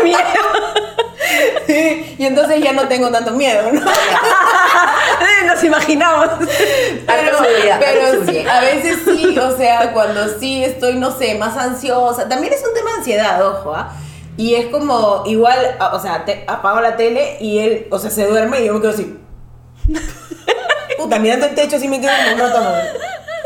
entonces 2.19 2.61
ya 2.61 2.73
no 2.73 2.87
tengo 2.87 3.09
tanto 3.09 3.31
miedo, 3.31 3.71
¿no? 3.71 3.81
Nos 5.45 5.63
imaginamos. 5.63 6.27
Pero, 7.05 7.37
pero 7.79 8.25
sí, 8.25 8.45
a 8.49 8.59
veces 8.61 8.99
sí, 9.05 9.37
o 9.37 9.55
sea, 9.57 9.91
cuando 9.93 10.27
sí 10.39 10.63
estoy, 10.63 10.95
no 10.95 11.11
sé, 11.11 11.35
más 11.35 11.57
ansiosa. 11.57 12.27
También 12.27 12.53
es 12.53 12.63
un 12.67 12.73
tema 12.73 12.91
de 12.91 12.97
ansiedad, 12.97 13.45
ojo, 13.47 13.73
¿ah? 13.75 13.93
Y 14.37 14.55
es 14.55 14.67
como, 14.67 15.23
igual, 15.25 15.75
a- 15.79 15.93
o 15.93 15.99
sea, 15.99 16.25
te, 16.25 16.43
apago 16.47 16.81
la 16.81 16.95
tele 16.95 17.37
y 17.39 17.59
él, 17.59 17.87
o 17.91 17.99
sea, 17.99 18.09
se 18.09 18.25
duerme 18.25 18.61
y 18.61 18.65
yo 18.65 18.73
me 18.73 18.81
quedo 18.81 18.91
así. 18.91 19.17
Puta, 20.97 21.19
mirando 21.19 21.45
el 21.45 21.55
techo 21.55 21.75
así 21.75 21.87
me 21.87 21.99
quedo 22.01 22.11
un 22.33 22.39
rato. 22.39 22.59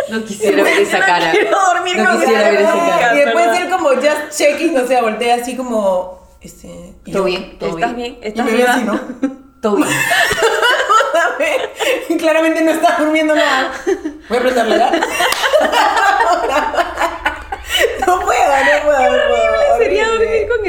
¿no? 0.10 0.18
No 0.20 0.24
quisiera 0.26 0.64
ver 0.64 0.80
esa 0.82 1.00
cara. 1.00 1.32
Quiero 1.32 1.58
dormir 1.74 1.98
No 1.98 2.12
con 2.12 2.20
quisiera 2.22 2.50
esa 2.50 2.52
ver 2.52 2.74
boca, 2.84 3.00
cara. 3.00 3.16
Y 3.16 3.20
después 3.20 3.48
él 3.60 3.70
como 3.70 3.90
just 3.90 4.38
checking, 4.38 4.78
o 4.78 4.88
sea, 4.88 5.02
voltea 5.02 5.36
así 5.36 5.56
como, 5.58 6.17
este... 6.42 6.96
¿Todo 7.12 7.24
bien? 7.26 7.58
¿Todo 7.60 7.78
¿Estás 7.78 7.96
bien? 7.96 8.14
bien? 8.14 8.20
¿Estás 8.32 8.46
ve 8.46 8.54
viva? 8.54 8.74
así, 8.74 8.84
¿no? 8.84 9.00
Todo 9.62 9.76
bien. 9.78 9.90
Claramente 12.20 12.62
no 12.62 12.72
está 12.72 12.98
durmiendo 13.00 13.34
nada. 13.36 13.72
Voy 14.28 14.38
a 14.38 14.42
prenderle, 14.42 14.78
¿verdad? 14.78 15.02
No 18.08 18.20
puedo, 18.22 18.24
no 18.24 18.84
puedo. 18.86 19.02
no 19.02 19.10
puedo. 19.28 19.37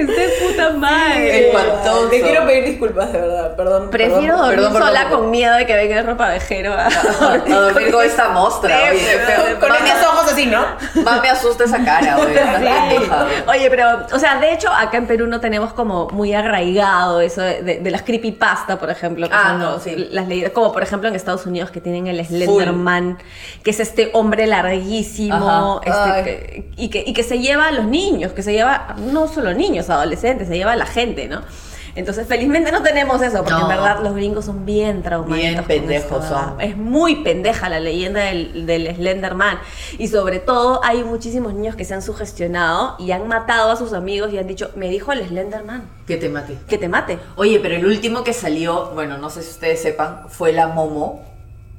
Con 0.07 0.11
este 0.11 0.47
puta 0.47 0.71
madre. 0.71 1.49
Espantoso. 1.49 2.09
Te 2.09 2.21
quiero 2.23 2.47
pedir 2.47 2.65
disculpas, 2.65 3.13
de 3.13 3.21
verdad, 3.21 3.57
perdón. 3.57 3.91
Prefiero 3.91 4.21
perdón. 4.21 4.39
dormir 4.39 4.55
perdón, 4.57 4.73
perdón, 4.73 4.89
sola 4.89 5.03
perdón. 5.05 5.21
con 5.21 5.31
miedo 5.31 5.55
de 5.57 5.67
que 5.67 5.75
venga 5.75 5.99
el 6.01 6.07
ropavejero 6.07 6.73
a 6.75 6.87
A 7.21 7.61
dormir 7.61 7.91
con 7.93 8.05
esta 8.05 8.29
mostra, 8.31 8.77
oye. 8.91 9.57
Con 9.61 9.73
estos 9.75 10.07
ojos 10.07 10.33
así, 10.33 10.47
¿no? 10.47 10.65
Más 11.05 11.21
me 11.23 11.31
asusta 11.31 11.65
esa 11.65 11.85
cara, 11.85 12.17
oye. 12.19 12.35
pendeja, 12.35 13.27
oye. 13.49 13.71
Pero, 13.71 14.07
o 14.13 14.19
sea, 14.19 14.39
de 14.39 14.53
hecho, 14.53 14.69
acá 14.71 14.97
en 14.99 15.07
Perú 15.07 15.27
no 15.27 15.41
tenemos 15.41 15.73
como 15.73 16.09
muy 16.11 16.33
arraigado 16.35 17.21
eso 17.21 17.41
de, 17.43 17.63
de- 17.63 17.79
de 17.81 17.91
las 17.91 18.03
creepypasta, 18.03 18.79
por 18.79 18.91
ejemplo, 18.91 19.29
que 19.29 19.35
Ah, 19.35 19.49
son 19.51 19.59
no, 19.61 19.71
los- 19.73 19.83
sí. 19.83 20.09
las 20.11 20.27
leyendas, 20.29 20.53
como 20.53 20.73
por 20.73 20.83
ejemplo 20.83 21.09
en 21.09 21.15
Estados 21.15 21.47
Unidos 21.47 21.71
que 21.71 21.81
tienen 21.81 22.07
el 22.07 22.25
Slenderman, 22.25 23.19
que 23.63 23.71
es 23.71 23.81
este 23.81 24.11
hombre 24.15 24.47
larguísimo, 24.47 25.81
este, 25.85 26.23
que- 26.25 26.71
y, 26.77 26.89
que, 26.91 27.05
y 27.07 27.13
que 27.13 27.23
se 27.23 27.39
lleva 27.39 27.69
a 27.69 27.73
los 27.73 27.85
niños, 27.87 28.33
que 28.33 28.43
se 28.43 28.53
lleva 28.53 28.95
no 28.99 29.29
solo 29.29 29.53
niños, 29.55 29.88
adolescentes, 29.91 30.49
se 30.49 30.57
lleva 30.57 30.73
a 30.73 30.77
la 30.77 30.87
gente, 30.87 31.29
¿no? 31.29 31.43
Entonces, 31.95 32.29
felizmente 32.29 32.71
no 32.71 32.81
tenemos 32.83 33.21
eso, 33.23 33.39
porque 33.39 33.51
No. 33.55 33.63
en 33.63 33.69
verdad 33.69 33.99
los 34.05 34.15
gringos 34.15 34.45
son 34.45 34.65
bien 34.65 35.03
traumáticos. 35.03 35.37
Bien 35.39 35.65
pendejos 35.65 36.23
esto, 36.25 36.29
son. 36.29 36.61
Es 36.61 36.77
muy 36.77 37.17
pendeja 37.25 37.69
la 37.69 37.81
leyenda 37.81 38.21
del, 38.21 38.67
del 38.67 38.95
Slenderman. 38.95 39.59
Y 39.99 40.07
sobre 40.07 40.39
todo, 40.39 40.81
hay 40.85 41.03
muchísimos 41.03 41.55
niños 41.55 41.75
que 41.75 41.85
se 41.85 41.95
han 41.95 42.03
sugestionado 42.03 42.95
y 43.01 43.11
han 43.11 43.27
matado 43.27 43.73
a 43.73 43.77
sus 43.77 43.95
amigos 43.95 44.33
y 44.33 44.39
han 44.39 44.47
dicho, 44.47 44.71
me 44.77 44.89
dijo 44.91 45.11
el 45.11 45.27
Slenderman, 45.27 45.89
Que 46.07 46.17
te 46.19 46.29
mate. 46.29 46.57
que 46.69 46.79
te 46.79 46.89
mate. 46.89 47.19
Oye, 47.35 47.59
pero 47.61 47.75
el 47.75 47.85
último 47.87 48.23
que 48.23 48.33
salió, 48.33 48.91
bueno, 48.95 49.19
no 49.19 49.29
sé 49.29 49.43
si 49.43 49.51
ustedes 49.51 49.83
sepan, 49.83 50.29
fue 50.29 50.53
la 50.53 50.69
Momo. 50.69 51.25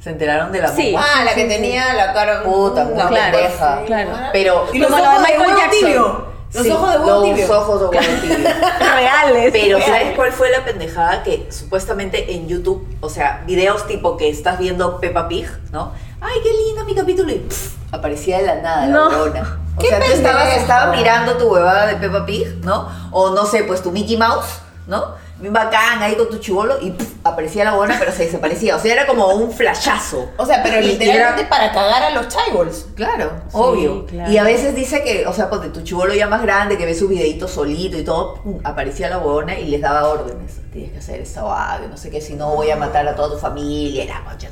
¿Se 0.01 0.09
enteraron 0.09 0.51
de 0.51 0.59
la 0.61 0.67
Sí. 0.69 0.91
Momo? 0.91 1.03
Ah, 1.15 1.23
la 1.23 1.33
que 1.33 1.45
tenía 1.45 1.93
la 1.93 2.11
cara. 2.13 2.43
Puta, 2.43 2.83
muy 2.85 2.93
Claro, 2.95 3.13
pendeja. 3.37 3.79
sí, 3.79 3.85
claro. 3.85 4.09
Pero 4.33 4.65
Y 4.73 4.79
los 4.79 4.89
Como 4.89 5.01
ojos 5.03 5.13
lo 5.19 5.25
de 5.25 5.31
Michael 5.31 5.55
Jackson. 5.57 5.79
tibio. 5.79 6.28
Los 6.53 6.63
Sí, 6.63 6.71
ojos 6.71 6.91
de 6.91 6.97
huevo 6.99 7.09
los 7.11 7.23
tibio. 7.23 7.57
ojos 7.59 7.79
de 7.79 7.85
huevo 7.87 8.21
tibio. 8.21 8.49
Reales. 8.95 9.49
Pero. 9.51 9.79
¿sabes 9.79 10.15
cuál 10.15 10.31
fue 10.31 10.49
la 10.49 10.63
pendejada? 10.65 11.23
Que 11.23 11.47
supuestamente 11.51 12.33
en 12.33 12.47
YouTube, 12.47 12.87
o 13.01 13.09
sea, 13.09 13.43
videos 13.45 13.85
tipo 13.87 14.17
que 14.17 14.29
estás 14.29 14.57
viendo 14.59 14.99
Peppa 14.99 15.27
Pig, 15.27 15.47
¿no? 15.71 15.91
Ay, 16.21 16.39
qué 16.43 16.49
lindo 16.51 16.83
mi 16.85 16.95
capítulo 16.95 17.31
y 17.31 17.35
pff, 17.35 17.75
aparecía 17.93 18.39
de 18.39 18.45
la 18.45 18.55
nada 18.55 18.85
No. 18.87 19.09
la 19.09 19.17
huevona. 19.17 19.59
O 19.79 19.81
¡Qué 19.81 19.87
sea, 19.87 19.99
tú 20.01 20.11
estabas, 20.11 20.57
estabas 20.57 20.97
mirando 20.97 21.37
tu 21.37 21.47
huevada 21.53 21.85
de 21.85 21.95
Peppa 21.95 22.25
Pig, 22.25 22.45
¿no? 22.65 22.89
O 23.11 23.29
no 23.29 23.45
sé, 23.45 23.63
pues 23.63 23.81
tu 23.81 23.91
Mickey 23.91 24.17
Mouse, 24.17 24.59
¿no? 24.87 25.15
Bien 25.39 25.53
bacán 25.53 26.03
ahí 26.03 26.15
con 26.15 26.27
tu 26.29 26.37
chivolo 26.39 26.77
y 26.81 26.91
pff, 26.91 27.07
aparecía 27.23 27.63
la 27.63 27.71
huevona, 27.71 27.95
pero 27.97 28.11
se 28.11 28.25
desaparecía. 28.25 28.75
O 28.75 28.79
sea, 28.79 28.91
era 28.93 29.07
como 29.07 29.25
un 29.27 29.51
flashazo. 29.53 30.29
O 30.37 30.45
sea, 30.45 30.61
pero 30.61 30.81
Y- 30.81 30.87
literalmente 30.87 31.41
era- 31.41 31.49
para 31.49 31.71
cagar 31.71 32.03
a 32.03 32.09
los 32.09 32.27
chaibols. 32.27 32.87
Claro, 32.95 33.31
obvio. 33.53 34.05
claro. 34.05 34.31
Y 34.31 34.37
a 34.37 34.43
veces 34.43 34.75
dice 34.75 35.01
que, 35.03 35.25
o 35.27 35.33
sea, 35.33 35.49
pues 35.49 35.61
de 35.61 35.69
tu 35.69 35.81
chivolo 35.81 36.13
ya 36.13 36.27
más 36.27 36.41
grande, 36.41 36.77
que 36.77 36.85
ve 36.85 36.93
sus 36.93 37.09
videitos 37.09 37.51
solito 37.51 37.97
y 37.97 38.03
todo, 38.03 38.35
pum, 38.35 38.59
aparecía 38.65 39.09
la 39.09 39.19
huevona 39.19 39.57
y 39.57 39.65
les 39.67 39.79
daba 39.81 40.09
órdenes. 40.09 40.57
Tienes 40.73 40.91
que 40.91 40.97
hacer 40.99 41.21
esta 41.21 41.41
vaga, 41.43 41.87
no 41.89 41.95
sé 41.97 42.09
qué, 42.11 42.19
si 42.19 42.33
no 42.33 42.53
voy 42.55 42.69
a 42.71 42.75
matar 42.75 43.07
a 43.07 43.15
toda 43.15 43.31
tu 43.31 43.37
familia, 43.37 44.05
la 44.05 44.23
concha. 44.29 44.49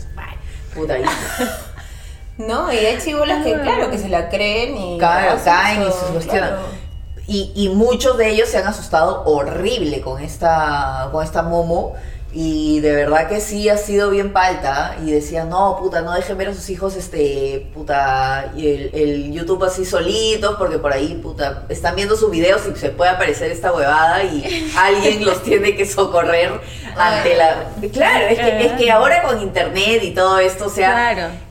Puta, 0.74 0.96
¿No? 2.38 2.72
Y 2.72 2.78
hay 2.78 2.98
chibolas 3.00 3.44
que, 3.44 3.54
claro, 3.54 3.90
que 3.90 3.98
se 3.98 4.10
la 4.10 4.30
creen 4.30 4.78
y. 4.78 4.98
Claro, 5.00 5.40
caen 5.44 5.82
y 5.82 5.86
se 5.86 5.92
sugestionan. 6.08 6.50
claro. 6.50 6.62
Y, 7.28 7.52
y 7.56 7.70
muchos 7.70 8.18
de 8.18 8.30
ellos 8.30 8.50
se 8.50 8.58
han 8.58 8.68
asustado 8.68 9.24
horrible 9.26 10.02
con 10.02 10.22
esta, 10.22 11.10
con 11.12 11.24
esta 11.24 11.42
Momo. 11.44 11.96
Y 12.34 12.82
de 12.82 12.94
verdad 12.94 13.30
que 13.30 13.42
sí 13.42 13.68
ha 13.70 13.78
sido 13.78 14.10
bien 14.10 14.32
palta. 14.32 14.96
Y 15.04 15.12
decían, 15.12 15.50
no, 15.50 15.78
puta, 15.78 16.02
no 16.02 16.14
dejen 16.14 16.38
ver 16.38 16.50
a 16.50 16.54
sus 16.54 16.70
hijos, 16.70 16.96
este, 16.96 17.70
puta, 17.74 18.52
y 18.56 18.68
el, 18.68 18.92
el 18.94 19.32
YouTube 19.32 19.64
así 19.64 19.86
solitos, 19.86 20.56
porque 20.58 20.78
por 20.78 20.94
ahí, 20.94 21.16
puta, 21.16 21.64
están 21.70 21.96
viendo 21.96 22.16
sus 22.16 22.30
videos 22.30 22.62
y 22.68 22.78
se 22.78 22.90
puede 22.90 23.12
aparecer 23.12 23.50
esta 23.52 23.74
huevada 23.74 24.24
y 24.24 24.72
alguien 24.78 25.26
los 25.26 25.42
tiene 25.42 25.76
que 25.76 25.86
socorrer 25.86 26.52
ante 26.96 27.36
la... 27.36 27.70
Claro, 27.92 28.28
es 28.28 28.40
que, 28.40 28.66
es 28.68 28.72
que 28.74 28.92
ahora 28.92 29.24
con 29.24 29.42
internet 29.42 30.04
y 30.04 30.12
todo 30.12 30.38
esto, 30.40 30.66
o 30.66 30.70
sea, 30.70 31.14
Claro. 31.14 31.47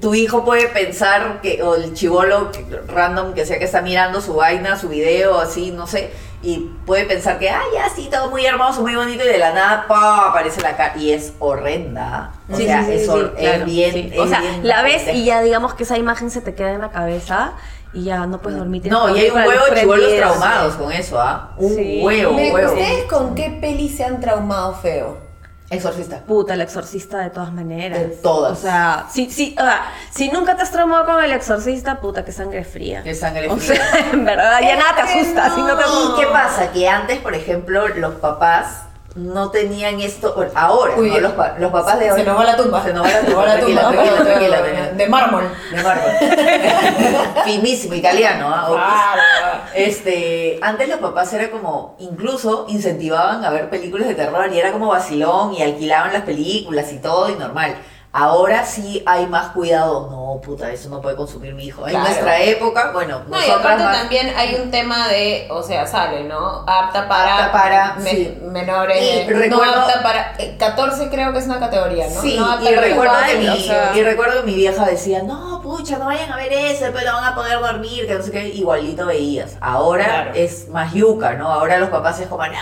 Tu 0.00 0.14
hijo 0.14 0.44
puede 0.44 0.66
pensar 0.68 1.40
que, 1.40 1.62
o 1.62 1.74
el 1.74 1.94
chivolo 1.94 2.50
random 2.88 3.34
que 3.34 3.44
sea 3.46 3.58
que 3.58 3.64
está 3.64 3.82
mirando 3.82 4.20
su 4.20 4.34
vaina, 4.34 4.78
su 4.78 4.88
video, 4.88 5.38
así, 5.38 5.70
no 5.70 5.86
sé, 5.86 6.10
y 6.42 6.70
puede 6.86 7.04
pensar 7.04 7.38
que, 7.38 7.50
ay, 7.50 7.66
ya, 7.74 7.88
sí, 7.88 8.08
todo 8.10 8.30
muy 8.30 8.46
hermoso, 8.46 8.82
muy 8.82 8.94
bonito, 8.94 9.24
y 9.24 9.28
de 9.28 9.38
la 9.38 9.52
nada, 9.52 9.86
¡pah! 9.88 10.28
aparece 10.28 10.60
la 10.60 10.76
cara, 10.76 10.96
y 10.96 11.12
es 11.12 11.32
horrenda. 11.40 12.32
O 12.50 12.56
Sí, 12.56 12.64
sea, 12.66 12.84
sí, 12.84 12.92
es, 12.92 13.02
sí, 13.02 13.08
hor- 13.08 13.32
es 13.36 13.40
claro, 13.40 13.64
bien. 13.64 13.92
sí. 13.92 14.10
es 14.12 14.18
O 14.20 14.26
sea, 14.28 14.40
bien 14.40 14.66
la 14.66 14.82
ves 14.82 15.02
y 15.12 15.24
ya 15.24 15.40
digamos 15.42 15.74
que 15.74 15.82
esa 15.82 15.98
imagen 15.98 16.30
se 16.30 16.40
te 16.40 16.54
queda 16.54 16.72
en 16.72 16.80
la 16.80 16.90
cabeza 16.90 17.52
y 17.92 18.04
ya 18.04 18.26
no 18.26 18.40
puedes 18.40 18.58
dormir. 18.58 18.86
No, 18.86 19.14
y 19.16 19.18
hay 19.20 19.30
un 19.30 19.36
huevo 19.38 19.64
de 19.74 19.80
chivolos 19.80 20.14
traumados 20.16 20.74
con 20.74 20.92
eso, 20.92 21.20
¿ah? 21.20 21.52
Un 21.56 21.74
Sí. 21.74 22.00
huevo, 22.02 22.36
huevo. 22.36 22.72
¿Ustedes 22.72 23.04
con 23.04 23.34
qué 23.34 23.56
peli 23.60 23.88
se 23.88 24.04
han 24.04 24.20
traumado 24.20 24.74
feo? 24.74 25.27
Exorcista. 25.70 26.20
Puta, 26.20 26.54
el 26.54 26.62
exorcista 26.62 27.18
de 27.18 27.30
todas 27.30 27.52
maneras. 27.52 27.98
De 27.98 28.06
todas. 28.06 28.52
O 28.52 28.56
sea, 28.60 29.06
si, 29.10 29.30
si, 29.30 29.54
o 29.58 29.62
sea, 29.62 29.92
si 30.10 30.30
nunca 30.30 30.56
te 30.56 30.62
has 30.62 30.70
traumado 30.70 31.04
con 31.04 31.22
el 31.22 31.30
exorcista, 31.32 32.00
puta, 32.00 32.24
que 32.24 32.32
sangre 32.32 32.64
fría. 32.64 33.02
Qué 33.02 33.14
sangre 33.14 33.48
O 33.50 33.56
fría. 33.56 33.76
sea, 33.90 34.10
en 34.12 34.24
verdad, 34.24 34.60
ya 34.62 34.76
nada 34.76 34.94
te 34.96 35.02
asusta. 35.02 35.54
Si 35.54 35.60
no 35.60 35.76
te 35.76 35.82
¿Y 35.84 36.20
qué 36.20 36.26
pasa? 36.32 36.72
Que 36.72 36.88
antes, 36.88 37.18
por 37.18 37.34
ejemplo, 37.34 37.86
los 37.88 38.14
papás 38.14 38.84
no 39.14 39.50
tenían 39.50 40.00
esto. 40.00 40.34
Ahora, 40.54 40.94
Uy, 40.96 41.10
¿no? 41.10 41.20
los, 41.20 41.32
pa- 41.32 41.54
los 41.58 41.72
papás 41.72 41.98
de 41.98 42.12
hoy. 42.12 42.20
Se 42.20 42.26
nos 42.26 42.38
va 42.38 42.44
la 42.44 42.56
tumba. 42.56 42.82
Se 42.84 42.92
nos 42.92 43.04
va 43.04 43.10
la 43.10 43.20
tumba. 43.20 43.44
la 43.44 43.52
Tranquila, 43.54 43.80
tumba. 43.82 44.02
tranquila, 44.02 44.24
tranquila, 44.24 44.58
tranquila. 44.62 44.88
De 44.92 45.08
mármol. 45.08 45.44
De 45.72 45.82
mármol. 45.82 46.10
Finísimo, 47.44 47.94
italiano, 47.94 48.48
¿ah? 48.52 48.68
Claro. 49.14 49.62
Este, 49.74 50.58
antes 50.62 50.88
los 50.88 50.98
papás 50.98 51.32
era 51.32 51.50
como, 51.50 51.96
incluso 51.98 52.66
incentivaban 52.68 53.44
a 53.44 53.50
ver 53.50 53.70
películas 53.70 54.08
de 54.08 54.14
terror 54.14 54.50
y 54.52 54.58
era 54.58 54.72
como 54.72 54.88
vacilón 54.88 55.52
y 55.54 55.62
alquilaban 55.62 56.12
las 56.12 56.22
películas 56.22 56.92
y 56.92 56.98
todo 56.98 57.28
y 57.30 57.34
normal. 57.34 57.76
Ahora 58.20 58.64
sí 58.64 59.00
hay 59.06 59.26
más 59.28 59.52
cuidado. 59.52 60.08
No, 60.10 60.40
puta, 60.40 60.72
eso 60.72 60.88
no 60.88 61.00
puede 61.00 61.14
consumir 61.14 61.54
mi 61.54 61.66
hijo. 61.66 61.84
En 61.86 61.90
Claro. 61.92 62.06
nuestra 62.08 62.40
época, 62.42 62.90
bueno, 62.92 63.22
No, 63.28 63.38
y 63.40 63.48
aparte 63.48 63.84
más- 63.84 63.96
también 63.96 64.32
hay 64.36 64.56
un 64.56 64.72
tema 64.72 65.06
de, 65.06 65.46
o 65.50 65.62
sea, 65.62 65.86
sale, 65.86 66.24
¿no? 66.24 66.64
Apta 66.66 67.06
para, 67.06 67.36
Apta 67.46 67.52
para, 67.52 67.94
me- 68.00 68.10
sí. 68.10 68.38
menores, 68.42 69.00
Y 69.00 69.30
no 69.30 69.38
recuerdo- 69.38 69.80
apta 69.82 70.02
para, 70.02 70.34
eh, 70.38 70.56
14 70.58 71.08
creo 71.10 71.32
que 71.32 71.38
es 71.38 71.46
una 71.46 71.60
categoría, 71.60 72.08
¿no? 72.08 72.20
Sí, 72.20 72.36
No 72.36 72.50
apta 72.50 72.68
y 72.70 72.74
para 72.74 72.86
recuerdo, 72.88 73.14
que 73.26 73.36
mi, 73.38 73.48
o 73.48 73.56
sea, 73.56 73.92
y 73.94 74.02
recuerdo 74.02 74.40
que 74.40 74.46
mi 74.46 74.54
vieja 74.56 74.84
decía, 74.84 75.22
no, 75.22 75.60
pucha, 75.62 75.98
no 75.98 76.06
vayan 76.06 76.32
a 76.32 76.36
ver 76.36 76.52
eso, 76.52 76.86
pero 76.92 77.12
no 77.12 77.18
van 77.18 77.32
a 77.32 77.34
poder 77.36 77.60
dormir, 77.60 78.06
que 78.08 78.14
no 78.14 78.22
sé 78.24 78.32
qué, 78.32 78.48
igualito 78.48 79.06
veías. 79.06 79.56
Ahora 79.60 80.04
Claro. 80.04 80.30
es 80.34 80.68
más 80.70 80.92
yuca, 80.92 81.34
¿no? 81.34 81.48
Ahora 81.52 81.78
los 81.78 81.88
papás 81.90 82.18
es 82.18 82.26
como, 82.26 82.44
no, 82.44 82.52
no 82.52 82.58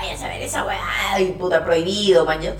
vayas 0.00 0.22
a 0.22 0.28
ver 0.28 0.42
esa 0.42 0.64
huevada, 0.64 1.18
y 1.20 1.32
puta, 1.32 1.64
prohibido, 1.64 2.24
mañana. 2.24 2.54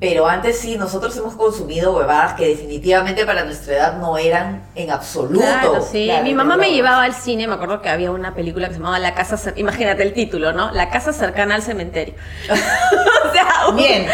Pero 0.00 0.26
antes 0.28 0.58
sí, 0.58 0.76
nosotros 0.76 1.16
hemos 1.16 1.34
consumido 1.34 1.96
huevadas 1.96 2.34
que 2.34 2.48
definitivamente 2.48 3.24
para 3.24 3.44
nuestra 3.44 3.74
edad 3.74 3.96
no 3.98 4.18
eran 4.18 4.62
en 4.74 4.90
absoluto. 4.90 5.40
Claro, 5.40 5.80
sí. 5.80 6.06
Claro, 6.06 6.24
Mi 6.24 6.34
mamá 6.34 6.56
me 6.56 6.70
llevaba 6.72 7.04
al 7.04 7.14
cine, 7.14 7.46
me 7.46 7.54
acuerdo 7.54 7.80
que 7.80 7.88
había 7.88 8.10
una 8.10 8.34
película 8.34 8.68
que 8.68 8.74
se 8.74 8.80
llamaba 8.80 8.98
La 8.98 9.14
casa, 9.14 9.36
cer- 9.36 9.54
imagínate 9.56 10.02
el 10.02 10.12
título, 10.12 10.52
¿no? 10.52 10.70
La 10.72 10.90
casa 10.90 11.12
cercana 11.12 11.54
al 11.54 11.62
cementerio. 11.62 12.14
o 12.50 13.32
sea, 13.32 13.46
Bien. 13.74 14.06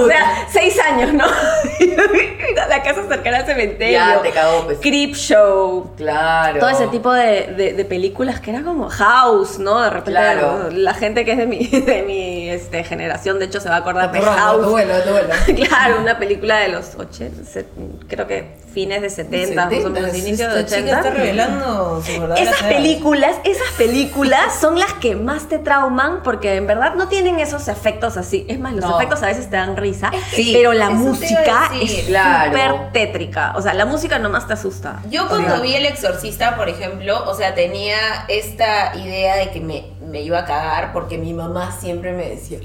O 0.00 0.06
sea, 0.06 0.46
seis 0.48 0.78
años, 0.80 1.12
¿no? 1.12 1.24
la 2.68 2.82
casa 2.82 3.02
cercana 3.08 3.38
al 3.38 3.46
cementerio. 3.46 3.98
Ya 3.98 4.22
te 4.22 4.30
cagó, 4.30 4.64
pues. 4.64 4.78
Creep 4.80 5.14
Show. 5.14 5.92
Claro. 5.96 6.60
Todo 6.60 6.70
ese 6.70 6.86
tipo 6.88 7.12
de, 7.12 7.48
de- 7.56 7.72
de 7.72 7.84
películas 7.84 8.40
que 8.40 8.50
era 8.50 8.62
como 8.62 8.88
House, 8.88 9.58
¿no? 9.58 9.80
De 9.80 9.90
repente 9.90 10.12
Claro. 10.12 10.68
la 10.70 10.94
gente 10.94 11.24
que 11.24 11.32
es 11.32 11.38
de 11.38 11.46
mi, 11.46 11.66
de 11.66 12.02
mi 12.02 12.48
este, 12.50 12.84
generación, 12.84 13.38
de 13.38 13.46
hecho, 13.46 13.60
se 13.60 13.68
va 13.68 13.76
a 13.76 13.78
acordar 13.78 14.12
de 14.12 14.20
House. 14.20 14.66
vuelo, 14.66 14.94
tu 15.02 15.10
claro, 15.68 16.00
una 16.00 16.18
película 16.18 16.58
de 16.58 16.68
los 16.68 16.94
80, 16.96 17.44
se- 17.44 17.66
creo 18.08 18.26
que 18.26 18.56
fines 18.72 19.02
de 19.02 19.10
70, 19.10 19.66
más 19.66 19.84
o 19.84 19.90
menos, 19.90 20.16
inicios 20.16 20.54
de 20.54 20.60
Esta 20.60 20.76
chica 20.78 20.80
80. 20.92 20.96
está 20.96 21.10
revelando 21.10 22.02
su 22.02 22.10
Esas 22.34 22.60
edad. 22.62 22.68
películas, 22.70 23.36
esas 23.44 23.68
películas 23.76 24.54
son 24.60 24.78
las 24.78 24.94
que 24.94 25.14
más 25.14 25.48
te 25.48 25.58
trauman 25.58 26.22
porque 26.22 26.54
en 26.56 26.66
verdad 26.66 26.94
no 26.94 27.08
tienen 27.08 27.38
esos 27.38 27.68
efectos 27.68 28.16
así. 28.16 28.46
Es 28.48 28.58
más, 28.58 28.72
los 28.72 28.84
No. 28.84 28.96
efectos 28.96 29.22
a 29.22 29.26
veces 29.26 29.50
te 29.50 29.56
dan 29.56 29.76
risa, 29.76 30.10
Sí, 30.34 30.52
pero 30.54 30.72
la 30.72 30.88
música 30.88 31.70
es 31.82 32.04
Claro. 32.06 32.50
súper 32.52 32.92
tétrica. 32.92 33.52
O 33.56 33.60
sea, 33.60 33.74
la 33.74 33.84
música 33.84 34.18
nomás 34.18 34.46
te 34.46 34.54
asusta. 34.54 35.00
Yo 35.10 35.28
cuando 35.28 35.60
vi 35.60 35.74
El 35.74 35.84
Exorcista, 35.84 36.56
por 36.56 36.70
ejemplo, 36.70 37.28
o 37.28 37.34
sea, 37.34 37.54
tenía 37.54 37.96
esta 38.28 38.96
idea 38.96 39.36
de 39.36 39.50
que 39.50 39.60
me, 39.60 39.84
me 40.12 40.20
iba 40.20 40.40
a 40.40 40.44
cagar 40.44 40.92
porque 40.92 41.16
mi 41.16 41.32
mamá 41.32 41.72
siempre 41.72 42.12
me 42.12 42.28
decía, 42.28 42.58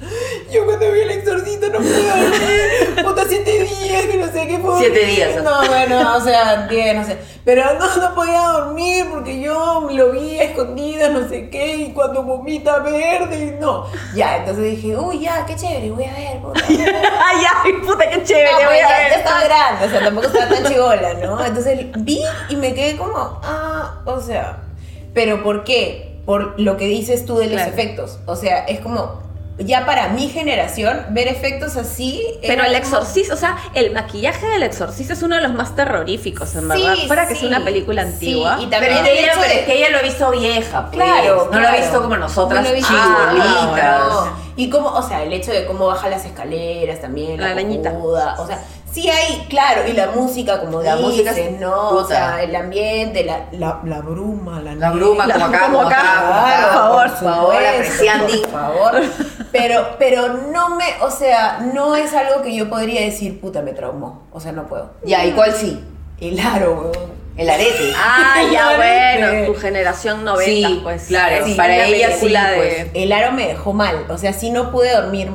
yo 0.52 0.66
cuando 0.66 0.91
vi 0.91 1.00
El 1.00 1.12
Exorcista 1.12 1.70
no 1.70 1.80
pude 1.80 2.10
dormir, 2.10 3.06
puta 3.06 3.24
siete 3.26 3.64
días, 3.64 4.06
que 4.06 4.18
no 4.18 4.28
sé 4.28 4.48
qué 4.48 4.60
fue. 4.60 4.78
Siete 4.80 5.06
días, 5.06 5.41
¿no? 5.41 5.43
No, 5.43 5.68
bueno, 5.70 6.18
o 6.18 6.20
sea, 6.20 6.68
diez, 6.68 6.93
no 6.93 7.06
sé. 7.06 7.18
Pero 7.45 7.64
no, 7.80 7.95
no 7.95 8.16
podía 8.16 8.41
dormir 8.41 9.06
porque 9.10 9.39
yo 9.39 9.88
lo 9.89 10.12
vi 10.12 10.38
a 10.38 10.43
escondidas, 10.43 11.10
no 11.10 11.30
sé 11.30 11.50
qué, 11.50 11.78
y 11.78 11.93
cuando 11.93 12.24
vomita 12.24 12.80
verde, 12.80 13.45
y 13.58 13.62
no. 13.62 13.86
Ya, 14.14 14.36
entonces 14.36 14.66
dije, 14.66 14.98
uy, 14.98 15.22
ya, 15.22 15.45
qué 15.45 15.56
chévere, 15.56 15.89
voy 15.89 16.04
a 16.04 16.14
ver, 16.14 16.41
puta. 16.41 16.62
Ay, 16.68 17.45
ay, 17.64 17.74
puta, 17.86 18.10
qué 18.10 18.24
chévere. 18.24 18.52
No, 18.52 18.58
voy 18.58 18.66
pues 18.68 18.84
a 18.84 18.89
ya, 18.89 18.98
ver. 18.98 19.10
ya 19.12 19.16
estaba 19.16 19.43
grande, 19.45 19.86
o 19.86 19.89
sea, 19.89 20.00
tampoco 20.02 20.28
estaba 20.28 20.50
tan 20.50 20.66
chivola, 20.66 21.14
¿no? 21.14 21.45
Entonces 21.45 21.80
vi 22.00 22.22
y 22.50 22.56
me 22.58 22.74
quedé 22.74 22.98
como, 22.98 23.39
ah, 23.41 24.02
o 24.04 24.20
sea, 24.20 24.58
¿pero 25.14 25.41
por 25.41 25.64
qué? 25.64 26.07
Por 26.28 26.60
lo 26.60 26.78
que 26.78 26.86
dices 26.86 27.26
tú 27.26 27.38
de 27.38 27.46
los 27.46 27.54
Claro. 27.56 27.72
efectos. 27.72 28.20
O 28.28 28.36
sea, 28.36 28.66
es 28.66 28.82
como, 28.82 29.24
ya 29.60 29.86
para 29.88 30.10
mi 30.10 30.28
generación, 30.28 31.06
ver 31.12 31.28
efectos 31.30 31.78
así. 31.78 32.22
Pero 32.42 32.62
el 32.64 32.68
como- 32.74 32.78
exorcista, 32.78 33.34
o 33.34 33.38
sea, 33.38 33.58
el 33.74 33.92
maquillaje 33.92 34.46
del 34.46 34.62
exorcista 34.64 35.14
es 35.14 35.24
uno 35.24 35.38
de 35.38 35.42
los 35.42 35.54
más 35.54 35.76
terroríficos, 35.76 36.54
en 36.56 36.62
Sí, 36.64 36.68
verdad. 36.68 36.96
Fuera 37.08 37.28
que 37.28 37.34
sí, 37.34 37.46
es 37.46 37.48
una 37.50 37.64
película 37.64 38.04
sí, 38.04 38.10
antigua. 38.10 38.58
y 38.60 38.68
Pero 38.68 38.70
también 38.86 39.04
que 39.06 39.12
el 39.14 39.18
ella, 39.18 39.28
hecho 39.32 39.40
pero 39.42 39.54
de- 39.54 39.60
es 39.62 39.66
que 39.66 39.74
ella 39.78 39.90
lo 39.90 39.98
ha 39.98 40.02
visto 40.02 40.32
vieja, 40.32 40.86
pues. 40.92 41.04
Claro, 41.04 41.50
No 41.52 41.60
lo 41.60 41.68
ha 41.68 41.76
visto 41.76 42.02
como 42.04 42.18
nosotras, 42.18 42.64
No 42.64 42.72
visto 42.74 42.94
chibolitas. 42.94 44.00
no. 44.10 44.48
Y 44.58 44.70
como, 44.70 44.90
o 44.90 45.02
sea, 45.02 45.24
el 45.24 45.32
hecho 45.34 45.52
de 45.52 45.66
cómo 45.66 45.88
baja 45.88 46.10
las 46.10 46.26
escaleras 46.26 47.00
también, 47.02 47.40
La 47.40 47.48
la, 47.48 47.54
arañita. 47.54 47.94
o 47.98 48.46
sea, 48.48 48.60
sí 49.02 49.10
hay, 49.10 49.45
claro, 49.50 49.82
y 49.88 49.93
la 49.93 50.08
música, 50.08 50.60
como 50.62 50.82
La 50.82 50.95
dices, 50.95 51.10
música 51.12 51.32
es 51.32 51.60
¿no? 51.60 51.89
puta. 51.89 52.02
O 52.04 52.08
sea, 52.08 52.43
el 52.43 52.56
ambiente, 52.56 53.24
la, 53.24 53.45
la, 53.52 53.80
la 53.84 54.00
bruma, 54.02 54.62
la, 54.62 54.76
La 54.76 54.91
bruma, 54.91 55.28
La- 55.28 55.34
como 55.36 55.45
acá, 55.45 55.66
como 55.66 55.82
acá, 55.82 56.00
acá, 56.00 56.62
por 56.62 56.74
favor, 56.74 57.10
por 57.10 57.18
favor. 57.20 57.54
Por 58.41 58.50
favor. 58.52 59.02
Pero, 59.52 59.95
pero 60.00 60.28
no 60.52 60.76
me, 60.76 60.86
o 61.02 61.10
sea, 61.12 61.60
no 61.74 61.95
es 61.95 62.14
algo 62.14 62.41
que 62.41 62.56
yo 62.56 62.70
podría 62.70 63.02
decir, 63.02 63.39
puta, 63.39 63.62
me 63.62 63.74
traumó. 63.74 64.28
O 64.32 64.39
sea, 64.39 64.52
no 64.52 64.68
puedo. 64.68 64.91
Ya, 65.04 65.26
¿y 65.26 65.32
cuál 65.32 65.54
sí? 65.54 65.84
El 66.20 66.39
aro, 66.39 66.74
weón. 66.93 67.18
El 67.38 67.50
arete. 67.52 67.93
Ah, 67.95 68.41
ya 68.52 68.76
bueno, 68.78 69.45
tu 69.54 69.60
generación 69.60 70.26
90, 70.26 70.68
Sí, 70.68 70.80
pues. 70.82 71.04
claro, 71.06 71.45
Es 71.45 71.56
para 71.56 71.86
ella 71.86 72.10
sí, 72.18 72.28
de- 72.30 72.56
pues. 72.56 72.88
El 72.95 73.12
aro 73.12 73.32
me 73.32 73.48
dejó 73.48 73.74
mal. 73.74 74.06
O 74.10 74.18
sea, 74.18 74.34
sí 74.34 74.50
no 74.50 74.72
pude 74.72 74.91
dormir, 74.91 75.30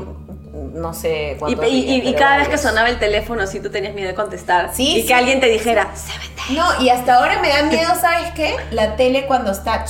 no 0.72 0.94
sé 0.94 1.32
Y, 1.32 1.38
cuántos 1.38 1.68
y- 1.68 1.78
y- 2.02 2.08
y 2.08 2.14
cada 2.14 2.38
vez 2.38 2.48
que 2.48 2.58
sonaba 2.58 2.88
el 2.88 2.98
teléfono, 2.98 3.46
sí 3.46 3.60
tú 3.60 3.70
tenías 3.70 3.94
miedo 3.94 4.08
de 4.08 4.14
contestar. 4.14 4.70
Sí, 4.74 4.96
Y 4.96 5.00
sí. 5.02 5.06
que 5.06 5.14
alguien 5.14 5.40
te 5.40 5.46
dijera, 5.48 5.90
"Seven 5.94 6.56
No, 6.56 6.82
y 6.82 6.88
hasta 6.88 7.16
ahora 7.18 7.38
me 7.40 7.48
da 7.48 7.62
miedo, 7.64 7.94
¿sabes 8.00 8.30
qué? 8.34 8.56
La 8.70 8.96
tele 8.96 9.26
cuando 9.26 9.52
está... 9.52 9.84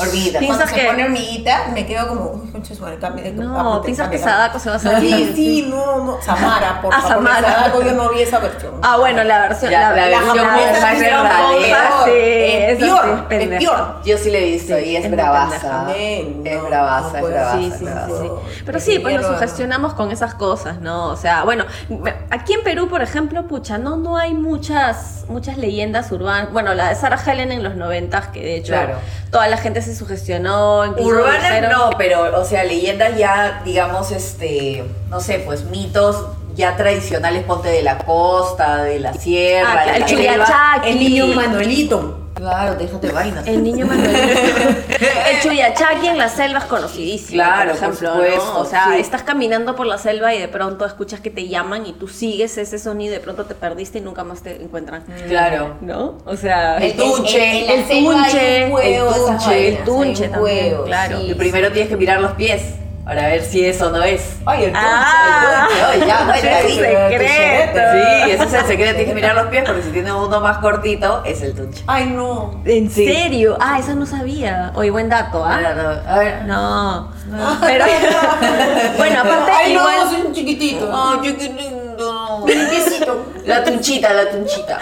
Hormiguita. 0.00 0.38
Cuando 0.38 0.54
¿Piensas 0.56 0.70
se 0.70 0.76
que- 0.80 0.86
pone 0.86 1.04
hormiguita, 1.04 1.66
me 1.72 1.86
quedo 1.86 2.08
como, 2.08 2.42
No, 3.34 3.60
apunte, 3.60 3.84
piensas 3.86 4.08
que. 4.08 4.18
Sadako 4.18 4.58
se 4.58 4.70
va 4.70 4.76
a 4.76 4.78
salir. 4.78 5.26
Sí, 5.28 5.32
sí, 5.34 5.66
no, 5.70 6.04
no. 6.04 6.22
Samara, 6.22 6.80
por 6.82 6.94
Ah, 6.94 7.00
favor. 7.00 7.26
Sadako 7.28 7.82
yo 7.82 7.92
no 7.92 8.10
vi 8.10 8.22
esa 8.22 8.38
versión. 8.38 8.74
Ah, 8.82 8.96
bueno, 8.98 9.22
la 9.24 9.40
versión. 9.40 9.70
Ya, 9.70 9.90
la 9.90 10.06
versión 10.06 10.46
más 10.46 10.60
es 10.94 11.00
verdadera. 11.00 11.90
Sí, 12.04 12.10
es 12.14 12.78
peor, 12.78 13.26
es 13.30 13.48
peor. 13.60 14.00
Yo 14.04 14.18
sí 14.18 14.30
le 14.30 14.38
he 14.46 14.50
visto 14.52 14.76
Sí, 14.76 14.84
y 14.84 14.96
es, 14.96 15.10
bravaza. 15.10 15.86
es 15.94 16.62
bravaza, 16.68 17.18
es 17.20 17.24
bravaza. 17.28 17.58
Sí, 17.58 17.66
es 17.66 17.78
sí, 17.78 17.84
bravaza. 17.84 18.06
sí, 18.08 18.12
sí. 18.22 18.28
No, 18.28 18.40
Pero 18.66 18.80
sí, 18.80 18.98
pues 18.98 19.16
nos 19.16 19.26
sugestionamos 19.26 19.94
con 19.94 20.10
esas 20.10 20.34
cosas, 20.34 20.80
¿no? 20.80 21.06
O 21.06 21.16
sea, 21.16 21.44
bueno, 21.44 21.64
me- 21.88 22.14
aquí 22.30 22.54
en 22.54 22.62
Perú, 22.62 22.88
por 22.88 23.02
ejemplo, 23.02 23.46
pucha, 23.46 23.78
no, 23.78 23.96
no 23.96 24.16
hay 24.16 24.34
muchas, 24.34 25.24
muchas 25.28 25.56
leyendas 25.58 26.10
urbanas. 26.12 26.52
Bueno, 26.52 26.74
la 26.74 26.88
de 26.88 26.94
Sarah 26.94 27.20
Helen 27.24 27.52
en 27.52 27.62
los 27.62 27.76
noventas, 27.76 28.28
que 28.28 28.40
de 28.40 28.56
hecho 28.56 28.72
Claro. 28.72 28.94
toda 29.30 29.46
la 29.48 29.56
gente 29.56 29.82
se 29.82 29.89
sugestionó. 29.94 30.84
incluso 30.86 31.08
Urbanas 31.08 31.42
dijeron- 31.42 31.70
no, 31.70 31.90
pero, 31.98 32.40
o 32.40 32.44
sea, 32.44 32.64
leyendas 32.64 33.16
ya, 33.16 33.62
digamos, 33.64 34.10
este, 34.10 34.84
no 35.08 35.20
sé, 35.20 35.38
pues 35.44 35.64
mitos 35.64 36.26
ya 36.54 36.76
tradicionales, 36.76 37.44
ponte 37.44 37.68
de 37.68 37.82
la 37.82 37.98
costa, 37.98 38.82
de 38.82 38.98
la 39.00 39.14
sierra, 39.14 39.82
Ah, 39.82 39.84
de 39.92 39.96
el 39.96 40.00
la. 40.00 40.82
El 40.84 40.98
niño 40.98 41.26
Manuelito. 41.28 42.19
Claro, 42.40 42.74
déjate 42.74 43.12
vainas. 43.12 43.46
El 43.46 43.62
niño 43.62 43.86
Manuelito. 43.86 44.18
el 45.30 45.40
Chuyachaki 45.42 46.06
en 46.08 46.16
las 46.16 46.32
selvas 46.32 46.64
conocidísimo, 46.64 47.34
Claro, 47.42 47.72
por 47.72 47.76
ejemplo, 47.82 48.12
por 48.12 48.22
supuesto, 48.22 48.54
¿no? 48.54 48.60
O 48.60 48.64
sea, 48.64 48.86
sí. 48.94 49.00
estás 49.00 49.22
caminando 49.24 49.76
por 49.76 49.86
la 49.86 49.98
selva 49.98 50.34
y 50.34 50.40
de 50.40 50.48
pronto 50.48 50.86
escuchas 50.86 51.20
que 51.20 51.28
te 51.28 51.48
llaman 51.48 51.84
y 51.86 51.92
tú 51.92 52.08
sigues 52.08 52.56
ese 52.56 52.78
sonido 52.78 53.12
y 53.12 53.18
de 53.18 53.20
pronto 53.20 53.44
te 53.44 53.54
perdiste 53.54 53.98
y 53.98 54.00
nunca 54.00 54.24
más 54.24 54.42
te 54.42 54.56
encuentran. 54.62 55.04
Claro. 55.28 55.76
¿No? 55.82 56.16
O 56.24 56.34
sea, 56.36 56.78
El 56.78 56.96
tunche, 56.96 57.74
el 57.74 57.86
tunche, 57.86 58.64
el 58.64 58.70
tunche, 58.70 59.68
el 59.68 59.84
tunche 59.84 60.28
también, 60.28 60.42
huevo, 60.72 60.84
claro. 60.84 61.20
sí, 61.20 61.26
Y 61.30 61.34
primero 61.34 61.70
tienes 61.72 61.90
que 61.90 61.96
mirar 61.98 62.22
los 62.22 62.32
pies 62.32 62.62
para 63.10 63.26
ver 63.26 63.42
si 63.44 63.66
es 63.66 63.82
o 63.82 63.90
no 63.90 64.00
es. 64.04 64.36
Ay, 64.46 64.66
el 64.66 64.72
Ah. 64.72 65.66
el 65.94 66.06
ya, 66.06 66.22
bueno, 66.26 66.48
es 66.48 66.74
secreto. 66.74 67.80
Sí, 67.92 68.30
ese 68.30 68.44
es 68.44 68.52
el 68.52 68.66
secreto, 68.66 68.90
tienes 68.94 69.06
que 69.08 69.14
mirar 69.16 69.34
los 69.34 69.46
pies 69.48 69.64
porque 69.66 69.82
si 69.82 69.90
tiene 69.90 70.12
uno 70.12 70.40
más 70.40 70.58
cortito, 70.58 71.20
es 71.24 71.42
el 71.42 71.56
tunche. 71.56 71.82
Ay, 71.88 72.06
no. 72.06 72.62
¿En 72.64 72.88
Sí. 72.88 73.12
serio? 73.12 73.58
Ah, 73.60 73.80
eso 73.80 73.96
no 73.96 74.06
sabía. 74.06 74.70
Oye, 74.76 74.90
buen 74.92 75.08
dato, 75.08 75.44
A 75.44 75.54
¿ah? 75.54 75.56
ver, 75.58 75.66
a 76.06 76.18
ver. 76.20 76.42
No. 76.44 77.10
Pero 77.62 77.84
bueno, 78.96 79.20
aparte 79.22 79.52
Ay, 79.56 79.72
igual 79.72 79.96
no, 80.04 80.10
soy 80.12 80.20
un 80.28 80.32
chiquitito. 80.32 80.88
Ay, 80.94 81.18
qué 81.36 81.48
lindo. 81.48 81.79
Limpiecito. 82.46 83.32
La 83.44 83.64
tunchita, 83.64 84.12
la 84.12 84.30
tunchita. 84.30 84.78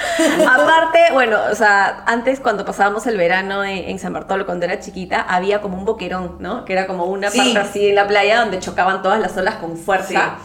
Aparte, 0.46 0.98
bueno, 1.12 1.38
o 1.50 1.54
sea, 1.54 2.02
antes 2.06 2.40
cuando 2.40 2.64
pasábamos 2.64 3.06
el 3.06 3.16
verano 3.16 3.64
en, 3.64 3.78
en 3.88 3.98
San 3.98 4.12
Bartolo 4.12 4.46
cuando 4.46 4.64
era 4.66 4.78
chiquita, 4.80 5.20
había 5.22 5.60
como 5.60 5.76
un 5.78 5.84
boquerón, 5.84 6.36
¿no? 6.40 6.64
Que 6.64 6.72
era 6.72 6.86
como 6.86 7.04
una 7.06 7.30
Sí. 7.30 7.38
parte 7.38 7.58
así 7.58 7.88
en 7.88 7.94
la 7.94 8.06
playa 8.06 8.40
donde 8.40 8.58
chocaban 8.58 9.02
todas 9.02 9.20
las 9.20 9.36
olas 9.36 9.56
con 9.56 9.76
fuerza. 9.76 10.36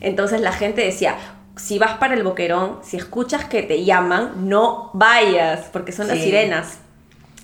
Entonces 0.00 0.40
la 0.40 0.52
gente 0.52 0.82
decía, 0.84 1.16
si 1.56 1.78
vas 1.78 1.92
para 1.98 2.14
el 2.14 2.22
boquerón, 2.22 2.80
si 2.82 2.96
escuchas 2.96 3.44
que 3.44 3.62
te 3.62 3.84
llaman, 3.84 4.48
no 4.48 4.90
vayas, 4.94 5.66
porque 5.72 5.92
son 5.92 6.08
las 6.08 6.18
Sí. 6.18 6.24
sirenas. 6.24 6.78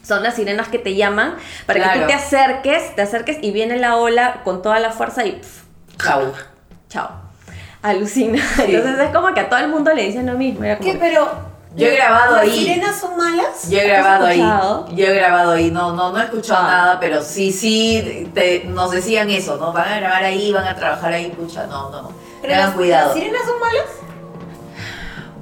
Son 0.03 0.22
las 0.22 0.36
sirenas 0.36 0.68
que 0.68 0.78
te 0.78 0.95
llaman 0.95 1.34
para 1.66 1.80
que 1.80 1.84
Claro. 1.84 2.01
tú 2.03 2.07
te 2.07 2.14
acerques, 2.14 2.95
te 2.97 3.03
acerques 3.03 3.39
y 3.43 3.51
viene 3.51 3.76
la 3.76 3.97
ola 3.97 4.41
con 4.43 4.62
toda 4.62 4.78
la 4.78 4.91
fuerza 4.91 5.24
y 5.26 5.32
pf, 5.32 5.64
Chau. 6.03 6.32
chao. 6.89 7.28
Alucina. 7.91 8.43
Entonces 8.59 8.99
es 9.01 9.11
como 9.14 9.32
que 9.34 9.41
a 9.41 9.49
todo 9.49 9.61
el 9.61 9.68
mundo 9.68 9.93
le 9.93 10.03
dicen 10.05 10.26
lo 10.26 10.32
mismo. 10.34 10.64
Era 10.64 10.78
como 10.78 10.91
¿Qué? 10.93 10.99
Pero. 10.99 11.49
Yo 11.76 11.86
he 11.86 11.95
grabado 11.97 12.32
¿Las 12.36 12.43
ahí. 12.45 12.51
sirenas 12.64 12.99
son 12.99 13.16
malas? 13.16 13.68
Yo 13.70 13.78
he 13.78 13.86
grabado 13.86 14.26
ahí. 14.26 14.41
Yo 14.97 15.07
he 15.07 15.14
grabado 15.14 15.53
ahí. 15.53 15.70
No, 15.70 15.93
no, 15.95 16.11
no 16.12 16.18
he 16.20 16.24
escuchado 16.24 16.61
Ah. 16.64 16.70
nada, 16.70 17.01
pero 17.01 17.22
sí, 17.22 17.53
sí, 17.53 18.28
te- 18.34 18.64
nos 18.64 18.91
decían 18.91 19.30
eso, 19.30 19.57
¿no? 19.59 19.72
Van 19.72 19.86
a 19.93 20.01
grabar 20.01 20.24
ahí, 20.24 20.51
van 20.53 20.66
a 20.66 20.74
trabajar 20.74 21.12
ahí, 21.12 21.28
pucha, 21.30 21.66
no, 21.66 21.91
no. 21.91 22.11
Pero 22.41 22.53
Tengan 22.55 22.66
las- 22.68 22.74
cuidado. 22.74 23.07
¿Las 23.09 23.14
sirenas 23.14 23.43
son 23.45 23.61
malas? 23.61 23.84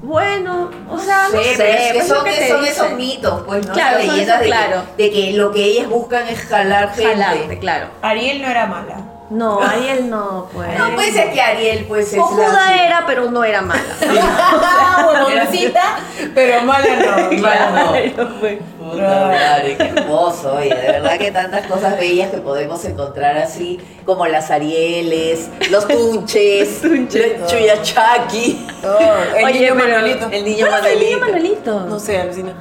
Bueno, 0.02 0.70
o 0.90 0.98
sea, 0.98 1.28
no 1.32 1.40
sé, 1.40 1.54
pero 1.56 1.68
es 1.72 1.92
que 1.92 1.98
pues, 1.98 2.08
son, 2.08 2.24
que 2.24 2.68
esos 2.68 2.92
mitos, 2.92 3.42
pues, 3.46 3.66
¿no? 3.66 3.72
Claro, 3.72 3.98
leyendas 3.98 4.40
de, 4.40 4.46
claro. 4.46 4.82
que, 4.96 5.02
de 5.04 5.10
que 5.10 5.32
lo 5.32 5.50
que 5.52 5.64
ellas 5.64 5.88
buscan 5.88 6.28
es 6.28 6.40
jalar 6.42 6.94
gente. 6.94 7.16
Jalarte, 7.22 7.58
claro. 7.58 7.86
Ariel 8.02 8.42
no 8.42 8.48
era 8.48 8.66
mala. 8.66 8.96
No, 9.28 9.60
Ariel 9.60 10.08
no, 10.08 10.48
pues. 10.52 10.78
No 10.78 10.94
puede 10.94 11.10
ser 11.12 11.32
que 11.32 11.40
Ariel, 11.40 11.84
pues, 11.88 12.12
es 12.12 12.18
Cojuda 12.18 12.52
la... 12.52 12.84
era, 12.86 13.04
pero 13.06 13.30
no 13.30 13.42
era 13.44 13.60
mala. 13.60 13.82
Huevoncita, 15.26 15.98
pero 16.34 16.62
mala 16.62 16.86
no. 16.96 17.30
Claro. 17.38 18.30
pues. 18.40 18.58
Puta 18.78 19.02
madre, 19.02 19.76
qué 19.76 19.82
hermoso, 19.96 20.54
oye, 20.54 20.68
de 20.72 20.92
verdad 20.92 21.18
que 21.18 21.32
tantas 21.32 21.66
cosas 21.66 21.98
bellas 21.98 22.30
que 22.30 22.36
podemos 22.36 22.84
encontrar 22.84 23.36
así, 23.36 23.80
como 24.04 24.26
las 24.28 24.52
Arieles, 24.52 25.48
los 25.72 25.88
tunches, 25.88 26.84
los 26.84 27.50
chuyachaki, 27.50 28.64
Todo. 28.80 29.00
El 29.36 29.44
Oye, 29.44 29.60
niño 29.60 29.74
pero- 29.76 29.92
Manuelito. 29.96 30.28
el 30.30 30.44
niño 30.44 30.66
¿Cuál 30.68 30.86
es 30.86 30.92
el 30.92 31.00
niño 31.00 31.18
Manuelito. 31.18 31.70
Manuelito? 31.74 31.80
No 31.88 31.98
sé, 31.98 32.20
alucina. 32.20 32.54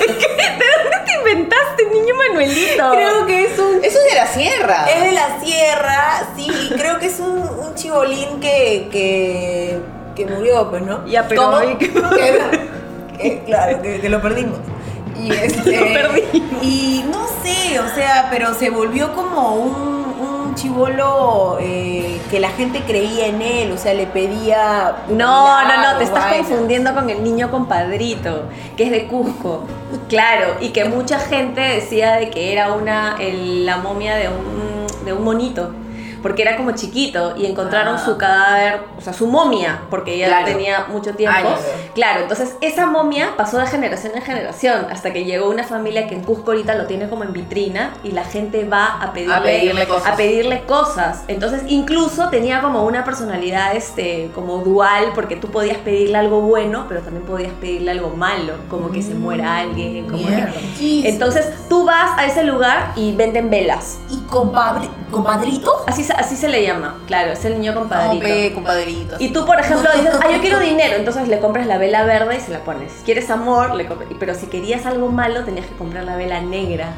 ¿De 0.00 0.06
dónde 0.06 0.96
te 1.06 1.12
inventaste, 1.30 1.84
niño 1.92 2.14
Manuelito? 2.28 2.90
Creo 2.92 3.26
que 3.26 3.44
es 3.44 3.58
un. 3.58 3.84
Eso 3.84 3.98
es 3.98 4.04
de 4.10 4.14
la 4.14 4.26
sierra. 4.26 4.86
Es 4.90 5.02
de 5.04 5.12
la 5.12 5.40
sierra, 5.42 6.28
sí, 6.36 6.48
creo 6.76 6.98
que 6.98 7.06
es 7.06 7.20
un, 7.20 7.38
un 7.38 7.74
chibolín 7.74 8.40
que, 8.40 8.88
que, 8.90 9.78
que 10.16 10.26
murió, 10.26 10.68
pues, 10.70 10.82
¿no? 10.82 11.06
Ya, 11.06 11.26
pero 11.28 11.42
¿Cómo? 11.42 11.56
oye, 11.58 11.76
¿qué- 11.78 11.90
Que- 13.16 13.18
que, 13.18 13.42
claro, 13.44 13.80
que, 13.80 14.00
que 14.00 14.08
lo 14.08 14.20
perdimos. 14.20 14.58
Y 15.20 15.30
este, 15.42 15.80
Lo 15.80 15.86
perdimos. 15.92 16.62
Y 16.62 17.04
no 17.10 17.26
sé, 17.42 17.78
o 17.78 17.94
sea, 17.94 18.26
pero 18.30 18.52
se 18.54 18.70
volvió 18.70 19.14
como 19.14 19.54
un, 19.54 19.93
un 20.54 20.60
chivolo 20.60 21.58
eh, 21.60 22.20
que 22.30 22.38
la 22.38 22.50
gente 22.50 22.82
creía 22.86 23.26
en 23.26 23.42
él, 23.42 23.72
o 23.72 23.76
sea, 23.78 23.92
le 23.92 24.06
pedía. 24.06 24.96
No, 25.08 25.62
no, 25.64 25.92
no, 25.92 25.98
te 25.98 26.04
estás 26.04 26.32
confundiendo 26.34 26.94
con 26.94 27.10
el 27.10 27.22
niño 27.24 27.50
compadrito, 27.50 28.44
que 28.76 28.84
es 28.84 28.90
de 28.92 29.06
Cusco. 29.08 29.64
Claro, 30.08 30.54
y 30.60 30.68
que 30.68 30.84
mucha 30.84 31.18
gente 31.18 31.60
decía 31.60 32.14
de 32.16 32.30
que 32.30 32.52
era 32.52 32.72
una 32.72 33.16
el- 33.18 33.66
la 33.66 33.78
momia 33.78 34.14
de 34.14 34.28
un, 34.28 35.04
de 35.04 35.12
un 35.12 35.24
monito. 35.24 35.70
Porque 36.24 36.40
era 36.42 36.56
como 36.56 36.70
chiquito 36.72 37.34
y 37.36 37.44
encontraron 37.44 37.96
Ah. 37.96 38.04
su 38.04 38.16
cadáver, 38.16 38.80
o 38.98 39.00
sea, 39.02 39.12
su 39.12 39.26
momia, 39.26 39.82
porque 39.90 40.24
Claro. 40.24 40.46
tenía 40.46 40.86
mucho 40.90 41.12
tiempo. 41.14 41.36
Años. 41.38 41.60
Claro, 41.94 42.22
entonces 42.22 42.56
esa 42.62 42.86
momia 42.86 43.32
pasó 43.36 43.58
de 43.58 43.66
generación 43.66 44.12
en 44.16 44.22
generación 44.22 44.86
hasta 44.90 45.12
que 45.12 45.24
llegó 45.26 45.50
una 45.50 45.64
familia 45.64 46.06
que 46.08 46.14
en 46.14 46.22
Cusco 46.24 46.52
ahorita 46.52 46.74
lo 46.76 46.86
tiene 46.86 47.10
como 47.10 47.24
en 47.24 47.34
vitrina 47.34 47.92
y 48.02 48.12
la 48.12 48.24
gente 48.24 48.64
va 48.66 48.86
a 49.02 49.12
pedirle, 49.12 49.34
A 49.34 49.42
pedirle 49.42 49.86
cosas. 49.86 50.12
a 50.12 50.16
pedirle 50.16 50.62
cosas. 50.62 51.24
Entonces, 51.28 51.62
incluso 51.68 52.30
tenía 52.30 52.62
como 52.62 52.84
una 52.84 53.04
personalidad 53.04 53.76
este, 53.76 54.30
como 54.34 54.58
dual, 54.58 55.12
porque 55.14 55.36
tú 55.36 55.48
podías 55.50 55.76
pedirle 55.76 56.16
algo 56.16 56.40
bueno, 56.40 56.86
pero 56.88 57.02
también 57.02 57.26
podías 57.26 57.52
pedirle 57.60 57.90
algo 57.90 58.08
malo, 58.16 58.54
como 58.70 58.90
que 58.90 59.02
se 59.02 59.12
muera 59.14 59.58
alguien, 59.58 60.06
como 60.08 60.26
que- 60.26 61.06
Entonces, 61.06 61.50
tú 61.84 61.90
vas 61.90 62.18
a 62.18 62.24
ese 62.24 62.44
lugar 62.44 62.92
y 62.96 63.12
venden 63.12 63.50
velas. 63.50 63.98
¿Y 64.08 64.18
compadre, 64.22 64.88
compadrito? 65.10 65.84
Así, 65.86 66.06
así 66.16 66.34
se 66.34 66.48
le 66.48 66.64
llama, 66.66 66.98
claro, 67.06 67.32
es 67.32 67.44
el 67.44 67.60
niño 67.60 67.74
compadrito. 67.74 68.24
Compadrito. 68.24 68.54
compadrito. 68.54 69.16
Y 69.18 69.28
tú, 69.34 69.44
por 69.44 69.60
ejemplo, 69.60 69.90
dices, 69.94 70.14
ah, 70.22 70.30
yo 70.30 70.40
quiero 70.40 70.60
dinero, 70.60 70.96
entonces 70.96 71.28
le 71.28 71.40
compras 71.40 71.66
la 71.66 71.76
vela 71.76 72.04
verde 72.04 72.36
y 72.36 72.40
se 72.40 72.52
la 72.52 72.60
pones. 72.60 72.90
¿Quieres 73.04 73.28
amor? 73.28 73.74
Le 73.74 73.86
compras. 73.86 74.08
Pero 74.18 74.34
si 74.34 74.46
querías 74.46 74.86
algo 74.86 75.10
malo, 75.10 75.44
tenías 75.44 75.66
que 75.66 75.74
comprar 75.74 76.04
la 76.04 76.16
vela 76.16 76.40
negra. 76.40 76.88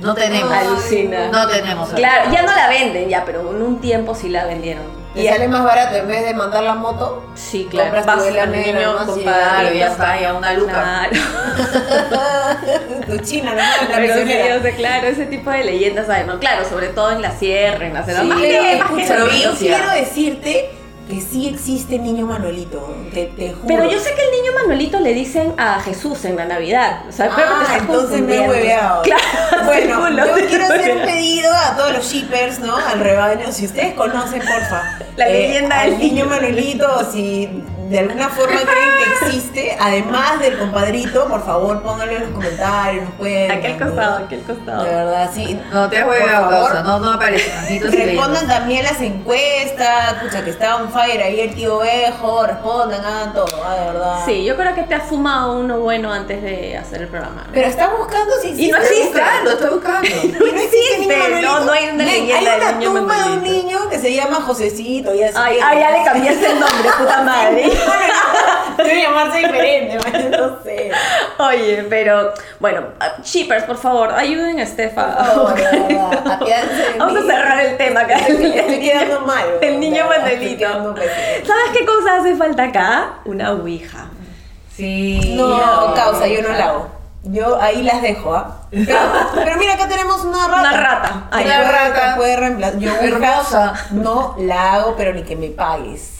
No 0.00 0.14
tenemos. 0.14 0.52
Alucina. 0.52 1.28
No 1.28 1.46
tenemos. 1.46 1.90
Claro, 1.90 2.32
ya 2.32 2.42
no 2.42 2.52
la 2.52 2.68
venden, 2.68 3.08
ya, 3.08 3.24
pero 3.24 3.48
en 3.48 3.62
un 3.62 3.80
tiempo 3.80 4.16
sí 4.16 4.28
la 4.28 4.44
vendieron. 4.44 5.01
Y 5.14 5.26
sale 5.26 5.46
más 5.48 5.62
barato 5.62 5.96
en 5.96 6.08
vez 6.08 6.24
de 6.24 6.32
mandar 6.34 6.62
la 6.62 6.74
moto. 6.74 7.22
Sí, 7.34 7.66
claro. 7.70 7.90
Compras 7.90 8.04
tu 8.16 8.22
Vas 8.24 8.26
al 8.38 8.50
negra, 8.50 8.78
niño 8.80 9.06
compadre. 9.06 9.78
Ya 9.78 9.86
está, 9.88 10.20
ya 10.20 10.34
una 10.34 10.52
luca. 10.54 11.08
Tu 13.06 13.18
china, 13.18 13.50
¿no? 13.50 13.56
La 13.56 13.96
Pero 13.96 14.14
sí, 14.14 14.20
misionera. 14.20 14.56
o 14.56 14.62
sea, 14.62 14.74
claro, 14.76 15.06
ese 15.08 15.26
tipo 15.26 15.50
de 15.50 15.64
leyendas 15.64 16.26
¿no? 16.26 16.38
Claro, 16.38 16.64
sobre 16.68 16.88
todo 16.88 17.10
en 17.12 17.20
la 17.22 17.30
sierra, 17.32 17.86
en 17.86 17.94
la 17.94 18.04
selva. 18.04 18.20
Sí, 18.22 18.26
más 18.28 18.38
que- 18.40 18.72
escucha, 18.76 19.18
yo 19.18 19.52
quiero 19.58 19.90
decirte 19.90 20.70
que 21.08 21.20
sí 21.20 21.48
existe 21.48 21.96
el 21.96 22.04
niño 22.04 22.26
Manuelito, 22.26 22.94
te, 23.12 23.26
te 23.26 23.52
juro. 23.52 23.66
Pero 23.66 23.90
yo 23.90 23.98
sé 23.98 24.14
que 24.14 24.22
el 24.24 24.30
niño 24.42 24.52
Manuelito 24.54 25.00
le 25.00 25.12
dicen 25.14 25.52
a 25.58 25.80
Jesús 25.80 26.24
en 26.24 26.36
la 26.36 26.44
Navidad. 26.44 27.02
O 27.08 27.12
sea, 27.12 27.34
te 27.34 27.42
Ah, 27.42 27.62
estés 27.62 27.80
entonces 27.82 28.20
me 28.22 28.36
he 28.44 28.48
hueveado. 28.48 29.02
Claro, 29.62 29.66
Bueno, 30.00 30.26
yo 30.26 30.34
te 30.34 30.46
quiero 30.46 30.64
hacer 30.64 30.96
un 30.96 31.02
pedido 31.02 31.52
a 31.52 31.76
todos 31.76 31.92
los 31.92 32.04
shippers, 32.10 32.60
¿no? 32.60 32.76
Al 32.76 33.00
rebaño. 33.00 33.52
Si 33.52 33.66
ustedes 33.66 33.94
conocen, 33.94 34.40
porfa. 34.40 34.98
La 35.16 35.28
leyenda 35.28 35.80
al 35.80 35.90
del 35.90 35.98
niño 35.98 36.24
niño. 36.24 36.26
Manuelito, 36.26 37.12
si 37.12 37.48
de 37.92 37.98
alguna 37.98 38.28
forma 38.30 38.58
creen 38.62 38.90
que 38.98 39.26
existe, 39.26 39.76
además 39.78 40.40
del 40.40 40.58
compadrito, 40.58 41.26
por 41.28 41.44
favor 41.44 41.82
pónganlo 41.82 42.16
en 42.16 42.22
los 42.22 42.30
comentarios, 42.30 43.04
nos 43.04 43.28
al 43.28 43.78
¿no? 43.78 43.86
costado, 43.86 44.24
aquí 44.24 44.34
al 44.36 44.40
costado. 44.42 44.84
De 44.84 44.90
verdad, 44.90 45.30
sí. 45.32 45.60
No 45.70 45.90
te 45.90 46.02
favor, 46.02 46.50
causa. 46.50 46.82
No, 46.82 46.98
no 47.00 47.12
aparece. 47.12 47.80
Respondan 47.80 48.46
también 48.46 48.84
las 48.84 48.98
encuestas, 49.02 50.14
pucha, 50.22 50.42
que 50.42 50.50
está 50.50 50.76
on 50.76 50.90
fire 50.90 51.22
ahí 51.22 51.40
el 51.40 51.54
tío 51.54 51.78
Bejo, 51.80 52.46
respondan, 52.46 53.04
hagan 53.04 53.34
todo, 53.34 53.62
ah, 53.62 53.74
de 53.74 53.84
verdad. 53.92 54.22
Sí, 54.24 54.42
yo 54.42 54.56
creo 54.56 54.74
que 54.74 54.84
te 54.84 54.94
has 54.94 55.04
fumado 55.04 55.60
uno 55.60 55.78
bueno 55.80 56.10
antes 56.10 56.42
de 56.42 56.78
hacer 56.78 57.02
el 57.02 57.08
programa. 57.08 57.46
Pero 57.52 57.68
está 57.68 57.90
buscando 57.90 58.32
si 58.40 58.48
existe. 58.48 58.68
Y 58.68 58.70
no 58.70 58.78
existe. 58.78 59.20
buscando, 59.20 59.50
estoy 59.50 59.70
buscando. 59.70 60.08
Y 60.22 60.52
no 60.52 60.60
existe 60.60 61.42
no, 61.42 61.60
no 61.64 61.72
hay 61.72 61.88
una 61.88 62.04
leyenda 62.04 62.52
Hay 62.52 62.60
una 62.60 62.80
tumba 62.80 63.24
de 63.24 63.32
un 63.32 63.42
niño 63.42 63.61
se 64.02 64.14
llama 64.14 64.42
Josecito. 64.42 65.14
Y 65.14 65.22
así 65.22 65.36
Ay, 65.38 65.58
ay, 65.64 65.78
ya 65.78 65.90
le 65.90 66.04
cambiaste 66.04 66.50
el 66.50 66.60
nombre, 66.60 66.90
puta 66.98 67.22
madre. 67.22 67.70
Debe 68.76 69.02
llamarse 69.02 69.38
diferente, 69.38 69.98
man, 70.10 70.30
no 70.30 70.62
sé. 70.62 70.90
Oye, 71.38 71.86
pero 71.88 72.32
bueno, 72.58 72.82
shippers, 73.22 73.64
por 73.64 73.76
favor, 73.76 74.12
ayuden 74.12 74.58
a 74.58 74.62
Estefa. 74.62 75.06
Verdad, 75.54 76.38
de 76.40 76.98
Vamos 76.98 77.16
a 77.16 77.26
cerrar 77.26 77.60
el 77.60 77.76
tema 77.76 78.00
acá. 78.00 78.16
Estoy, 78.16 78.58
estoy 78.58 78.80
quedando 78.80 79.20
mal. 79.20 79.44
El 79.60 79.78
niño 79.78 80.04
pésimo. 80.08 80.94
¿Sabes 80.96 81.78
qué 81.78 81.84
cosa 81.84 82.16
hace 82.16 82.34
falta 82.36 82.64
acá? 82.64 83.14
Una 83.24 83.52
ouija. 83.52 84.06
Sí. 84.74 85.34
No, 85.36 85.94
causa, 85.94 86.26
yo 86.26 86.42
no 86.42 86.48
la 86.48 86.64
hago. 86.66 87.01
Yo 87.24 87.60
ahí 87.60 87.82
las 87.82 88.02
dejo, 88.02 88.34
¿ah? 88.34 88.62
Pero, 88.70 88.98
pero 89.34 89.56
mira, 89.56 89.74
acá 89.74 89.86
tenemos 89.88 90.24
una 90.24 90.48
rata. 90.48 90.60
Una 90.60 90.72
rata. 90.80 91.28
Ay, 91.30 91.44
Una 91.46 91.62
rata. 91.70 92.16
puede 92.16 92.36
reemplazar. 92.36 92.78
Yo 92.80 92.94
Hermosa. 92.96 93.74
no 93.92 94.34
la 94.38 94.74
hago, 94.74 94.94
pero 94.96 95.12
ni 95.14 95.22
que 95.22 95.36
me 95.36 95.48
pagues. 95.48 96.11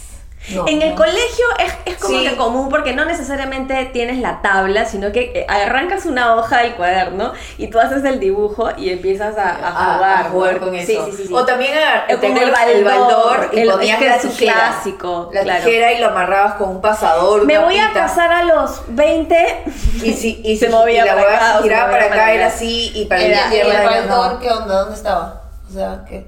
No, 0.50 0.66
En 0.66 0.82
el 0.82 0.90
no. 0.90 0.96
colegio 0.96 1.46
es, 1.60 1.72
es 1.84 1.96
como 1.98 2.18
Sí. 2.18 2.24
que 2.28 2.36
común 2.36 2.68
porque 2.68 2.92
no 2.94 3.04
necesariamente 3.04 3.84
tienes 3.92 4.18
la 4.18 4.42
tabla, 4.42 4.84
sino 4.86 5.12
que 5.12 5.30
eh, 5.34 5.46
arrancas 5.48 6.04
una 6.04 6.34
hoja 6.34 6.58
del 6.62 6.74
cuaderno 6.74 7.32
y 7.58 7.68
tú 7.68 7.78
haces 7.78 8.04
el 8.04 8.18
dibujo 8.18 8.68
y 8.76 8.90
empiezas 8.90 9.38
a, 9.38 9.50
a 9.50 9.68
A, 9.68 9.94
jugar. 9.94 10.12
a 10.12 10.24
jugar 10.30 10.58
con 10.58 10.70
Sí, 10.74 10.94
eso. 10.94 11.06
sí, 11.06 11.12
sí, 11.16 11.26
sí. 11.28 11.32
O 11.32 11.44
también 11.46 11.74
a, 11.78 12.06
Eh, 12.08 12.16
¿te 12.16 12.28
con 12.28 12.36
el 12.36 12.42
el 12.42 12.84
baldor, 12.84 13.50
y 13.52 13.60
el- 13.60 13.70
ponías 13.70 13.94
es 13.94 13.98
que 14.02 14.08
la 14.08 14.16
es 14.16 14.22
tijera. 14.22 14.52
clásico, 14.52 15.30
La 15.32 15.42
claro. 15.42 15.64
tijera 15.64 15.92
y 15.92 15.98
lo 16.00 16.06
amarrabas 16.08 16.54
con 16.54 16.70
un 16.70 16.80
pasador. 16.80 17.46
Me 17.46 17.58
voy 17.58 17.78
a 17.78 17.88
pita. 17.88 18.00
casar 18.00 18.32
a 18.32 18.42
los 18.42 18.82
20. 18.88 19.62
Y, 20.02 20.12
si, 20.12 20.40
y 20.44 20.56
Se 20.56 20.66
si- 20.66 20.72
movía 20.72 21.04
y 21.04 21.06
la 21.06 21.14
para 21.14 21.36
acá, 21.36 21.46
se 21.52 21.56
se 21.58 21.62
giraba 21.62 21.86
movía 21.86 21.98
para 22.00 22.12
acá, 22.14 22.32
era 22.32 22.46
así 22.48 22.90
y 22.96 23.04
para 23.06 23.22
Era, 23.22 23.48
la 23.48 23.54
¿y 23.54 23.58
el 23.60 23.68
no. 24.08 24.18
baldor 24.18 24.40
qué 24.40 24.50
onda? 24.50 24.74
¿Dónde 24.80 24.96
estaba? 24.96 25.42
O 25.70 25.72
sea, 25.72 26.04
¿qué? 26.08 26.26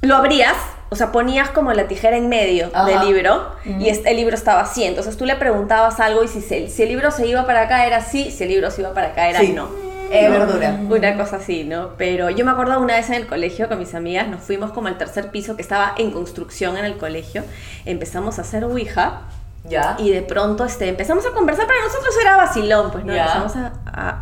Lo 0.00 0.16
abrías, 0.16 0.56
o 0.90 0.96
sea, 0.96 1.12
ponías 1.12 1.50
como 1.50 1.72
la 1.72 1.86
tijera 1.88 2.16
en 2.16 2.28
medio 2.28 2.70
Ajá. 2.74 2.84
del 2.86 3.08
libro 3.08 3.46
y 3.64 3.88
el 3.88 4.16
libro 4.16 4.34
estaba 4.34 4.60
así. 4.62 4.84
Entonces 4.84 5.16
tú 5.16 5.24
le 5.24 5.36
preguntabas 5.36 6.00
algo 6.00 6.22
y 6.24 6.28
si, 6.28 6.40
se- 6.40 6.68
si 6.68 6.82
el 6.82 6.88
libro 6.88 7.10
se 7.10 7.26
iba 7.26 7.46
para 7.46 7.62
acá 7.62 7.86
era 7.86 8.00
sí, 8.00 8.30
si 8.30 8.42
el 8.44 8.50
libro 8.50 8.70
se 8.70 8.82
iba 8.82 8.92
para 8.92 9.08
acá 9.08 9.28
era 9.28 9.40
Sí. 9.40 9.52
no. 9.52 9.68
Eh, 10.12 10.28
verdura. 10.28 10.76
Una 10.88 11.16
cosa 11.16 11.36
así, 11.36 11.62
¿no? 11.62 11.90
Pero 11.96 12.30
yo 12.30 12.44
me 12.44 12.50
acuerdo 12.50 12.80
una 12.80 12.96
vez 12.96 13.08
en 13.10 13.14
el 13.14 13.28
colegio 13.28 13.68
con 13.68 13.78
mis 13.78 13.94
amigas, 13.94 14.26
nos 14.26 14.40
fuimos 14.42 14.72
como 14.72 14.88
al 14.88 14.98
tercer 14.98 15.30
piso 15.30 15.54
que 15.54 15.62
estaba 15.62 15.94
en 15.98 16.10
construcción 16.10 16.76
en 16.76 16.84
el 16.84 16.96
colegio, 16.96 17.44
empezamos 17.86 18.40
a 18.40 18.42
hacer 18.42 18.64
Ouija 18.64 19.20
Ya. 19.64 19.94
y 19.98 20.10
de 20.10 20.22
pronto 20.22 20.64
este, 20.64 20.88
empezamos 20.88 21.24
a 21.26 21.30
conversar, 21.32 21.66
para 21.66 21.80
nosotros 21.82 22.14
era 22.20 22.36
vacilón, 22.36 22.90
pues, 22.90 23.04
¿no? 23.04 23.14
Ya. 23.14 23.24
Empezamos 23.24 23.56
a, 23.56 23.72
a- 23.86 24.18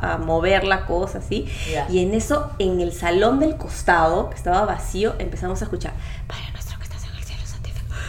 a- 0.00 0.14
a 0.14 0.18
mover 0.18 0.64
la 0.64 0.86
cosa 0.86 1.18
así. 1.18 1.46
Ya. 1.70 1.86
Y 1.90 2.02
en 2.02 2.14
eso, 2.14 2.50
en 2.58 2.80
el 2.80 2.92
salón 2.92 3.38
del 3.38 3.56
costado, 3.56 4.30
que 4.30 4.36
estaba 4.36 4.64
vacío, 4.64 5.14
empezamos 5.18 5.60
a 5.60 5.64
escuchar, 5.66 5.92
Padre 6.26 6.44
nuestro 6.52 6.78
que 6.78 6.84
estás 6.84 7.04
en 7.04 7.14
el 7.16 7.22
cielo, 7.24 7.42
santificado. 7.44 8.00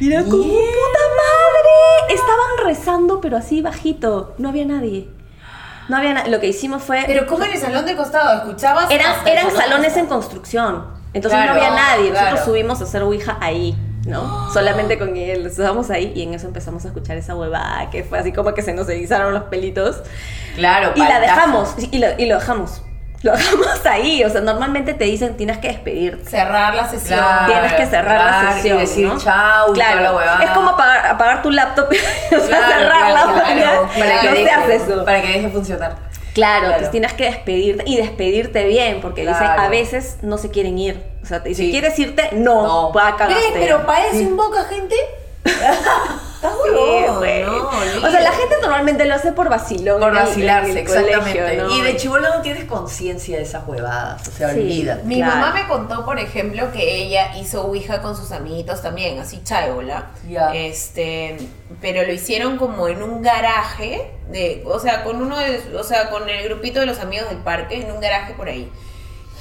Y 0.00 0.12
era 0.12 0.22
como, 0.24 0.42
puta 0.42 1.04
madre. 1.22 2.14
Estaban 2.14 2.66
rezando, 2.66 3.20
pero 3.20 3.36
así 3.36 3.62
bajito. 3.62 4.34
No 4.38 4.48
había 4.50 4.64
nadie. 4.64 5.08
No 5.88 5.96
había. 5.96 6.26
Lo 6.28 6.40
que 6.40 6.48
hicimos 6.48 6.82
fue... 6.82 7.04
Pero 7.06 7.26
¿cómo 7.26 7.44
en 7.44 7.52
el 7.52 7.58
salón 7.58 7.84
de 7.86 7.94
costado? 7.96 8.38
¿Escuchabas? 8.38 8.90
Eran, 8.90 9.26
eran 9.26 9.50
salones 9.50 9.96
en 9.96 10.06
construcción. 10.06 10.86
Entonces 11.12 11.38
Claro, 11.40 11.54
no 11.54 11.64
había 11.64 11.74
nadie. 11.74 12.10
Nosotros 12.10 12.32
claro. 12.40 12.44
subimos 12.44 12.80
a 12.80 12.84
hacer 12.84 13.02
Ouija 13.02 13.38
ahí, 13.40 13.76
¿no? 14.06 14.50
Solamente 14.52 14.98
con 14.98 15.16
él. 15.16 15.46
Estábamos 15.46 15.90
ahí 15.90 16.12
y 16.14 16.22
en 16.22 16.34
eso 16.34 16.46
empezamos 16.46 16.84
a 16.84 16.88
escuchar 16.88 17.16
esa 17.16 17.34
huevada 17.34 17.90
que 17.90 18.04
fue 18.04 18.18
así 18.18 18.32
como 18.32 18.52
que 18.54 18.62
se 18.62 18.72
nos 18.74 18.88
erizaron 18.88 19.32
los 19.32 19.44
pelitos. 19.44 20.02
Claro, 20.56 20.92
Y 20.94 21.00
la 21.00 21.20
dejamos. 21.20 21.74
Y 21.90 21.98
lo, 21.98 22.06
y 22.18 22.26
lo 22.26 22.36
dejamos. 22.36 22.82
Lo 23.22 23.32
dejamos 23.32 23.66
ahí. 23.86 24.22
O 24.24 24.28
sea, 24.28 24.42
normalmente 24.42 24.92
te 24.94 25.04
dicen 25.04 25.36
tienes 25.36 25.56
que 25.58 25.68
despedirte. 25.68 26.28
Cerrar 26.28 26.74
la 26.74 26.86
sesión. 26.88 27.18
Claro. 27.18 27.52
Tienes 27.52 27.72
que 27.72 27.86
cerrar 27.86 28.42
la 28.44 28.50
y 28.50 28.54
sesión. 28.56 28.78
decir 28.78 29.06
¿no? 29.08 29.18
chau 29.18 29.70
y 29.70 29.74
Claro. 29.74 29.92
toda 29.98 30.02
la 30.10 30.16
huevada. 30.16 30.44
Es 30.44 30.50
como 30.50 30.70
apagar, 30.70 31.06
apagar 31.06 31.42
tu 31.42 31.50
laptop 31.50 31.86
y 31.92 31.96
o 32.34 32.38
sea, 32.40 32.46
Claro, 32.48 32.66
cerrarla. 32.68 33.22
claro, 33.22 33.32
para- 33.34 33.54
claro, 33.54 33.88
para 33.98 34.20
que 34.20 34.28
no 34.28 34.34
se 34.34 34.40
deje, 34.42 34.50
hace 34.50 34.74
eso. 34.76 35.04
Para 35.06 35.22
que 35.22 35.28
deje 35.28 35.48
funcionar. 35.48 35.90
Claro, 35.92 36.10
Claro. 36.34 36.66
entonces 36.66 36.90
tienes 36.90 37.12
que 37.14 37.24
despedirte 37.26 37.84
y 37.86 37.96
despedirte 37.96 38.64
bien, 38.66 39.00
porque 39.00 39.22
dicen 39.22 39.46
a 39.46 39.68
veces 39.68 40.18
no 40.22 40.36
se 40.36 40.50
quieren 40.50 40.76
ir. 40.78 41.00
O 41.24 41.26
sea, 41.26 41.42
te 41.42 41.48
dicen, 41.48 41.64
Sí. 41.66 41.72
¿quieres 41.72 41.98
irte? 41.98 42.28
No, 42.32 42.62
No. 42.62 42.92
va 42.92 43.08
a 43.08 43.10
¿Ves? 43.12 43.18
cagarte. 43.18 43.50
Pero 43.54 43.86
para 43.86 44.06
eso 44.06 44.20
invoca 44.20 44.62
gente. 44.64 44.94
Estás 45.44 46.52
Sí, 46.62 47.14
güey. 47.18 47.42
no, 47.42 47.68
o 47.68 48.10
sea, 48.10 48.20
la 48.20 48.32
gente 48.32 48.56
normalmente 48.60 49.04
lo 49.06 49.14
hace 49.14 49.32
por 49.32 49.48
vacilón. 49.48 50.00
Por 50.00 50.14
vacilarse, 50.14 50.70
en 50.72 50.76
el 50.78 50.82
exactamente. 50.82 51.38
colegio, 51.40 51.64
¿no? 51.64 51.74
Y 51.76 51.80
de 51.82 51.96
chivolo 51.96 52.28
no 52.34 52.42
tienes 52.42 52.64
conciencia 52.64 53.36
de 53.38 53.42
esas 53.44 53.66
huevadas. 53.66 54.26
O 54.28 54.30
sea, 54.30 54.50
Sí. 54.50 54.60
olvida. 54.60 55.00
Mi 55.04 55.16
Claro. 55.16 55.36
mamá 55.36 55.52
me 55.54 55.66
contó, 55.66 56.04
por 56.04 56.18
ejemplo, 56.18 56.70
que 56.72 56.96
ella 57.02 57.34
hizo 57.38 57.62
Ouija 57.66 58.02
con 58.02 58.14
sus 58.16 58.30
amiguitos 58.32 58.82
también, 58.82 59.18
así 59.18 59.42
chágola. 59.42 60.10
Ya. 60.28 60.54
Este, 60.54 61.36
pero 61.80 62.02
lo 62.06 62.12
hicieron 62.12 62.56
como 62.58 62.88
en 62.88 63.02
un 63.02 63.22
garaje, 63.22 64.10
de, 64.30 64.62
o 64.66 64.78
sea, 64.78 65.02
con 65.04 65.22
uno 65.22 65.38
de, 65.38 65.62
o 65.78 65.82
sea, 65.84 66.10
con 66.10 66.28
el 66.28 66.44
grupito 66.44 66.80
de 66.80 66.86
los 66.86 66.98
amigos 67.00 67.28
del 67.30 67.38
parque, 67.38 67.80
en 67.82 67.90
un 67.90 68.00
garaje 68.00 68.34
por 68.34 68.48
ahí. 68.48 68.70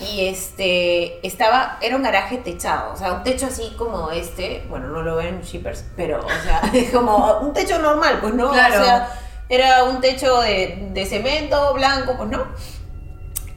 Y 0.01 0.25
este, 0.27 1.25
estaba, 1.25 1.77
era 1.81 1.95
un 1.95 2.03
garaje 2.03 2.37
techado, 2.37 2.93
o 2.93 2.95
sea, 2.95 3.13
un 3.13 3.23
techo 3.23 3.45
así 3.45 3.73
como 3.77 4.09
este, 4.11 4.65
bueno, 4.69 4.87
no 4.87 5.01
lo 5.03 5.15
ven 5.15 5.41
shippers, 5.41 5.85
pero, 5.95 6.19
o 6.25 6.43
sea, 6.43 6.61
es 6.73 6.91
como 6.91 7.39
un 7.39 7.53
techo 7.53 7.77
normal, 7.79 8.17
pues, 8.19 8.33
¿no? 8.33 8.51
Claro. 8.51 8.81
O 8.81 8.83
sea, 8.83 9.09
era 9.49 9.83
un 9.83 10.01
techo 10.01 10.41
de, 10.41 10.89
de 10.93 11.05
cemento 11.05 11.73
blanco, 11.73 12.15
pues, 12.17 12.29
¿no? 12.29 12.43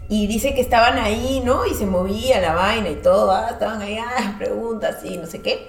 Y 0.08 0.26
dice 0.28 0.54
que 0.54 0.60
estaban 0.60 0.98
ahí, 0.98 1.40
¿no? 1.44 1.66
Y 1.66 1.74
se 1.74 1.86
movía 1.86 2.40
la 2.40 2.54
vaina 2.54 2.90
y 2.90 2.96
todo, 2.96 3.32
ah, 3.32 3.48
estaban 3.50 3.80
ahí, 3.82 3.98
ah, 3.98 4.34
preguntas 4.38 4.98
y 5.04 5.16
no 5.16 5.26
sé 5.26 5.40
qué. 5.42 5.68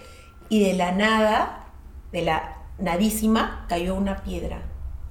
Y 0.49 0.63
de 0.63 0.74
la 0.74 0.91
nada, 0.91 1.65
de 2.11 2.22
la 2.22 2.57
nadísima, 2.78 3.65
cayó 3.68 3.95
una 3.95 4.18
piedra. 4.18 4.61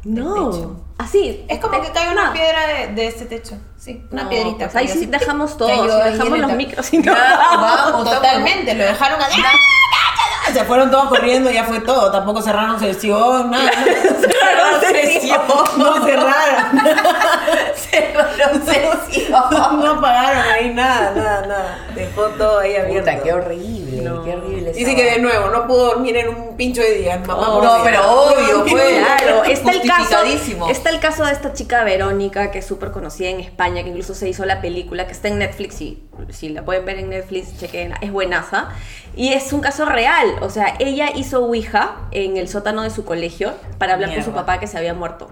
del 0.04 0.22
No. 0.24 0.50
techo. 0.50 0.85
Así. 0.98 1.44
Es 1.48 1.60
como 1.60 1.80
que 1.82 1.90
cae 1.92 2.10
una 2.10 2.32
piedra 2.32 2.66
de, 2.66 2.86
de 2.94 3.06
este 3.08 3.26
techo. 3.26 3.56
Sí, 3.76 4.04
una 4.10 4.24
No, 4.24 4.28
piedrita. 4.30 4.64
pues 4.70 4.76
ahí 4.76 4.88
sí 4.88 5.06
dejamos 5.06 5.56
todo, 5.58 5.68
cayó 5.68 5.96
dejamos 5.98 6.38
los 6.38 6.52
micros 6.52 6.92
y 6.92 6.98
no. 6.98 7.12
Vamos, 7.12 8.10
totalmente, 8.10 8.74
lo 8.74 8.84
dejaron 8.84 9.20
así. 9.22 9.42
Se 10.52 10.64
fueron 10.64 10.90
todos 10.90 11.08
corriendo, 11.08 11.50
ya 11.50 11.64
fue 11.64 11.80
todo. 11.80 12.10
Tampoco 12.10 12.40
cerraron 12.40 12.78
sesión, 12.80 13.50
nada. 13.50 13.70
Cerraron 13.74 14.80
sesión. 14.80 15.40
No 15.76 16.04
cerraron. 16.04 16.80
Cerraron 17.90 18.64
sesión. 18.66 19.40
No 19.80 20.00
pagaron 20.00 20.42
ahí 20.52 20.72
nada, 20.74 21.12
nada, 21.14 21.46
nada. 21.46 21.78
Dejó 21.94 22.22
todo 22.30 22.58
ahí 22.60 22.76
abierto. 22.76 23.10
Puta, 23.10 23.22
qué 23.22 23.32
horrible, 23.32 24.02
No. 24.02 24.24
qué 24.24 24.34
horrible. 24.34 24.72
Dice 24.72 24.94
que 24.94 25.04
de 25.12 25.18
nuevo, 25.20 25.48
no 25.50 25.66
pudo 25.66 25.86
dormir 25.94 26.16
en 26.16 26.28
un 26.28 26.56
pincho 26.56 26.80
de 26.82 26.92
día. 26.94 27.18
Mamá, 27.26 27.48
Oh, 27.48 27.62
no, 27.62 27.80
pero 27.84 28.10
obvio, 28.10 28.64
pues. 28.68 29.04
Claro, 29.04 29.44
está 29.44 29.70
el 29.72 29.82
caso. 29.82 30.16
Está 30.70 30.90
el 30.90 31.00
caso 31.00 31.24
de 31.24 31.32
esta 31.32 31.52
chica 31.52 31.84
Verónica, 31.84 32.50
que 32.50 32.58
es 32.58 32.66
súper 32.66 32.90
conocida 32.90 33.28
en 33.28 33.40
España, 33.40 33.82
que 33.82 33.90
incluso 33.90 34.14
se 34.14 34.28
hizo 34.28 34.44
la 34.44 34.60
película, 34.60 35.06
que 35.06 35.12
está 35.12 35.28
en 35.28 35.38
Netflix, 35.38 35.80
y 35.80 36.02
si 36.30 36.48
la 36.50 36.64
pueden 36.64 36.84
ver 36.84 36.98
en 36.98 37.10
Netflix, 37.10 37.58
chequenla, 37.58 37.96
es 38.00 38.10
buenaza. 38.12 38.68
Y 39.14 39.32
es 39.32 39.52
un 39.52 39.60
caso 39.60 39.86
real. 39.86 40.36
O 40.42 40.50
sea, 40.50 40.74
ella 40.78 41.08
hizo 41.14 41.44
Ouija 41.44 41.96
en 42.10 42.36
el 42.36 42.48
sótano 42.48 42.82
de 42.82 42.90
su 42.90 43.04
colegio 43.04 43.54
para 43.78 43.94
hablar 43.94 44.12
con 44.14 44.22
su 44.24 44.32
papá 44.32 44.60
que 44.60 44.66
se 44.66 44.76
había 44.76 44.92
muerto. 44.94 45.28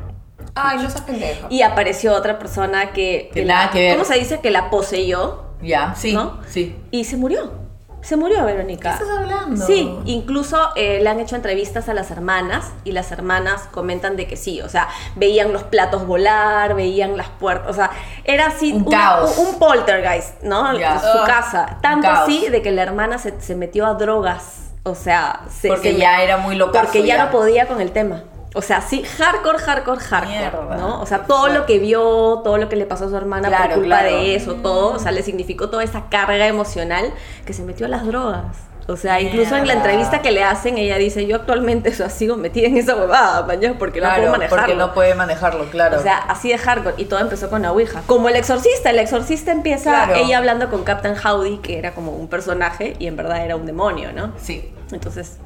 Ay, 0.54 0.78
no 0.78 0.88
seas 0.90 1.02
pendejo. 1.02 1.46
Y 1.50 1.62
apareció 1.62 2.14
otra 2.14 2.38
persona 2.38 2.92
que. 2.92 3.30
Que 3.34 3.44
nada 3.44 3.66
la- 3.66 3.70
que 3.72 3.80
ver. 3.80 3.92
¿Cómo 3.94 4.04
se 4.04 4.14
dice? 4.18 4.40
Que 4.40 4.50
la 4.50 4.70
poseyó. 4.70 5.42
Ya, 5.62 5.94
sí, 5.96 6.12
¿No? 6.12 6.40
sí. 6.46 6.76
Y 6.90 7.04
se 7.04 7.16
murió. 7.16 7.64
Se 8.02 8.16
murió 8.18 8.44
Verónica. 8.44 8.98
¿Qué 8.98 9.02
estás 9.04 9.16
hablando? 9.18 9.66
Sí, 9.66 9.90
incluso 10.04 10.58
eh, 10.76 11.00
le 11.02 11.08
han 11.08 11.20
hecho 11.20 11.36
entrevistas 11.36 11.88
a 11.88 11.94
las 11.94 12.10
hermanas 12.10 12.70
y 12.84 12.92
las 12.92 13.10
hermanas 13.12 13.62
comentan 13.70 14.14
de 14.16 14.26
que 14.26 14.36
sí, 14.36 14.60
o 14.60 14.68
sea, 14.68 14.88
veían 15.16 15.54
los 15.54 15.62
platos 15.62 16.06
volar, 16.06 16.74
veían 16.74 17.16
las 17.16 17.30
puertas, 17.30 17.70
o 17.70 17.72
sea, 17.72 17.90
era 18.24 18.48
así 18.48 18.74
Un 18.74 18.82
una- 18.88 18.98
caos. 18.98 19.38
un, 19.38 19.46
un 19.46 19.58
poltergeist, 19.58 20.42
¿no? 20.42 20.70
Su 20.76 20.82
Ah, 20.84 21.24
casa. 21.26 21.78
Tanto 21.80 22.10
así 22.10 22.46
de 22.50 22.60
que 22.60 22.72
la 22.72 22.82
hermana 22.82 23.16
se, 23.16 23.40
se 23.40 23.54
metió 23.54 23.86
a 23.86 23.94
drogas, 23.94 24.72
o 24.82 24.94
sea, 24.94 25.40
se, 25.48 25.68
Porque 25.68 25.92
se- 25.94 25.98
ya 25.98 26.22
era 26.22 26.36
muy 26.36 26.56
locazo 26.56 26.84
Porque 26.84 27.06
ya, 27.06 27.16
ya. 27.16 27.24
no 27.24 27.30
podía 27.30 27.66
con 27.66 27.80
el 27.80 27.90
tema. 27.92 28.24
O 28.56 28.62
sea, 28.62 28.80
sí, 28.80 29.02
hardcore, 29.02 29.58
hardcore, 29.58 30.00
hardcore, 30.00 30.38
Mierda, 30.38 30.76
¿no? 30.76 31.00
O 31.02 31.06
sea, 31.06 31.24
todo 31.24 31.48
lo 31.48 31.66
que 31.66 31.78
vio, 31.80 32.40
todo 32.44 32.56
lo 32.56 32.68
que 32.68 32.76
le 32.76 32.86
pasó 32.86 33.06
a 33.06 33.08
su 33.08 33.16
hermana 33.16 33.48
Claro, 33.48 33.64
por 33.64 33.74
culpa 33.80 33.98
claro. 34.00 34.16
de 34.16 34.36
eso, 34.36 34.54
todo, 34.54 34.94
o 34.94 34.98
sea, 35.00 35.10
le 35.10 35.22
significó 35.22 35.70
toda 35.70 35.82
esa 35.82 36.08
carga 36.08 36.46
emocional 36.46 37.12
que 37.44 37.52
se 37.52 37.62
metió 37.64 37.86
a 37.86 37.88
las 37.88 38.06
drogas. 38.06 38.56
O 38.86 38.96
sea, 38.98 39.18
incluso 39.20 39.56
en 39.56 39.66
la 39.66 39.72
entrevista 39.72 40.20
que 40.20 40.30
le 40.30 40.44
hacen, 40.44 40.76
ella 40.76 40.98
dice, 40.98 41.26
yo 41.26 41.36
actualmente 41.36 41.88
o 41.90 41.92
sea, 41.94 42.10
sigo 42.10 42.36
metida 42.36 42.66
en 42.68 42.76
esa 42.76 42.94
huevada, 42.94 43.42
mañana, 43.46 43.76
porque 43.78 44.00
no 44.00 44.08
puedo 44.14 44.30
manejarlo. 44.30 44.56
porque 44.62 44.74
no 44.76 44.94
puede 44.94 45.14
manejarlo, 45.14 45.64
claro. 45.70 45.98
O 45.98 46.02
sea, 46.02 46.18
así 46.18 46.50
de 46.50 46.58
hardcore. 46.58 46.94
Y 46.98 47.06
todo 47.06 47.18
empezó 47.20 47.48
con 47.50 47.62
la 47.62 47.72
Ouija. 47.72 48.02
Como 48.06 48.28
el 48.28 48.36
exorcista. 48.36 48.90
El 48.90 48.98
exorcista 48.98 49.52
empieza 49.52 49.90
Claro. 50.04 50.14
ella 50.16 50.36
hablando 50.38 50.68
con 50.70 50.84
Captain 50.84 51.16
Howdy, 51.16 51.58
que 51.58 51.78
era 51.78 51.92
como 51.94 52.12
un 52.12 52.28
personaje 52.28 52.94
y 52.98 53.06
en 53.06 53.16
verdad 53.16 53.42
era 53.44 53.56
un 53.56 53.64
demonio, 53.66 54.12
¿no? 54.12 54.32
sí. 54.38 54.70
Entonces, 54.92 55.38